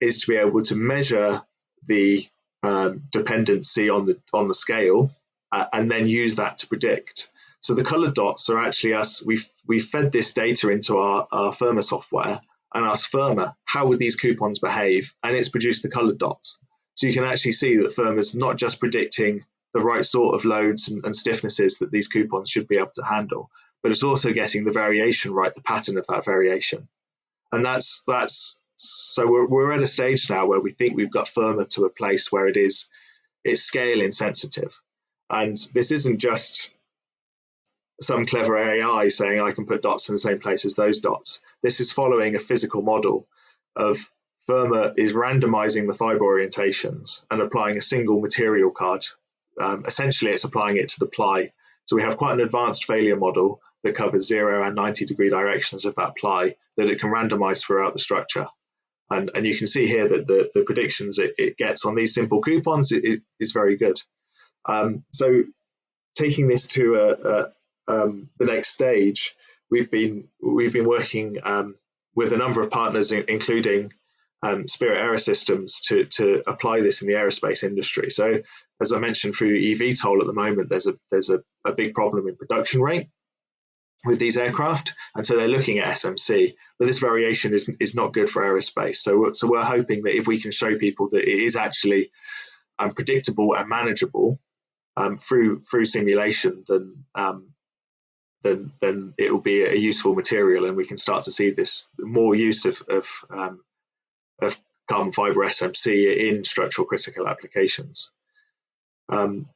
is 0.00 0.20
to 0.22 0.28
be 0.28 0.36
able 0.36 0.62
to 0.62 0.74
measure 0.74 1.42
the 1.86 2.26
um, 2.62 3.04
dependency 3.10 3.88
on 3.88 4.06
the 4.06 4.18
on 4.32 4.48
the 4.48 4.54
scale 4.54 5.14
uh, 5.52 5.66
and 5.72 5.90
then 5.90 6.08
use 6.08 6.36
that 6.36 6.58
to 6.58 6.66
predict. 6.66 7.30
So 7.60 7.74
the 7.74 7.84
colored 7.84 8.14
dots 8.14 8.50
are 8.50 8.58
actually 8.58 8.94
us. 8.94 9.24
We've 9.24 9.46
we 9.66 9.80
fed 9.80 10.12
this 10.12 10.32
data 10.32 10.70
into 10.70 10.98
our, 10.98 11.28
our 11.30 11.52
Firma 11.52 11.82
software 11.82 12.40
and 12.74 12.84
asked 12.84 13.08
Firma 13.08 13.56
how 13.64 13.86
would 13.86 13.98
these 13.98 14.16
coupons 14.16 14.58
behave, 14.58 15.14
and 15.22 15.36
it's 15.36 15.48
produced 15.48 15.82
the 15.82 15.90
colored 15.90 16.18
dots. 16.18 16.58
So 16.94 17.06
you 17.06 17.14
can 17.14 17.24
actually 17.24 17.52
see 17.52 17.76
that 17.76 17.92
Firma's 17.92 18.34
not 18.34 18.56
just 18.56 18.80
predicting 18.80 19.44
the 19.78 19.84
right 19.84 20.04
sort 20.04 20.34
of 20.34 20.44
loads 20.44 20.88
and, 20.88 21.04
and 21.04 21.14
stiffnesses 21.14 21.78
that 21.78 21.90
these 21.90 22.08
coupons 22.08 22.50
should 22.50 22.68
be 22.68 22.78
able 22.78 22.90
to 22.94 23.04
handle. 23.04 23.50
But 23.82 23.92
it's 23.92 24.02
also 24.02 24.32
getting 24.32 24.64
the 24.64 24.72
variation 24.72 25.32
right, 25.32 25.54
the 25.54 25.62
pattern 25.62 25.98
of 25.98 26.06
that 26.08 26.24
variation. 26.24 26.88
And 27.52 27.64
that's 27.64 28.02
that's 28.06 28.58
so 28.76 29.26
we're, 29.26 29.46
we're 29.46 29.72
at 29.72 29.82
a 29.82 29.86
stage 29.86 30.28
now 30.30 30.46
where 30.46 30.60
we 30.60 30.72
think 30.72 30.96
we've 30.96 31.12
got 31.12 31.28
Firma 31.28 31.66
to 31.66 31.84
a 31.84 31.90
place 31.90 32.30
where 32.30 32.48
it 32.48 32.56
is 32.56 32.88
it's 33.44 33.62
scale 33.62 34.00
insensitive. 34.00 34.80
And 35.30 35.56
this 35.74 35.92
isn't 35.92 36.18
just 36.18 36.74
some 38.00 38.26
clever 38.26 38.56
AI 38.56 39.08
saying 39.08 39.40
I 39.40 39.52
can 39.52 39.66
put 39.66 39.82
dots 39.82 40.08
in 40.08 40.14
the 40.14 40.20
same 40.20 40.40
place 40.40 40.64
as 40.64 40.74
those 40.74 41.00
dots. 41.00 41.40
This 41.62 41.80
is 41.80 41.92
following 41.92 42.34
a 42.34 42.40
physical 42.40 42.82
model 42.82 43.26
of 43.76 44.10
Firma 44.46 44.94
is 44.96 45.12
randomizing 45.12 45.86
the 45.86 45.94
fiber 45.94 46.24
orientations 46.24 47.24
and 47.30 47.42
applying 47.42 47.76
a 47.76 47.82
single 47.82 48.20
material 48.20 48.70
card 48.70 49.04
um, 49.60 49.84
essentially 49.86 50.32
it's 50.32 50.44
applying 50.44 50.76
it 50.76 50.90
to 50.90 51.00
the 51.00 51.06
ply. 51.06 51.52
So 51.84 51.96
we 51.96 52.02
have 52.02 52.16
quite 52.16 52.34
an 52.34 52.40
advanced 52.40 52.84
failure 52.84 53.16
model 53.16 53.60
that 53.82 53.94
covers 53.94 54.26
zero 54.26 54.64
and 54.64 54.74
90 54.74 55.06
degree 55.06 55.30
directions 55.30 55.84
of 55.84 55.94
that 55.96 56.16
ply 56.16 56.56
that 56.76 56.88
it 56.88 57.00
can 57.00 57.10
randomize 57.10 57.62
throughout 57.62 57.92
the 57.92 57.98
structure. 57.98 58.46
And, 59.10 59.30
and 59.34 59.46
you 59.46 59.56
can 59.56 59.66
see 59.66 59.86
here 59.86 60.08
that 60.08 60.26
the, 60.26 60.50
the 60.54 60.64
predictions 60.64 61.18
it, 61.18 61.34
it 61.38 61.56
gets 61.56 61.86
on 61.86 61.94
these 61.94 62.14
simple 62.14 62.42
coupons 62.42 62.92
it, 62.92 63.04
it 63.04 63.22
is 63.40 63.52
very 63.52 63.76
good. 63.76 64.00
Um, 64.66 65.04
so 65.12 65.44
taking 66.14 66.48
this 66.48 66.66
to 66.68 66.96
a, 66.96 67.12
a, 67.12 67.52
um, 67.88 68.28
the 68.38 68.46
next 68.46 68.68
stage, 68.68 69.34
we've 69.70 69.90
been 69.90 70.28
we've 70.42 70.72
been 70.72 70.86
working 70.86 71.38
um, 71.42 71.76
with 72.14 72.32
a 72.32 72.36
number 72.36 72.60
of 72.60 72.70
partners, 72.70 73.12
including 73.12 73.92
um, 74.42 74.66
Spirit 74.66 75.00
Aerosystems 75.00 75.80
to, 75.88 76.04
to 76.04 76.42
apply 76.46 76.80
this 76.80 77.02
in 77.02 77.08
the 77.08 77.14
aerospace 77.14 77.64
industry. 77.64 78.10
So, 78.10 78.42
as 78.80 78.92
I 78.92 78.98
mentioned 78.98 79.34
through 79.34 79.58
eVTOL 79.58 80.20
at 80.20 80.26
the 80.26 80.32
moment, 80.32 80.68
there's 80.68 80.86
a 80.86 80.94
there's 81.10 81.30
a, 81.30 81.40
a 81.64 81.72
big 81.72 81.94
problem 81.94 82.28
in 82.28 82.36
production 82.36 82.80
rate 82.80 83.08
with 84.04 84.20
these 84.20 84.36
aircraft, 84.36 84.94
and 85.16 85.26
so 85.26 85.36
they're 85.36 85.48
looking 85.48 85.80
at 85.80 85.88
SMC. 85.88 86.54
But 86.78 86.86
this 86.86 87.00
variation 87.00 87.52
is 87.52 87.68
is 87.80 87.94
not 87.94 88.12
good 88.12 88.30
for 88.30 88.42
aerospace. 88.42 88.96
So, 88.96 89.32
so 89.32 89.48
we're 89.48 89.64
hoping 89.64 90.04
that 90.04 90.16
if 90.16 90.26
we 90.26 90.40
can 90.40 90.52
show 90.52 90.76
people 90.78 91.08
that 91.10 91.28
it 91.28 91.42
is 91.42 91.56
actually 91.56 92.12
um, 92.78 92.92
predictable 92.92 93.56
and 93.56 93.68
manageable 93.68 94.38
um, 94.96 95.16
through 95.16 95.62
through 95.62 95.86
simulation, 95.86 96.64
then 96.68 97.04
um, 97.16 97.48
then 98.44 98.72
then 98.80 99.14
it 99.18 99.32
will 99.32 99.40
be 99.40 99.64
a 99.64 99.74
useful 99.74 100.14
material, 100.14 100.66
and 100.66 100.76
we 100.76 100.86
can 100.86 100.98
start 100.98 101.24
to 101.24 101.32
see 101.32 101.50
this 101.50 101.88
more 101.98 102.36
use 102.36 102.64
of, 102.66 102.80
of 102.88 103.08
um, 103.30 103.60
of 104.40 104.58
carbon 104.88 105.12
fiber 105.12 105.40
SMC 105.40 106.28
in 106.28 106.44
structural 106.44 106.86
critical 106.86 107.28
applications. 107.28 108.10
Um, 109.08 109.48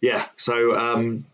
yeah, 0.00 0.24
so 0.36 0.76
um, 0.76 1.26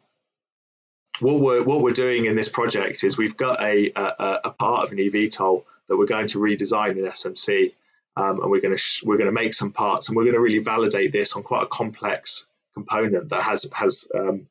what 1.21 1.41
we're 1.41 1.63
what 1.63 1.83
we're 1.83 1.93
doing 1.93 2.27
in 2.27 2.37
this 2.37 2.49
project 2.49 3.05
is 3.05 3.17
we've 3.17 3.37
got 3.37 3.63
a, 3.63 3.93
a, 3.95 4.41
a 4.45 4.51
part 4.51 4.85
of 4.85 4.93
an 4.93 4.99
eVTOL 4.99 5.65
that 5.89 5.97
we're 5.97 6.07
going 6.07 6.27
to 6.29 6.39
redesign 6.39 6.93
in 6.93 7.05
SMC, 7.05 7.75
um, 8.17 8.43
and 8.43 8.51
we're 8.51 8.61
going 8.61 8.77
to 8.77 8.83
we're 9.05 9.19
going 9.19 9.29
to 9.29 9.33
make 9.33 9.55
some 9.55 9.73
parts, 9.73 10.09
and 10.09 10.17
we're 10.17 10.25
going 10.25 10.35
to 10.35 10.41
really 10.41 10.59
validate 10.59 11.13
this 11.13 11.35
on 11.35 11.43
quite 11.43 11.63
a 11.63 11.67
complex 11.67 12.47
component 12.75 13.29
that 13.29 13.43
has 13.43 13.69
has 13.73 14.11
um, 14.15 14.49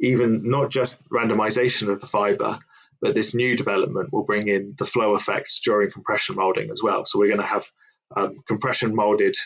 even 0.00 0.48
not 0.48 0.70
just 0.70 1.08
randomization 1.08 1.88
of 1.88 2.00
the 2.00 2.06
fiber, 2.06 2.58
but 3.00 3.14
this 3.14 3.34
new 3.34 3.56
development 3.56 4.12
will 4.12 4.24
bring 4.24 4.48
in 4.48 4.74
the 4.78 4.86
flow 4.86 5.14
effects 5.14 5.60
during 5.60 5.90
compression 5.90 6.36
molding 6.36 6.70
as 6.70 6.82
well. 6.82 7.04
So 7.04 7.18
we're 7.18 7.28
going 7.28 7.40
to 7.40 7.46
have 7.46 7.70
um, 8.14 8.42
compression 8.46 8.94
molded 8.94 9.36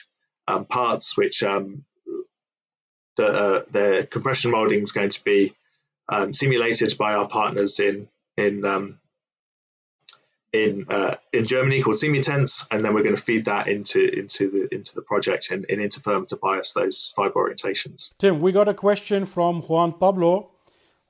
um, 0.47 0.65
parts, 0.65 1.17
which 1.17 1.43
um, 1.43 1.85
the, 3.17 3.27
uh, 3.27 3.63
the 3.71 4.09
compression 4.11 4.51
molding 4.51 4.83
is 4.83 4.93
going 4.93 5.11
to 5.11 5.25
be 5.25 5.55
um, 6.09 6.33
simulated 6.33 6.97
by 6.99 7.15
our 7.15 7.29
partners 7.29 7.79
in 7.79 8.09
in 8.37 8.65
um, 8.65 8.99
in 10.53 10.87
uh, 10.89 11.15
in 11.33 11.45
Germany 11.45 11.83
called 11.83 11.97
Simutence, 11.97 12.67
and 12.71 12.85
then 12.85 12.95
we're 12.95 13.03
going 13.03 13.15
to 13.15 13.23
feed 13.23 13.45
that 13.45 13.69
into 13.69 14.03
into 14.03 14.51
the 14.51 14.75
into 14.75 14.95
the 14.95 15.03
project 15.03 15.51
and, 15.51 15.67
and 15.69 15.81
into 15.81 16.01
Firma 16.01 16.27
to 16.27 16.37
bias 16.37 16.73
those 16.73 17.13
fiber 17.15 17.35
orientations. 17.35 18.13
Tim, 18.19 18.41
we 18.41 18.53
got 18.53 18.69
a 18.69 18.75
question 18.75 19.25
from 19.25 19.63
Juan 19.63 19.93
Pablo. 19.93 20.51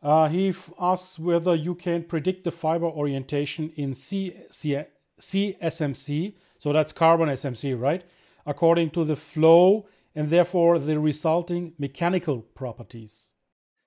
Uh, 0.02 0.28
he 0.28 0.48
f- 0.48 0.70
asks 0.80 1.18
whether 1.18 1.54
you 1.54 1.74
can 1.74 2.02
predict 2.04 2.44
the 2.44 2.50
fiber 2.50 2.86
orientation 2.86 3.70
in 3.76 3.92
C- 3.92 4.34
C- 4.50 4.84
CSMC, 5.20 6.34
so 6.58 6.72
that's 6.72 6.92
carbon 6.92 7.28
SMC, 7.28 7.78
right? 7.78 8.02
According 8.46 8.90
to 8.90 9.04
the 9.04 9.16
flow 9.16 9.86
and 10.14 10.28
therefore 10.28 10.78
the 10.78 10.98
resulting 10.98 11.74
mechanical 11.78 12.40
properties. 12.40 13.28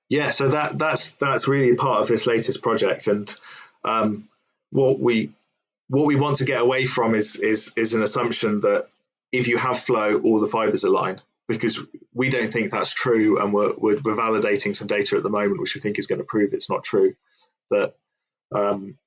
Yeah, 0.10 0.30
so 0.30 0.50
that 0.50 0.78
that's 0.78 1.12
that's 1.12 1.48
really 1.48 1.76
part 1.76 2.02
of 2.02 2.08
this 2.08 2.28
latest 2.28 2.62
project, 2.62 3.08
and 3.08 3.34
um, 3.84 4.30
what 4.70 5.00
we 5.00 5.32
what 5.88 6.06
we 6.06 6.16
want 6.16 6.38
to 6.38 6.46
get 6.46 6.62
away 6.62 6.86
from 6.86 7.16
is 7.16 7.38
is 7.38 7.74
is 7.76 7.96
an 7.96 8.04
assumption 8.04 8.60
that 8.60 8.90
if 9.32 9.48
you 9.48 9.58
have 9.58 9.80
flow, 9.80 10.20
all 10.20 10.40
the 10.40 10.48
fibers 10.48 10.84
align 10.84 11.20
because 11.48 11.80
we 12.14 12.30
don't 12.30 12.52
think 12.52 12.72
that's 12.72 12.94
true, 12.94 13.42
and 13.42 13.54
we're, 13.54 13.74
we're, 13.78 13.96
validating 13.96 14.76
some 14.76 14.88
data 14.88 15.18
at 15.18 15.24
the 15.24 15.30
moment, 15.30 15.60
which 15.60 15.76
we 15.76 15.82
think 15.82 16.00
is 16.00 16.08
going 16.08 16.20
to 16.20 16.26
prove 16.26 16.54
it's 16.54 16.70
not 16.70 16.84
true. 16.84 17.16
That 17.70 17.96
um, 18.54 18.98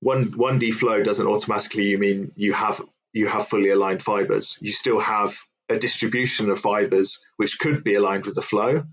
one 0.00 0.36
one 0.36 0.58
D 0.58 0.70
flow 0.70 1.02
doesn't 1.02 1.26
automatically 1.26 1.84
you 1.84 1.98
mean 1.98 2.32
you 2.36 2.52
have 2.52 2.82
you 3.12 3.28
have 3.28 3.48
fully 3.48 3.70
aligned 3.70 4.02
fibers. 4.02 4.58
You 4.60 4.72
still 4.72 5.00
have 5.00 5.36
a 5.68 5.78
distribution 5.78 6.50
of 6.50 6.58
fibers 6.58 7.26
which 7.36 7.58
could 7.58 7.82
be 7.82 7.94
aligned 7.94 8.26
with 8.26 8.34
the 8.34 8.42
flow 8.42 8.84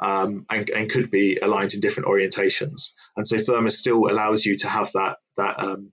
um, 0.00 0.46
and, 0.48 0.70
and, 0.70 0.90
could 0.90 1.10
be 1.10 1.38
aligned 1.42 1.74
in 1.74 1.80
different 1.80 2.08
orientations. 2.08 2.90
And 3.16 3.26
so 3.26 3.38
Firma's 3.38 3.78
still 3.78 4.08
allows 4.08 4.44
you 4.44 4.56
to 4.58 4.68
have 4.68 4.92
that 4.92 5.16
that 5.36 5.62
um, 5.62 5.92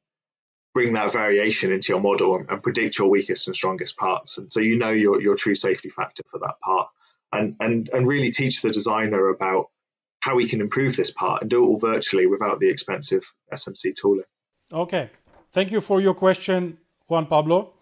bring 0.78 0.94
that 0.94 1.12
variation 1.12 1.72
into 1.72 1.92
your 1.92 2.00
model 2.00 2.36
and, 2.36 2.48
and, 2.52 2.62
predict 2.62 3.00
your 3.00 3.10
weakest 3.10 3.48
and 3.48 3.56
strongest 3.56 3.98
parts. 3.98 4.38
And 4.38 4.52
so 4.52 4.60
you 4.60 4.78
know 4.78 4.92
your 4.92 5.20
your 5.20 5.36
true 5.36 5.56
safety 5.56 5.90
factor 5.90 6.22
for 6.28 6.40
that 6.42 6.60
part, 6.64 6.88
and 7.32 7.56
and 7.60 7.90
and 7.90 8.08
really 8.08 8.30
teach 8.30 8.62
the 8.62 8.70
designer 8.70 9.30
about 9.30 9.72
how 10.20 10.36
we 10.36 10.48
can 10.48 10.62
improve 10.62 10.96
this 10.96 11.10
part 11.10 11.42
and 11.42 11.50
do 11.50 11.64
it 11.64 11.68
all 11.68 11.80
virtually 11.80 12.28
without 12.28 12.60
the 12.60 12.70
expensive 12.70 13.24
SMC 13.52 13.96
tooling. 13.96 14.30
Okay, 14.72 15.10
thank 15.52 15.72
you 15.72 15.82
for 15.82 16.00
your 16.00 16.14
question, 16.14 16.78
Juan 17.08 17.26
Pablo. 17.26 17.74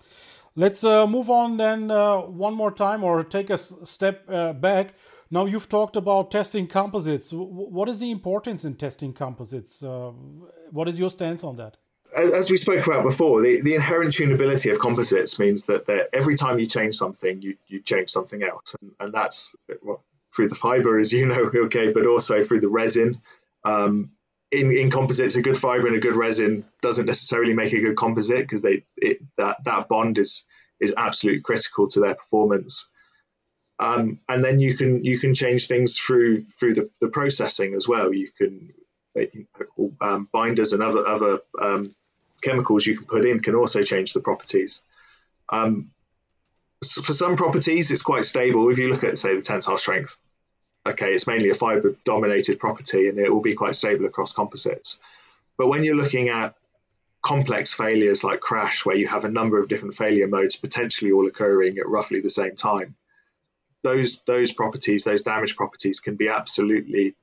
Let's 0.56 0.86
uh, 0.86 1.06
move 1.06 1.30
on 1.30 1.58
then 1.58 1.92
uh, 1.92 2.20
one 2.20 2.54
more 2.54 2.72
time 2.72 3.04
or 3.04 3.24
take 3.24 3.50
a 3.50 3.58
step 3.58 4.24
uh, 4.30 4.54
back. 4.54 4.94
Now, 5.30 5.46
you've 5.48 5.68
talked 5.68 5.98
about 5.98 6.32
testing 6.32 6.68
composites. 6.68 7.34
what 7.34 7.90
is 7.90 8.00
the 8.00 8.10
importance 8.10 8.64
in 8.64 8.76
testing 8.76 9.12
composites? 9.12 9.84
Uh, 9.84 10.12
what 10.72 10.88
is 10.88 10.98
your 10.98 11.10
stance 11.10 11.44
on 11.44 11.58
that? 11.58 11.76
As 12.16 12.50
we 12.50 12.58
spoke 12.58 12.86
about 12.86 13.04
before, 13.04 13.42
the, 13.42 13.62
the 13.62 13.76
inherent 13.76 14.14
tunability 14.14 14.72
of 14.72 14.80
composites 14.80 15.38
means 15.38 15.66
that 15.66 16.10
every 16.14 16.36
time 16.36 16.60
you 16.60 16.66
change 16.66 16.96
something, 16.96 17.42
you, 17.42 17.58
you 17.68 17.82
change 17.82 18.10
something 18.10 18.42
else. 18.42 18.76
And, 18.82 18.92
and 19.00 19.14
that's 19.14 19.56
well, 19.82 20.04
through 20.36 20.50
the 20.50 20.56
fiber, 20.56 20.98
as 20.98 21.12
you 21.14 21.26
know, 21.26 21.36
okay, 21.66 21.92
but 21.92 22.08
also 22.08 22.44
through 22.44 22.62
the 22.62 22.70
resin. 22.70 23.22
Um, 23.64 24.12
in, 24.52 24.72
in 24.72 24.92
composites, 24.92 25.36
a 25.36 25.42
good 25.42 25.58
fiber 25.58 25.88
and 25.88 25.96
a 25.96 26.00
good 26.00 26.16
resin 26.16 26.66
doesn't 26.82 27.06
necessarily 27.06 27.54
make 27.54 27.74
a 27.74 27.82
good 27.82 27.98
composite 27.98 28.40
because 28.40 28.62
that 28.62 29.58
that 29.66 29.88
bond 29.90 30.18
is 30.18 30.46
is 30.80 30.94
absolutely 30.96 31.42
critical 31.42 31.88
to 31.88 32.00
their 32.00 32.16
performance. 32.16 32.90
Um, 33.80 34.20
and 34.30 34.44
then 34.44 34.60
you 34.60 34.78
can 34.78 35.04
you 35.04 35.20
can 35.20 35.34
change 35.34 35.68
things 35.68 35.98
through 35.98 36.46
through 36.46 36.76
the, 36.76 36.90
the 37.02 37.10
processing 37.10 37.74
as 37.74 37.88
well. 37.88 38.14
You 38.14 38.30
can 38.38 38.74
um, 40.02 40.30
binders 40.32 40.74
and 40.74 40.82
other 40.84 41.06
other 41.06 41.40
um, 41.62 41.96
chemicals 42.46 42.86
you 42.86 42.98
can 42.98 43.06
put 43.06 43.26
in 43.26 43.40
can 43.40 43.56
also 43.56 43.82
change 43.82 44.14
the 44.14 44.22
properties. 44.22 44.84
Um, 45.50 45.92
for 46.84 47.14
some 47.14 47.36
properties, 47.36 47.92
it's 47.92 48.04
quite 48.04 48.26
stable. 48.26 48.70
If 48.70 48.78
you 48.78 48.90
look 48.90 49.04
at 49.04 49.18
say 49.18 49.36
the 49.36 49.42
tensile 49.42 49.78
strength, 49.78 50.18
okay, 50.86 51.14
it's 51.14 51.28
mainly 51.28 51.50
a 51.50 51.56
fiber 51.56 51.96
dominated 52.04 52.60
property 52.60 53.10
and 53.10 53.18
it 53.18 53.32
will 53.32 53.42
be 53.42 53.56
quite 53.56 53.76
stable 53.76 54.06
across 54.06 54.34
composites. 54.34 55.00
But 55.58 55.68
when 55.68 55.84
you're 55.84 55.96
looking 55.96 56.30
at 56.30 56.56
complex 57.22 57.74
failures 57.74 58.24
like 58.24 58.40
crash, 58.40 58.86
where 58.86 58.96
you 58.96 59.08
have 59.08 59.26
a 59.26 59.30
number 59.30 59.60
of 59.60 59.68
different 59.68 59.96
failure 59.96 60.28
modes 60.28 60.56
potentially 60.58 61.12
all 61.12 61.28
occurring 61.28 61.80
at 61.80 61.90
roughly 61.90 62.22
the 62.22 62.30
same 62.30 62.56
time, 62.56 62.96
those 63.82 64.22
those 64.24 64.52
properties, 64.52 65.04
those 65.04 65.24
damage 65.24 65.56
properties, 65.56 66.00
can 66.00 66.16
be 66.16 66.30
absolutely 66.30 67.16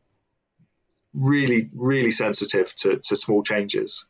really 1.15 1.69
really 1.75 2.11
sensitive 2.11 2.75
to, 2.75 2.97
to 2.99 3.15
small 3.17 3.43
changes. 3.43 4.07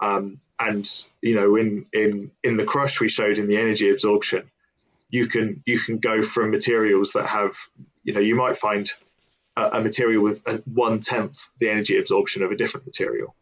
Um, 0.00 0.40
and 0.58 0.88
you 1.20 1.34
know, 1.34 1.56
in 1.56 1.86
in 1.92 2.30
in 2.42 2.56
the 2.56 2.64
crush 2.64 3.00
we 3.00 3.08
showed 3.08 3.38
in 3.38 3.48
the 3.48 3.58
energy 3.58 3.90
absorption, 3.90 4.50
you 5.10 5.26
can 5.26 5.62
you 5.66 5.78
can 5.78 5.98
go 5.98 6.22
from 6.22 6.50
materials 6.50 7.12
that 7.12 7.28
have 7.28 7.56
you 8.04 8.14
know 8.14 8.20
you 8.20 8.34
might 8.34 8.56
find 8.56 8.90
a, 9.56 9.68
a 9.72 9.80
material 9.80 10.22
with 10.22 10.42
a 10.46 10.62
one 10.64 11.00
tenth 11.00 11.38
the 11.58 11.68
energy 11.68 11.98
absorption 11.98 12.42
of 12.42 12.50
a 12.50 12.56
different 12.56 12.86
material. 12.86 13.34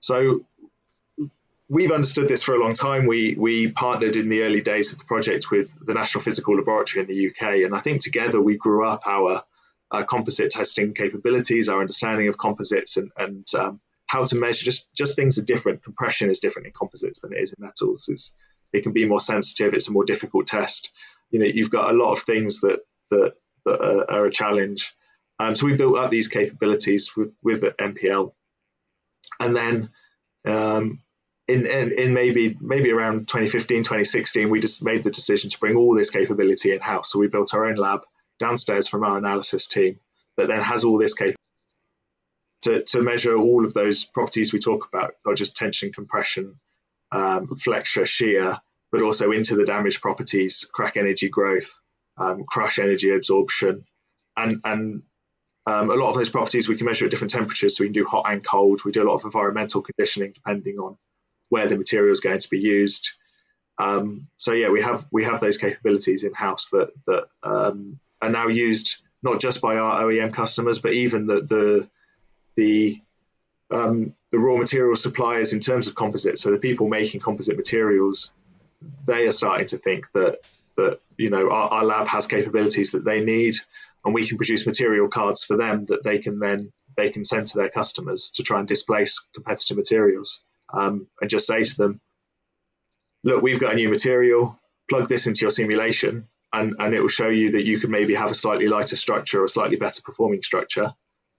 So 0.00 0.44
we've 1.68 1.92
understood 1.92 2.28
this 2.28 2.42
for 2.42 2.54
a 2.54 2.60
long 2.60 2.74
time. 2.74 3.06
We 3.06 3.34
we 3.34 3.68
partnered 3.68 4.16
in 4.16 4.28
the 4.28 4.42
early 4.42 4.60
days 4.60 4.92
of 4.92 4.98
the 4.98 5.04
project 5.04 5.50
with 5.50 5.76
the 5.84 5.94
National 5.94 6.22
Physical 6.22 6.56
Laboratory 6.56 7.02
in 7.02 7.08
the 7.08 7.28
UK, 7.28 7.64
and 7.64 7.74
I 7.74 7.80
think 7.80 8.02
together 8.02 8.40
we 8.40 8.56
grew 8.56 8.86
up 8.86 9.06
our 9.06 9.42
uh, 9.90 10.04
composite 10.04 10.50
testing 10.50 10.94
capabilities, 10.94 11.68
our 11.68 11.80
understanding 11.80 12.28
of 12.28 12.38
composites, 12.38 12.96
and 12.96 13.10
and 13.16 13.46
um, 13.54 13.80
how 14.06 14.24
to 14.24 14.36
measure. 14.36 14.64
Just 14.64 14.92
just 14.94 15.16
things 15.16 15.38
are 15.38 15.44
different. 15.44 15.82
Compression 15.82 16.30
is 16.30 16.40
different 16.40 16.66
in 16.66 16.72
composites 16.72 17.20
than 17.20 17.32
it 17.32 17.40
is 17.40 17.52
in 17.52 17.64
metals. 17.64 18.08
It's 18.08 18.34
it 18.72 18.82
can 18.82 18.92
be 18.92 19.06
more 19.06 19.20
sensitive. 19.20 19.74
It's 19.74 19.88
a 19.88 19.92
more 19.92 20.04
difficult 20.04 20.46
test. 20.46 20.90
You 21.30 21.40
know, 21.40 21.46
you've 21.46 21.70
got 21.70 21.92
a 21.92 21.96
lot 21.96 22.12
of 22.12 22.22
things 22.22 22.60
that 22.60 22.80
that, 23.10 23.34
that 23.64 23.80
are, 23.80 24.10
are 24.10 24.26
a 24.26 24.32
challenge. 24.32 24.94
Um, 25.38 25.54
so 25.54 25.66
we 25.66 25.74
built 25.74 25.98
up 25.98 26.10
these 26.10 26.28
capabilities 26.28 27.10
with 27.16 27.32
with 27.42 27.62
NPL, 27.62 28.32
and 29.38 29.54
then 29.54 29.90
um, 30.46 31.02
in, 31.48 31.66
in, 31.66 31.92
in 31.92 32.14
maybe 32.14 32.56
maybe 32.60 32.90
around 32.90 33.28
2015, 33.28 33.84
2016, 33.84 34.50
we 34.50 34.60
just 34.60 34.82
made 34.82 35.02
the 35.02 35.10
decision 35.10 35.50
to 35.50 35.58
bring 35.58 35.76
all 35.76 35.94
this 35.94 36.10
capability 36.10 36.72
in 36.72 36.80
house. 36.80 37.12
So 37.12 37.18
we 37.18 37.28
built 37.28 37.54
our 37.54 37.66
own 37.66 37.76
lab 37.76 38.02
downstairs 38.38 38.88
from 38.88 39.04
our 39.04 39.18
analysis 39.18 39.66
team 39.66 39.98
that 40.36 40.48
then 40.48 40.60
has 40.60 40.84
all 40.84 40.98
this 40.98 41.14
capability 41.14 41.36
to, 42.66 42.82
to 42.82 43.02
measure 43.02 43.36
all 43.36 43.64
of 43.64 43.72
those 43.72 44.04
properties 44.04 44.52
we 44.52 44.58
talk 44.58 44.88
about, 44.92 45.14
not 45.24 45.36
just 45.36 45.56
tension, 45.56 45.92
compression, 45.92 46.58
um, 47.12 47.48
flexure, 47.48 48.06
shear, 48.06 48.56
but 48.90 49.02
also 49.02 49.30
into 49.30 49.54
the 49.54 49.64
damage 49.64 50.00
properties, 50.00 50.68
crack 50.72 50.96
energy 50.96 51.28
growth, 51.28 51.80
um, 52.18 52.44
crush 52.44 52.78
energy 52.78 53.10
absorption, 53.14 53.84
and 54.36 54.60
and 54.64 55.02
um, 55.66 55.90
a 55.90 55.94
lot 55.94 56.10
of 56.10 56.16
those 56.16 56.30
properties 56.30 56.68
we 56.68 56.76
can 56.76 56.86
measure 56.86 57.04
at 57.04 57.10
different 57.10 57.32
temperatures. 57.32 57.76
So 57.76 57.84
we 57.84 57.88
can 57.88 57.94
do 57.94 58.04
hot 58.04 58.26
and 58.28 58.44
cold. 58.44 58.84
We 58.84 58.92
do 58.92 59.02
a 59.02 59.08
lot 59.08 59.14
of 59.14 59.24
environmental 59.24 59.82
conditioning 59.82 60.32
depending 60.32 60.78
on 60.78 60.96
where 61.48 61.66
the 61.66 61.76
material 61.76 62.12
is 62.12 62.20
going 62.20 62.38
to 62.38 62.50
be 62.50 62.58
used. 62.58 63.10
Um, 63.78 64.28
so 64.36 64.52
yeah, 64.52 64.70
we 64.70 64.82
have 64.82 65.06
we 65.12 65.24
have 65.24 65.40
those 65.40 65.58
capabilities 65.58 66.24
in 66.24 66.34
house 66.34 66.68
that 66.68 66.90
that 67.06 67.24
um, 67.42 68.00
are 68.20 68.30
now 68.30 68.48
used 68.48 68.96
not 69.22 69.40
just 69.40 69.60
by 69.60 69.76
our 69.76 70.02
OEM 70.02 70.32
customers, 70.32 70.78
but 70.78 70.92
even 70.92 71.26
the 71.26 71.42
the 71.42 71.90
the 72.56 73.00
um, 73.70 74.14
the 74.30 74.38
raw 74.38 74.56
material 74.56 74.96
suppliers 74.96 75.52
in 75.52 75.60
terms 75.60 75.88
of 75.88 75.94
composites, 75.94 76.42
so 76.42 76.50
the 76.50 76.58
people 76.58 76.88
making 76.88 77.20
composite 77.20 77.56
materials, 77.56 78.32
they 79.06 79.26
are 79.26 79.32
starting 79.32 79.66
to 79.68 79.78
think 79.78 80.10
that 80.12 80.38
that 80.76 81.00
you 81.16 81.30
know 81.30 81.50
our, 81.50 81.68
our, 81.68 81.84
lab 81.84 82.06
has 82.08 82.26
capabilities 82.26 82.92
that 82.92 83.04
they 83.04 83.24
need, 83.24 83.56
and 84.04 84.14
we 84.14 84.26
can 84.26 84.36
produce 84.36 84.66
material 84.66 85.08
cards 85.08 85.44
for 85.44 85.56
them 85.56 85.84
that 85.84 86.04
they 86.04 86.18
can 86.18 86.38
then 86.38 86.72
they 86.96 87.10
can 87.10 87.24
send 87.24 87.46
to 87.48 87.58
their 87.58 87.68
customers 87.68 88.30
to 88.30 88.42
try 88.42 88.58
and 88.58 88.68
displace 88.68 89.26
competitive 89.34 89.76
materials, 89.76 90.44
um, 90.72 91.08
and 91.20 91.30
just 91.30 91.46
say 91.46 91.62
to 91.62 91.76
them, 91.76 92.00
look, 93.24 93.42
we've 93.42 93.60
got 93.60 93.72
a 93.72 93.76
new 93.76 93.88
material, 93.88 94.58
plug 94.88 95.08
this 95.08 95.26
into 95.26 95.42
your 95.42 95.50
simulation, 95.50 96.28
and 96.52 96.76
and 96.78 96.94
it 96.94 97.00
will 97.00 97.08
show 97.08 97.28
you 97.28 97.52
that 97.52 97.64
you 97.64 97.80
can 97.80 97.90
maybe 97.90 98.14
have 98.14 98.30
a 98.30 98.34
slightly 98.34 98.68
lighter 98.68 98.96
structure 98.96 99.40
or 99.40 99.44
a 99.44 99.48
slightly 99.48 99.76
better 99.76 100.02
performing 100.02 100.42
structure 100.42 100.94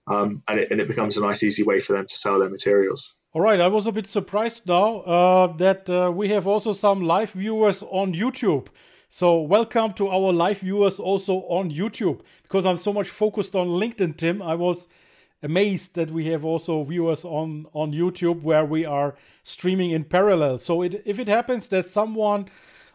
um, 0.07 0.41
and, 0.47 0.59
it, 0.59 0.71
and 0.71 0.79
it 0.79 0.87
becomes 0.87 1.17
a 1.17 1.21
nice, 1.21 1.43
easy 1.43 1.63
way 1.63 1.79
for 1.79 1.93
them 1.93 2.05
to 2.05 2.17
sell 2.17 2.39
their 2.39 2.49
materials. 2.49 3.15
All 3.33 3.41
right, 3.41 3.59
I 3.59 3.67
was 3.67 3.85
a 3.87 3.91
bit 3.91 4.07
surprised 4.07 4.67
now 4.67 5.01
uh, 5.01 5.57
that 5.57 5.89
uh, 5.89 6.11
we 6.11 6.29
have 6.29 6.47
also 6.47 6.71
some 6.71 7.01
live 7.01 7.31
viewers 7.31 7.83
on 7.83 8.13
YouTube. 8.13 8.67
So, 9.09 9.39
welcome 9.41 9.93
to 9.93 10.07
our 10.09 10.33
live 10.33 10.59
viewers 10.59 10.99
also 10.99 11.41
on 11.43 11.71
YouTube. 11.71 12.21
Because 12.43 12.65
I'm 12.65 12.77
so 12.77 12.91
much 12.91 13.09
focused 13.09 13.55
on 13.55 13.67
LinkedIn, 13.67 14.17
Tim, 14.17 14.41
I 14.41 14.55
was 14.55 14.87
amazed 15.43 15.95
that 15.95 16.09
we 16.09 16.25
have 16.25 16.43
also 16.43 16.83
viewers 16.83 17.23
on 17.23 17.67
on 17.73 17.93
YouTube 17.93 18.41
where 18.41 18.65
we 18.65 18.85
are 18.85 19.15
streaming 19.43 19.91
in 19.91 20.03
parallel. 20.03 20.57
So, 20.57 20.81
it, 20.81 21.03
if 21.05 21.19
it 21.19 21.27
happens 21.27 21.69
that 21.69 21.85
someone 21.85 22.47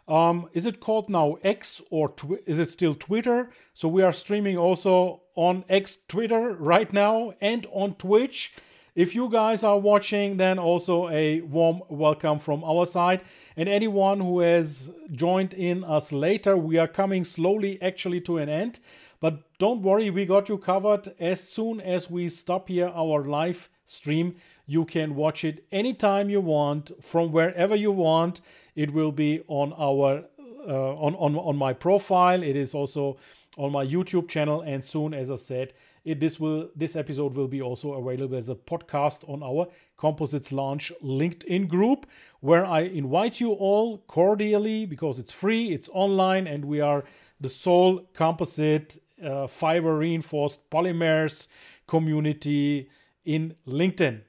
um, 0.09 0.49
is 0.53 0.67
it 0.67 0.81
called 0.81 1.09
now 1.09 1.37
X 1.43 1.81
or 1.91 2.13
is 2.47 2.59
it 2.59 2.69
still 2.71 2.95
Twitter? 2.95 3.51
So 3.73 3.89
we 3.89 4.03
are 4.03 4.13
streaming 4.13 4.57
also 4.57 5.23
on 5.35 5.65
X 5.69 5.99
Twitter 6.09 6.55
right 6.55 6.93
now 6.93 7.33
and 7.41 7.67
on 7.73 7.95
Twitch. 7.95 8.55
If 8.95 9.15
you 9.15 9.31
guys 9.31 9.65
are 9.65 9.79
watching, 9.79 10.37
then 10.37 10.59
also 10.59 11.09
a 11.09 11.41
warm 11.41 11.81
welcome 11.89 12.39
from 12.39 12.63
our 12.63 12.85
side. 12.85 13.23
And 13.57 13.69
anyone 13.69 14.21
who 14.21 14.41
has 14.41 14.93
joined 15.13 15.55
in 15.55 15.83
us 15.83 16.13
later, 16.13 16.59
we 16.59 16.77
are 16.77 16.89
coming 16.89 17.25
slowly 17.25 17.81
actually 17.81 18.21
to 18.23 18.37
an 18.37 18.51
end. 18.51 18.81
But 19.19 19.59
don't 19.59 19.83
worry, 19.83 20.11
we 20.11 20.27
got 20.27 20.49
you 20.49 20.59
covered. 20.59 21.15
As 21.19 21.41
soon 21.41 21.81
as 21.81 22.11
we 22.11 22.29
stop 22.29 22.69
here 22.69 22.93
our 22.95 23.25
live 23.25 23.71
stream, 23.87 24.35
you 24.67 24.85
can 24.85 25.15
watch 25.15 25.45
it 25.45 25.65
anytime 25.73 26.29
you 26.29 26.41
want, 26.41 26.91
from 27.03 27.33
wherever 27.33 27.75
you 27.75 27.93
want. 27.93 28.41
It 28.75 28.93
will 28.93 29.13
be 29.13 29.41
on 29.49 29.73
our 29.75 30.25
uh, 30.67 30.95
on, 30.95 31.15
on 31.17 31.37
on 31.37 31.57
my 31.57 31.73
profile. 31.73 32.43
It 32.43 32.57
is 32.57 32.75
also 32.75 33.17
on 33.57 33.73
my 33.73 33.85
YouTube 33.85 34.29
channel, 34.29 34.63
and 34.63 34.83
soon, 34.85 35.13
as 35.13 35.31
I 35.31 35.37
said, 35.37 35.73
it, 36.05 36.21
this 36.21 36.41
will 36.41 36.71
this 36.75 36.97
episode 36.97 37.35
will 37.35 37.49
be 37.49 37.61
also 37.63 37.93
available 37.95 38.37
as 38.37 38.49
a 38.49 38.55
podcast 38.55 39.29
on 39.29 39.43
our 39.43 39.69
Composites 39.97 40.53
Launch 40.53 40.93
LinkedIn 41.03 41.69
group, 41.69 42.07
where 42.41 42.65
I 42.65 42.81
invite 42.81 43.41
you 43.41 43.53
all 43.53 43.99
cordially 44.07 44.87
because 44.87 45.19
it's 45.19 45.33
free, 45.33 45.73
it's 45.73 45.89
online, 45.93 46.47
and 46.47 46.65
we 46.65 46.81
are 46.81 47.05
the 47.41 47.49
sole 47.49 48.07
composite 48.15 48.99
uh, 49.25 49.47
fiber 49.47 49.97
reinforced 49.97 50.69
polymers 50.71 51.49
community 51.87 52.89
in 53.25 53.55
LinkedIn. 53.67 54.23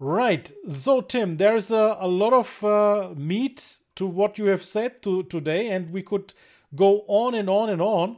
Right. 0.00 0.50
So, 0.66 1.02
Tim, 1.02 1.36
there's 1.36 1.70
a, 1.70 1.98
a 2.00 2.08
lot 2.08 2.32
of 2.32 2.64
uh, 2.64 3.10
meat 3.14 3.80
to 3.96 4.06
what 4.06 4.38
you 4.38 4.46
have 4.46 4.62
said 4.62 5.02
to, 5.02 5.24
today, 5.24 5.68
and 5.68 5.90
we 5.90 6.02
could 6.02 6.32
go 6.74 7.04
on 7.06 7.34
and 7.34 7.50
on 7.50 7.68
and 7.68 7.82
on. 7.82 8.16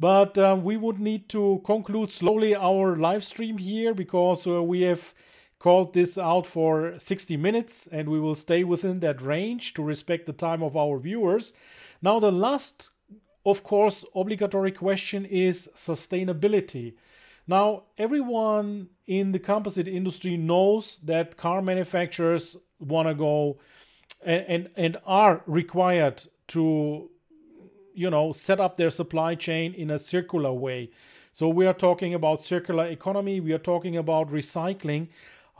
But 0.00 0.36
uh, 0.36 0.58
we 0.60 0.76
would 0.76 0.98
need 0.98 1.28
to 1.28 1.60
conclude 1.64 2.10
slowly 2.10 2.56
our 2.56 2.96
live 2.96 3.22
stream 3.22 3.58
here 3.58 3.94
because 3.94 4.44
uh, 4.46 4.60
we 4.60 4.80
have 4.80 5.14
called 5.60 5.94
this 5.94 6.18
out 6.18 6.46
for 6.46 6.98
60 6.98 7.36
minutes 7.36 7.86
and 7.86 8.08
we 8.08 8.18
will 8.18 8.34
stay 8.34 8.64
within 8.64 9.00
that 9.00 9.22
range 9.22 9.74
to 9.74 9.84
respect 9.84 10.26
the 10.26 10.32
time 10.32 10.62
of 10.62 10.76
our 10.76 10.98
viewers. 10.98 11.52
Now, 12.02 12.18
the 12.18 12.32
last, 12.32 12.90
of 13.46 13.62
course, 13.62 14.04
obligatory 14.16 14.72
question 14.72 15.26
is 15.26 15.68
sustainability. 15.76 16.94
Now, 17.50 17.82
everyone 17.98 18.90
in 19.08 19.32
the 19.32 19.40
composite 19.40 19.88
industry 19.88 20.36
knows 20.36 21.00
that 21.00 21.36
car 21.36 21.60
manufacturers 21.60 22.56
want 22.78 23.08
to 23.08 23.14
go 23.14 23.58
and, 24.24 24.44
and, 24.46 24.68
and 24.76 24.96
are 25.04 25.42
required 25.46 26.22
to 26.54 27.10
you 27.92 28.08
know 28.08 28.30
set 28.30 28.60
up 28.60 28.76
their 28.76 28.88
supply 28.88 29.34
chain 29.34 29.74
in 29.74 29.90
a 29.90 29.98
circular 29.98 30.52
way. 30.52 30.90
So 31.32 31.48
we 31.48 31.66
are 31.66 31.74
talking 31.74 32.14
about 32.14 32.40
circular 32.40 32.86
economy 32.86 33.40
we 33.40 33.52
are 33.52 33.64
talking 33.72 33.96
about 33.96 34.28
recycling 34.28 35.08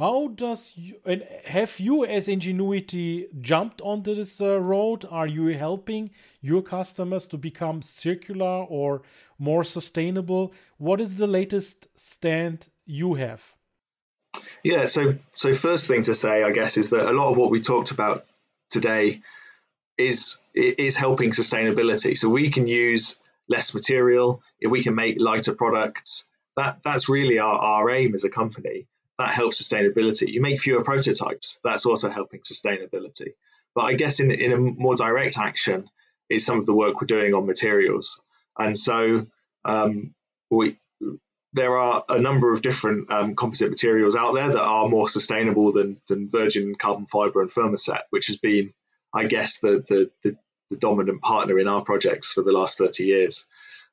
how 0.01 0.29
does 0.35 0.73
you 0.77 0.97
and 1.05 1.23
have 1.45 1.79
you 1.79 2.05
as 2.05 2.27
Engenuity 2.27 3.29
jumped 3.41 3.81
onto 3.83 4.15
this 4.15 4.41
uh, 4.41 4.59
road 4.59 5.05
are 5.11 5.27
you 5.27 5.47
helping 5.59 6.11
your 6.41 6.63
customers 6.63 7.29
to 7.29 7.39
become 7.39 7.83
circular 7.83 8.65
or 8.79 9.03
more 9.39 9.63
sustainable 9.63 10.53
what 10.79 11.01
is 11.01 11.17
the 11.17 11.27
latest 11.27 11.87
stand 11.95 12.69
you 12.87 13.15
have 13.15 13.55
yeah 14.65 14.87
so 14.87 15.15
so 15.33 15.55
first 15.55 15.87
thing 15.87 16.03
to 16.03 16.15
say 16.15 16.43
i 16.43 16.51
guess 16.51 16.77
is 16.77 16.91
that 16.91 17.07
a 17.07 17.13
lot 17.13 17.31
of 17.31 17.37
what 17.37 17.51
we 17.51 17.61
talked 17.61 17.93
about 17.93 18.27
today 18.71 19.23
is 19.99 20.41
is 20.55 20.97
helping 20.97 21.31
sustainability. 21.31 22.17
So 22.17 22.29
we 22.29 22.51
can 22.51 22.67
use 22.67 23.17
less 23.49 23.75
material 23.75 24.43
if 24.61 24.71
we 24.71 24.83
can 24.83 24.95
make 24.95 25.21
lighter 25.21 25.55
products. 25.55 26.27
That 26.57 26.79
that's 26.83 27.09
really 27.09 27.39
our, 27.39 27.59
our 27.59 27.91
aim 27.91 28.15
as 28.15 28.25
a 28.25 28.31
company. 28.31 28.87
That 29.21 29.33
helps 29.33 29.63
sustainability. 29.63 30.29
You 30.29 30.41
make 30.41 30.61
fewer 30.61 30.83
prototypes. 30.83 31.59
That's 31.63 31.87
also 31.87 32.11
helping 32.11 32.41
sustainability. 32.41 33.35
But 33.75 33.85
I 33.85 33.95
guess 33.95 34.21
in 34.21 34.31
in 34.31 34.53
a 34.53 34.57
more 34.57 34.97
direct 34.97 35.39
action 35.39 35.89
is 36.29 36.45
some 36.45 36.59
of 36.59 36.67
the 36.67 36.75
work 36.75 37.01
we're 37.01 37.07
doing 37.07 37.35
on 37.35 37.47
materials. 37.47 38.21
And 38.59 38.77
so 38.77 39.27
um, 39.65 40.15
we 40.51 40.77
there 41.53 41.77
are 41.79 42.05
a 42.09 42.21
number 42.21 42.53
of 42.53 42.63
different 42.63 43.11
um, 43.11 43.35
composite 43.35 43.71
materials 43.71 44.15
out 44.15 44.35
there 44.35 44.49
that 44.49 44.63
are 44.63 44.89
more 44.89 45.09
sustainable 45.09 45.73
than, 45.73 46.01
than 46.09 46.29
virgin 46.29 46.77
carbon 46.77 47.07
fiber 47.07 47.43
and 47.43 47.51
thermoset, 47.51 48.03
which 48.11 48.29
has 48.29 48.37
been 48.37 48.73
I 49.13 49.27
guess, 49.27 49.59
the, 49.59 49.85
the, 49.89 50.11
the, 50.23 50.37
the 50.71 50.77
dominant 50.77 51.23
partner 51.23 51.59
in 51.59 51.69
our 51.69 51.83
projects 51.83 52.33
for 52.33 52.43
the 52.43 52.53
last 52.53 52.79
30 52.79 53.05
years. 53.05 53.45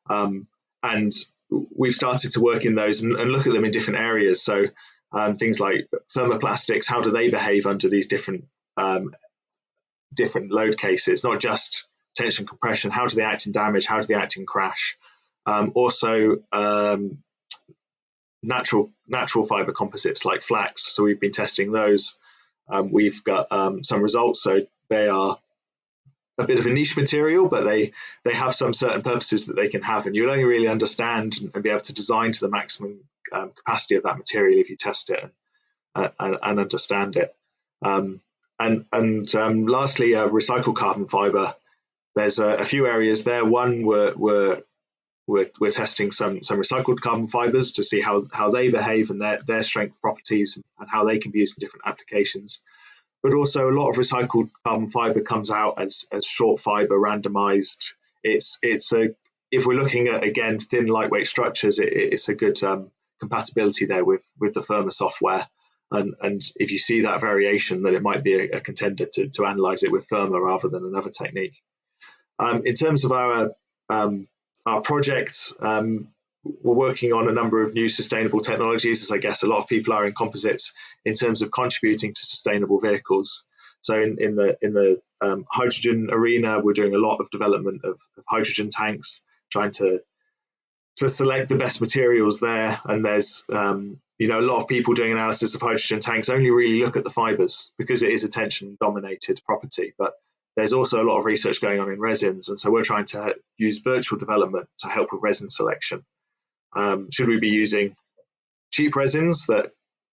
Um, 0.10 0.48
and 0.84 1.12
we've 1.50 1.94
started 1.94 2.32
to 2.34 2.42
work 2.42 2.66
in 2.66 2.76
those 2.76 3.02
and, 3.02 3.16
and, 3.16 3.32
look 3.32 3.48
at 3.48 3.54
them 3.54 3.66
in 3.66 3.72
different 3.72 4.00
areas. 4.00 4.42
So 4.42 4.66
um, 5.12 5.36
things 5.36 5.60
like 5.60 5.90
thermoplastics, 6.16 6.86
how 6.88 7.02
do 7.02 7.12
they 7.12 7.30
behave 7.30 7.66
under 7.66 7.90
these 7.90 8.08
different 8.08 8.46
um, 8.76 9.16
different 10.14 10.52
load 10.52 10.78
cases? 10.78 11.24
Not 11.24 11.40
just 11.40 11.88
tension 12.16 12.46
compression. 12.46 12.92
How 12.92 13.08
do 13.08 13.16
they 13.16 13.24
act 13.24 13.46
in 13.46 13.52
damage? 13.52 13.86
How 13.86 14.00
do 14.00 14.08
they 14.08 14.16
act 14.16 14.38
in 14.38 14.46
crash? 14.46 14.98
Um, 15.46 15.72
also, 15.76 16.38
um, 16.52 17.20
natural 18.44 18.92
natural 19.08 19.46
fiber 19.46 19.72
composites 19.72 20.26
like 20.26 20.42
flax. 20.42 20.84
So 20.94 21.04
we've 21.04 21.20
been 21.20 21.32
testing 21.32 21.72
those. 21.72 22.18
Um, 22.70 22.92
we've 22.92 23.24
got 23.24 23.52
um, 23.52 23.84
some 23.84 24.02
results. 24.02 24.42
So 24.42 24.68
they 24.90 25.08
are 25.08 25.38
a 26.38 26.46
bit 26.46 26.60
of 26.60 26.66
a 26.66 26.70
niche 26.70 26.96
material, 26.96 27.50
but 27.50 27.64
they 27.64 27.94
they 28.24 28.34
have 28.34 28.54
some 28.54 28.74
certain 28.74 29.02
purposes 29.02 29.46
that 29.46 29.56
they 29.56 29.68
can 29.68 29.82
have, 29.82 30.06
and 30.06 30.16
you'll 30.16 30.30
only 30.30 30.44
really 30.44 30.68
understand 30.68 31.38
and, 31.54 31.64
be 31.64 31.70
able 31.70 31.82
to 31.82 31.94
design 31.94 32.32
to 32.32 32.40
the 32.42 32.50
maximum 32.50 33.00
um, 33.32 33.52
capacity 33.52 33.96
of 33.96 34.04
that 34.04 34.18
material 34.18 34.60
if 34.60 34.70
you 34.70 34.78
test 34.78 35.10
it 35.10 35.20
and, 35.96 36.12
and, 36.20 36.38
and 36.42 36.60
understand 36.60 37.16
it. 37.16 37.36
Um, 37.82 38.22
and 38.60 38.86
and 38.92 39.36
um, 39.36 39.66
lastly, 39.66 40.16
uh, 40.16 40.28
recycled 40.28 40.76
carbon 40.76 41.08
fiber. 41.08 41.56
There's 42.16 42.40
a, 42.40 42.58
a, 42.58 42.66
few 42.66 42.88
areas 42.88 43.24
there. 43.24 43.46
One 43.46 43.86
we're, 43.86 44.16
we're 44.16 44.64
we're, 45.28 45.52
we're 45.60 45.72
testing 45.72 46.12
some 46.12 46.42
some 46.42 46.58
recycled 46.58 47.02
carbon 47.02 47.28
fibers 47.28 47.74
to 47.74 47.84
see 47.84 48.02
how 48.02 48.26
how 48.32 48.50
they 48.50 48.70
behave 48.70 49.12
and 49.12 49.22
their 49.22 49.40
their 49.46 49.64
strength 49.64 50.02
properties 50.02 50.58
and 50.80 50.90
how 50.90 51.06
they 51.06 51.20
can 51.20 51.32
be 51.32 51.40
used 51.40 51.58
in 51.58 51.62
different 51.62 51.86
applications 51.86 52.62
but 53.24 53.34
also 53.34 53.70
a 53.70 53.78
lot 53.78 53.90
of 53.90 53.96
recycled 53.96 54.50
carbon 54.66 54.90
fiber 54.90 55.22
comes 55.22 55.52
out 55.52 55.82
as, 55.82 56.06
as 56.12 56.26
short 56.26 56.60
fiber 56.60 56.96
randomized. 56.96 57.94
It's 58.24 58.60
it's 58.62 58.94
a 58.94 59.10
if 59.52 59.66
we're 59.66 59.80
looking 59.82 60.08
at 60.08 60.24
again 60.24 60.60
thin 60.60 60.88
lightweight 60.88 61.28
structures, 61.28 61.80
it, 61.80 61.92
it's 61.94 62.30
a 62.30 62.36
good 62.36 62.62
um, 62.64 62.92
compatibility 63.20 63.86
there 63.86 64.06
with 64.06 64.26
with 64.40 64.54
the 64.54 64.62
Firma 64.62 64.92
software. 64.92 65.48
And, 65.90 66.16
and 66.22 66.42
if 66.58 66.72
you 66.72 66.78
see 66.78 67.02
that 67.02 67.22
variation, 67.22 67.82
then 67.82 67.96
it 67.96 68.02
might 68.02 68.22
be 68.22 68.34
a, 68.34 68.58
a 68.58 68.60
contender 68.60 69.06
to, 69.14 69.30
to 69.30 69.46
analyze 69.46 69.84
it 69.84 69.92
with 69.92 70.06
Firma 70.06 70.42
rather 70.42 70.68
than 70.68 70.84
another 70.84 71.10
technique. 71.10 71.56
Um, 72.40 72.64
in 72.66 72.76
terms 72.76 73.06
of 73.06 73.14
our 73.14 73.52
um, 73.90 74.28
our 74.66 74.82
projects, 74.82 75.54
um, 75.62 76.10
we're 76.62 76.76
working 76.76 77.14
on 77.14 77.28
a 77.28 77.32
number 77.32 77.62
of 77.62 77.74
new 77.74 77.90
sustainable 77.90 78.40
technologies, 78.40 79.04
as 79.04 79.12
I 79.12 79.18
guess 79.18 79.44
a 79.44 79.48
lot 79.48 79.60
of 79.60 79.68
people 79.68 79.94
are 79.94 80.06
in 80.06 80.14
composites, 80.14 80.74
in 81.06 81.14
terms 81.14 81.42
of 81.42 81.52
contributing 81.52 82.14
to 82.14 82.26
sustainable 82.26 82.80
vehicles. 82.80 83.44
So 83.82 84.02
in, 84.02 84.18
in 84.20 84.36
the 84.36 84.58
in 84.62 84.74
the 84.74 85.02
um, 85.22 85.46
hydrogen 85.50 86.10
arena, 86.12 86.60
we're 86.60 86.74
doing 86.74 86.94
a 86.94 87.00
lot 87.00 87.18
of 87.20 87.30
development 87.30 87.82
of, 87.84 88.00
of, 88.18 88.24
hydrogen 88.28 88.70
tanks, 88.70 89.26
trying 89.52 89.72
to 89.72 90.02
to 90.98 91.10
select 91.10 91.50
the 91.50 91.56
best 91.56 91.80
materials 91.80 92.40
there. 92.40 92.80
And 92.86 93.06
there's 93.06 93.46
um, 93.50 94.00
you 94.18 94.28
know 94.28 94.40
a 94.40 94.42
lot 94.42 94.62
of 94.62 94.68
people 94.68 94.94
doing 94.94 95.12
analysis 95.12 95.56
of 95.56 95.62
hydrogen 95.62 96.00
tanks 96.00 96.30
only 96.30 96.50
really 96.52 96.82
look 96.82 96.98
at 96.98 97.04
the 97.04 97.10
fibers 97.10 97.72
because 97.78 98.04
it 98.04 98.12
is 98.12 98.24
a 98.24 98.30
tension 98.30 98.78
dominated 98.82 99.42
property, 99.46 99.94
but 99.98 100.14
there's 100.56 100.74
also 100.74 101.02
a 101.02 101.08
lot 101.08 101.20
of 101.20 101.26
research 101.26 101.62
going 101.62 101.80
on 101.80 101.92
in 101.92 102.00
resins, 102.00 102.50
and 102.50 102.60
so 102.60 102.72
we're 102.72 102.84
trying 102.84 103.06
to 103.06 103.36
use 103.58 103.80
virtual 103.80 104.18
development 104.18 104.68
to 104.80 104.88
help 104.88 105.14
with 105.14 105.22
resin 105.22 105.50
selection. 105.50 106.04
Um, 106.76 107.10
should 107.12 107.28
we 107.28 107.40
be 107.40 107.50
using 107.50 107.96
cheap 108.72 108.96
resins 108.96 109.48
that 109.48 109.72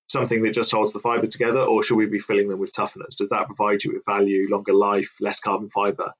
something 0.09 0.43
that 0.43 0.55
just 0.55 0.73
holds 0.73 0.93
the 0.93 0.99
fiber 0.99 1.27
together, 1.27 1.61
or 1.61 1.83
should 1.83 1.97
we 1.97 2.07
be 2.07 2.19
filling 2.19 2.49
them 2.49 2.59
with 2.61 2.73
tougheners? 2.73 3.17
Does 3.17 3.31
that 3.31 3.47
provide 3.47 3.83
you 3.83 3.93
with 3.93 4.05
value, 4.07 4.49
longer 4.51 4.75
life, 4.75 5.17
less 5.21 5.41
carbon 5.41 5.69
fiber, 5.69 6.13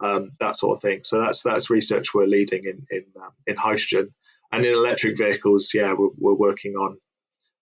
um, 0.00 0.32
that 0.40 0.56
sort 0.56 0.76
of 0.76 0.82
thing? 0.82 1.00
So 1.04 1.20
that's 1.20 1.42
that's 1.42 1.70
research 1.70 2.14
we're 2.14 2.26
leading 2.26 2.64
in 2.64 2.86
in, 2.90 3.04
um, 3.16 3.30
in 3.46 3.56
hydrogen 3.56 4.14
and 4.52 4.64
in 4.64 4.72
electric 4.72 5.16
vehicles. 5.16 5.72
Yeah, 5.74 5.94
we're, 5.94 6.10
we're 6.16 6.34
working 6.34 6.74
on 6.74 6.98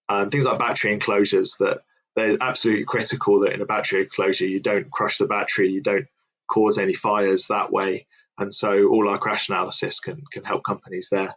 um, 0.08 0.30
things 0.30 0.44
like 0.44 0.58
battery 0.58 0.92
enclosures 0.92 1.56
that 1.60 1.80
they're 2.14 2.38
absolutely 2.40 2.84
critical 2.84 3.40
that 3.40 3.52
in 3.52 3.60
a 3.60 3.66
battery 3.66 4.02
enclosure 4.02 4.46
you 4.46 4.60
don't 4.60 4.90
crush 4.90 5.18
the 5.18 5.26
battery, 5.26 5.70
you 5.70 5.82
don't 5.82 6.06
cause 6.50 6.78
any 6.78 6.94
fires 6.94 7.48
that 7.48 7.70
way, 7.70 8.06
and 8.38 8.52
so 8.52 8.88
all 8.88 9.08
our 9.08 9.18
crash 9.18 9.48
analysis 9.48 10.00
can 10.00 10.22
can 10.32 10.44
help 10.44 10.64
companies 10.64 11.08
there. 11.10 11.34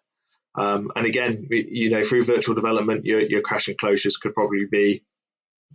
Um, 0.55 0.91
and 0.95 1.05
again, 1.05 1.47
you 1.49 1.89
know, 1.89 2.03
through 2.03 2.25
virtual 2.25 2.55
development, 2.55 3.05
your, 3.05 3.21
your 3.21 3.41
crash 3.41 3.69
enclosures 3.69 4.17
could 4.17 4.33
probably 4.33 4.65
be 4.65 5.03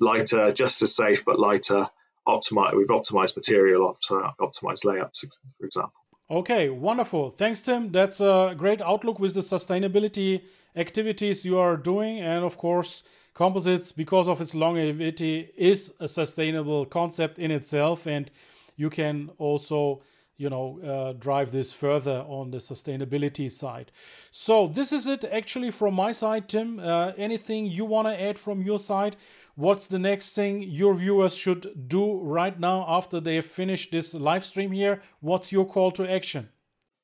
lighter, 0.01 0.53
just 0.53 0.83
as 0.83 0.95
safe, 0.95 1.25
but 1.25 1.39
lighter. 1.39 1.89
Optimize, 2.27 2.75
we've 2.75 2.89
optimized 2.89 3.37
material, 3.37 3.99
optimized 4.41 4.85
layouts, 4.85 5.25
for 5.59 5.67
example. 5.67 5.93
Okay, 6.31 6.71
wonderful. 6.71 7.31
Thanks, 7.31 7.61
Tim. 7.61 7.93
That's 7.93 8.19
a 8.19 8.55
great 8.57 8.81
outlook 8.81 9.21
with 9.21 9.35
the 9.35 9.41
sustainability 9.41 10.43
activities 10.75 11.45
you 11.45 11.59
are 11.59 11.77
doing. 11.77 12.21
And 12.21 12.43
of 12.43 12.57
course, 12.57 13.03
composites, 13.35 13.93
because 13.93 14.27
of 14.27 14.41
its 14.41 14.55
longevity, 14.55 15.51
is 15.55 15.93
a 16.01 16.09
sustainable 16.09 16.87
concept 16.87 17.39
in 17.39 17.51
itself. 17.51 18.07
And 18.07 18.31
you 18.75 18.89
can 18.89 19.31
also 19.37 20.01
you 20.37 20.51
know 20.51 20.81
uh, 20.81 21.13
drive 21.19 21.53
this 21.53 21.73
further 21.73 22.25
on 22.27 22.51
the 22.51 22.59
sustainability 22.59 23.51
side. 23.51 23.93
So 24.31 24.67
this 24.67 24.93
is 24.93 25.07
it 25.07 25.25
actually 25.25 25.71
from 25.71 25.95
my 25.95 26.13
side 26.13 26.49
tim. 26.49 26.79
Uh, 26.79 27.13
anything 27.17 27.67
you 27.67 27.85
want 27.85 28.09
to 28.09 28.21
add 28.21 28.39
from 28.39 28.63
your 28.63 28.79
side? 28.79 29.17
What's 29.57 29.87
the 29.87 30.01
next 30.01 30.35
thing 30.35 30.63
your 30.63 30.95
viewers 30.97 31.37
should 31.37 31.89
do 31.89 32.19
right 32.21 32.59
now 32.59 32.85
after 32.89 33.21
they 33.21 33.37
have 33.37 33.47
finished 33.47 33.93
this 33.93 34.13
live 34.13 34.45
stream 34.45 34.73
here? 34.73 35.03
What's 35.21 35.53
your 35.53 35.65
call 35.65 35.93
to 35.93 36.11
action? 36.11 36.49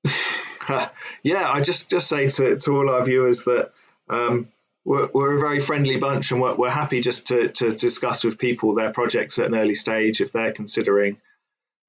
Yeah 1.22 1.51
i 1.51 1.61
just 1.61 1.91
just 1.91 2.09
say 2.09 2.28
to, 2.28 2.57
to 2.57 2.76
all 2.76 2.91
our 2.91 3.05
viewers 3.05 3.45
that 3.45 3.72
um, 4.09 4.49
we're, 4.85 5.09
we're, 5.12 5.37
a 5.37 5.41
very 5.41 5.61
friendly 5.61 5.97
bunch 5.97 6.33
and 6.33 6.41
we're, 6.41 6.55
we're 6.55 6.70
happy 6.70 7.01
just 7.01 7.28
to, 7.28 7.49
to 7.49 7.70
discuss 7.70 8.24
with 8.24 8.39
people 8.39 8.74
their 8.74 8.93
projects 8.93 9.39
at 9.39 9.47
an 9.47 9.55
early 9.55 9.74
stage 9.74 10.20
if 10.20 10.33
they're 10.33 10.53
considering 10.53 11.18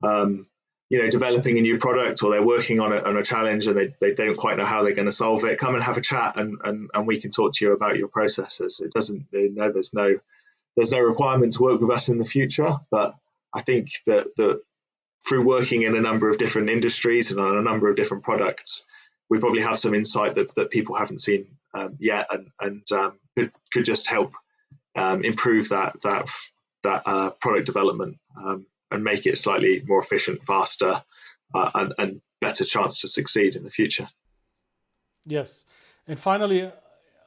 um, 0.04 0.46
you 0.92 1.00
know 1.00 1.10
developing 1.10 1.58
a 1.58 1.62
new 1.62 1.78
product 1.78 2.22
or 2.22 2.32
they're 2.32 2.46
working 2.46 2.80
on 2.80 2.92
a, 2.92 2.98
on 2.98 3.16
a 3.16 3.24
challenge 3.24 3.66
and 3.66 3.78
they, 3.78 3.96
they 4.02 4.14
don't 4.14 4.38
quite 4.38 4.58
know 4.58 4.66
how 4.66 4.84
they're 4.84 4.94
going 4.94 5.06
to 5.06 5.12
solve 5.12 5.44
it 5.46 5.58
come 5.58 5.74
and 5.74 5.84
have 5.84 5.98
a 5.98 6.02
chat 6.02 6.38
and, 6.38 6.58
and 6.64 6.90
and 6.94 7.08
we 7.08 7.20
can 7.20 7.32
talk 7.32 7.54
to 7.54 7.66
you 7.66 7.72
about 7.72 7.98
your 7.98 8.10
processes. 8.10 8.82
It 8.84 8.92
doesn't 8.92 9.26
you 9.32 9.54
know 9.56 9.72
there's 9.72 9.94
no 9.94 10.20
there's 10.76 10.92
no 10.92 11.00
requirement 11.00 11.54
to 11.54 11.64
work 11.64 11.80
with 11.82 11.92
us 11.92 12.10
in 12.10 12.18
the 12.18 12.26
future 12.26 12.78
but 12.90 13.16
i 13.54 13.62
think 13.62 13.90
that 14.06 14.28
that 14.38 14.62
through 15.28 15.46
working 15.46 15.84
in 15.84 15.96
a 15.96 16.02
number 16.02 16.30
of 16.30 16.38
different 16.38 16.70
industries 16.70 17.32
and 17.32 17.40
on 17.40 17.58
a 17.58 17.62
number 17.62 17.90
of 17.90 17.96
different 17.96 18.24
products, 18.24 18.86
we 19.30 19.40
probably 19.40 19.62
have 19.62 19.80
some 19.80 19.94
insight 19.94 20.36
that, 20.36 20.54
that 20.56 20.72
people 20.72 20.96
haven't 20.96 21.22
seen 21.22 21.48
um, 21.74 21.96
yet 22.00 22.28
and, 22.32 22.48
and 22.60 22.92
um, 22.92 23.20
could, 23.38 23.52
could 23.72 23.86
just 23.86 24.08
help 24.08 24.34
um, 24.96 25.24
improve 25.24 25.70
that 25.70 25.96
that 26.04 26.28
that 26.84 27.04
uh, 27.06 27.30
product 27.30 27.66
development. 27.66 28.18
Um, 28.36 28.66
and 28.92 29.04
make 29.04 29.26
it 29.26 29.38
slightly 29.38 29.82
more 29.86 30.00
efficient, 30.00 30.44
faster, 30.44 31.04
uh, 31.54 31.72
and, 31.74 31.94
and 31.98 32.22
better 32.40 32.66
chance 32.66 33.00
to 33.00 33.08
succeed 33.08 33.56
in 33.56 33.64
the 33.64 33.70
future. 33.70 34.08
Yes, 35.26 35.66
and 36.08 36.20
finally, 36.20 36.72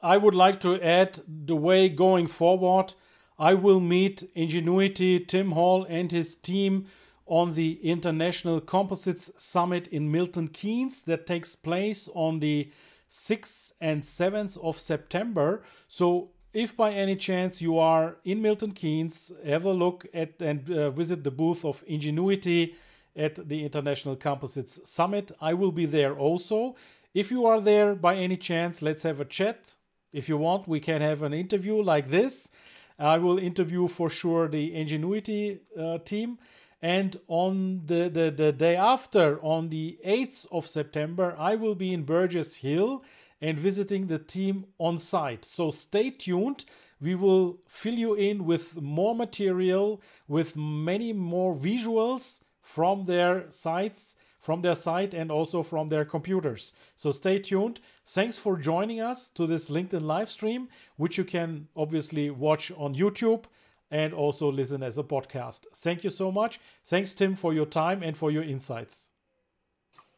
I 0.01 0.17
would 0.17 0.35
like 0.35 0.59
to 0.61 0.79
add 0.81 1.19
the 1.27 1.55
way 1.55 1.89
going 1.89 2.27
forward. 2.27 2.93
I 3.39 3.53
will 3.53 3.79
meet 3.79 4.23
Engenuity, 4.35 5.19
Tim 5.19 5.51
Hall, 5.51 5.85
and 5.89 6.11
his 6.11 6.35
team 6.35 6.87
on 7.25 7.55
the 7.55 7.79
International 7.83 8.61
Composites 8.61 9.31
Summit 9.37 9.87
in 9.87 10.11
Milton 10.11 10.47
Keynes 10.47 11.03
that 11.03 11.25
takes 11.25 11.55
place 11.55 12.07
on 12.13 12.39
the 12.39 12.71
6th 13.09 13.73
and 13.81 14.03
7th 14.03 14.57
of 14.63 14.77
September. 14.77 15.63
So 15.87 16.31
if 16.55 16.75
by 16.75 16.91
any 16.91 17.17
chance 17.17 17.61
you 17.61 17.77
are 17.77 18.15
in 18.23 18.41
Milton 18.41 18.71
Keynes, 18.71 19.31
have 19.45 19.65
a 19.65 19.73
look 19.73 20.05
at 20.13 20.41
and 20.41 20.69
uh, 20.71 20.89
visit 20.89 21.23
the 21.23 21.31
booth 21.31 21.65
of 21.65 21.83
Engenuity 21.85 22.75
at 23.15 23.47
the 23.49 23.63
International 23.63 24.15
Composites 24.15 24.79
Summit. 24.89 25.31
I 25.41 25.53
will 25.53 25.73
be 25.73 25.85
there 25.85 26.15
also. 26.15 26.75
If 27.13 27.29
you 27.29 27.45
are 27.45 27.59
there 27.59 27.93
by 27.93 28.15
any 28.15 28.37
chance, 28.37 28.81
let's 28.81 29.03
have 29.03 29.19
a 29.19 29.25
chat. 29.25 29.75
If 30.13 30.29
you 30.29 30.37
want, 30.37 30.65
we 30.65 30.79
can 30.79 31.01
have 31.01 31.23
an 31.23 31.33
interview 31.33 31.81
like 31.81 32.09
this. 32.09 32.49
I 32.97 33.17
will 33.17 33.37
interview 33.37 33.89
for 33.89 34.09
sure 34.09 34.47
the 34.47 34.73
Engenuity 34.75 35.59
uh, 35.77 35.97
team. 35.99 36.39
And 36.81 37.19
on 37.27 37.81
the, 37.85 38.09
the, 38.09 38.31
the 38.31 38.51
day 38.53 38.77
after, 38.77 39.43
on 39.43 39.69
the 39.69 39.97
8th 40.05 40.47
of 40.51 40.67
September, 40.67 41.35
I 41.37 41.55
will 41.55 41.75
be 41.75 41.93
in 41.93 42.03
Burgess 42.03 42.57
Hill 42.57 43.03
and 43.41 43.57
visiting 43.57 44.07
the 44.07 44.19
team 44.19 44.65
on 44.79 44.97
site. 44.97 45.45
So 45.45 45.71
stay 45.71 46.09
tuned. 46.09 46.65
We 47.01 47.15
will 47.15 47.59
fill 47.67 47.95
you 47.95 48.13
in 48.13 48.45
with 48.45 48.81
more 48.81 49.15
material, 49.15 50.01
with 50.27 50.55
many 50.55 51.13
more 51.13 51.55
visuals 51.55 52.41
from 52.61 53.03
their 53.05 53.45
sites, 53.49 54.15
from 54.39 54.61
their 54.61 54.75
site, 54.75 55.13
and 55.13 55.31
also 55.31 55.61
from 55.61 55.89
their 55.89 56.05
computers. 56.05 56.73
So 56.95 57.11
stay 57.11 57.39
tuned. 57.39 57.79
Thanks 58.05 58.37
for 58.37 58.57
joining 58.57 59.01
us 59.01 59.29
to 59.29 59.45
this 59.45 59.69
LinkedIn 59.69 60.01
live 60.01 60.29
stream, 60.29 60.69
which 60.95 61.17
you 61.17 61.23
can 61.25 61.67
obviously 61.75 62.29
watch 62.29 62.71
on 62.77 62.95
YouTube 62.95 63.45
and 63.91 64.13
also 64.13 64.51
listen 64.51 64.81
as 64.81 64.97
a 64.97 65.03
podcast. 65.03 65.65
Thank 65.75 66.03
you 66.03 66.09
so 66.09 66.31
much. 66.31 66.59
Thanks, 66.85 67.13
Tim, 67.13 67.35
for 67.35 67.53
your 67.53 67.65
time 67.65 68.01
and 68.03 68.17
for 68.17 68.31
your 68.31 68.43
insights. 68.43 69.09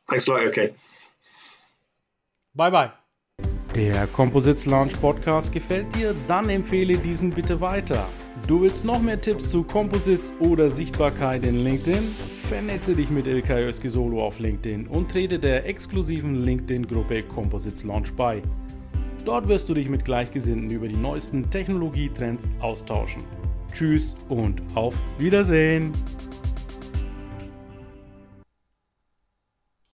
Thanks 0.09 0.28
a 0.28 0.32
lot. 0.32 0.43
Okay. 0.47 0.74
Bye 2.55 2.70
bye. 2.70 3.06
Der 3.78 4.07
Composites 4.07 4.65
Launch 4.65 4.99
Podcast 4.99 5.51
gefällt 5.51 5.93
dir? 5.95 6.15
Dann 6.28 6.49
empfehle 6.49 6.97
diesen 6.97 7.30
bitte 7.30 7.61
weiter. 7.61 8.07
Du 8.47 8.61
willst 8.61 8.84
noch 8.84 8.99
mehr 8.99 9.21
Tipps 9.21 9.51
zu 9.51 9.61
Composites 9.61 10.34
oder 10.39 10.71
Sichtbarkeit 10.71 11.45
in 11.45 11.63
LinkedIn? 11.63 12.15
Vernetze 12.49 12.95
dich 12.95 13.11
mit 13.11 13.28
Ilkay 13.28 13.65
Özki 13.65 13.89
auf 13.89 14.39
LinkedIn 14.39 14.88
und 14.88 15.11
trete 15.11 15.38
der 15.38 15.67
exklusiven 15.67 16.43
LinkedIn-Gruppe 16.43 17.21
Composites 17.21 17.84
Launch 17.84 18.11
bei. 18.13 18.41
Dort 19.25 19.47
wirst 19.47 19.69
du 19.69 19.75
dich 19.75 19.89
mit 19.89 20.03
Gleichgesinnten 20.03 20.71
über 20.71 20.88
die 20.88 20.97
neuesten 20.97 21.47
Technologietrends 21.47 22.49
austauschen. 22.59 23.21
Tschüss 23.71 24.15
und 24.28 24.59
auf 24.73 24.95
Wiedersehen! 25.19 25.93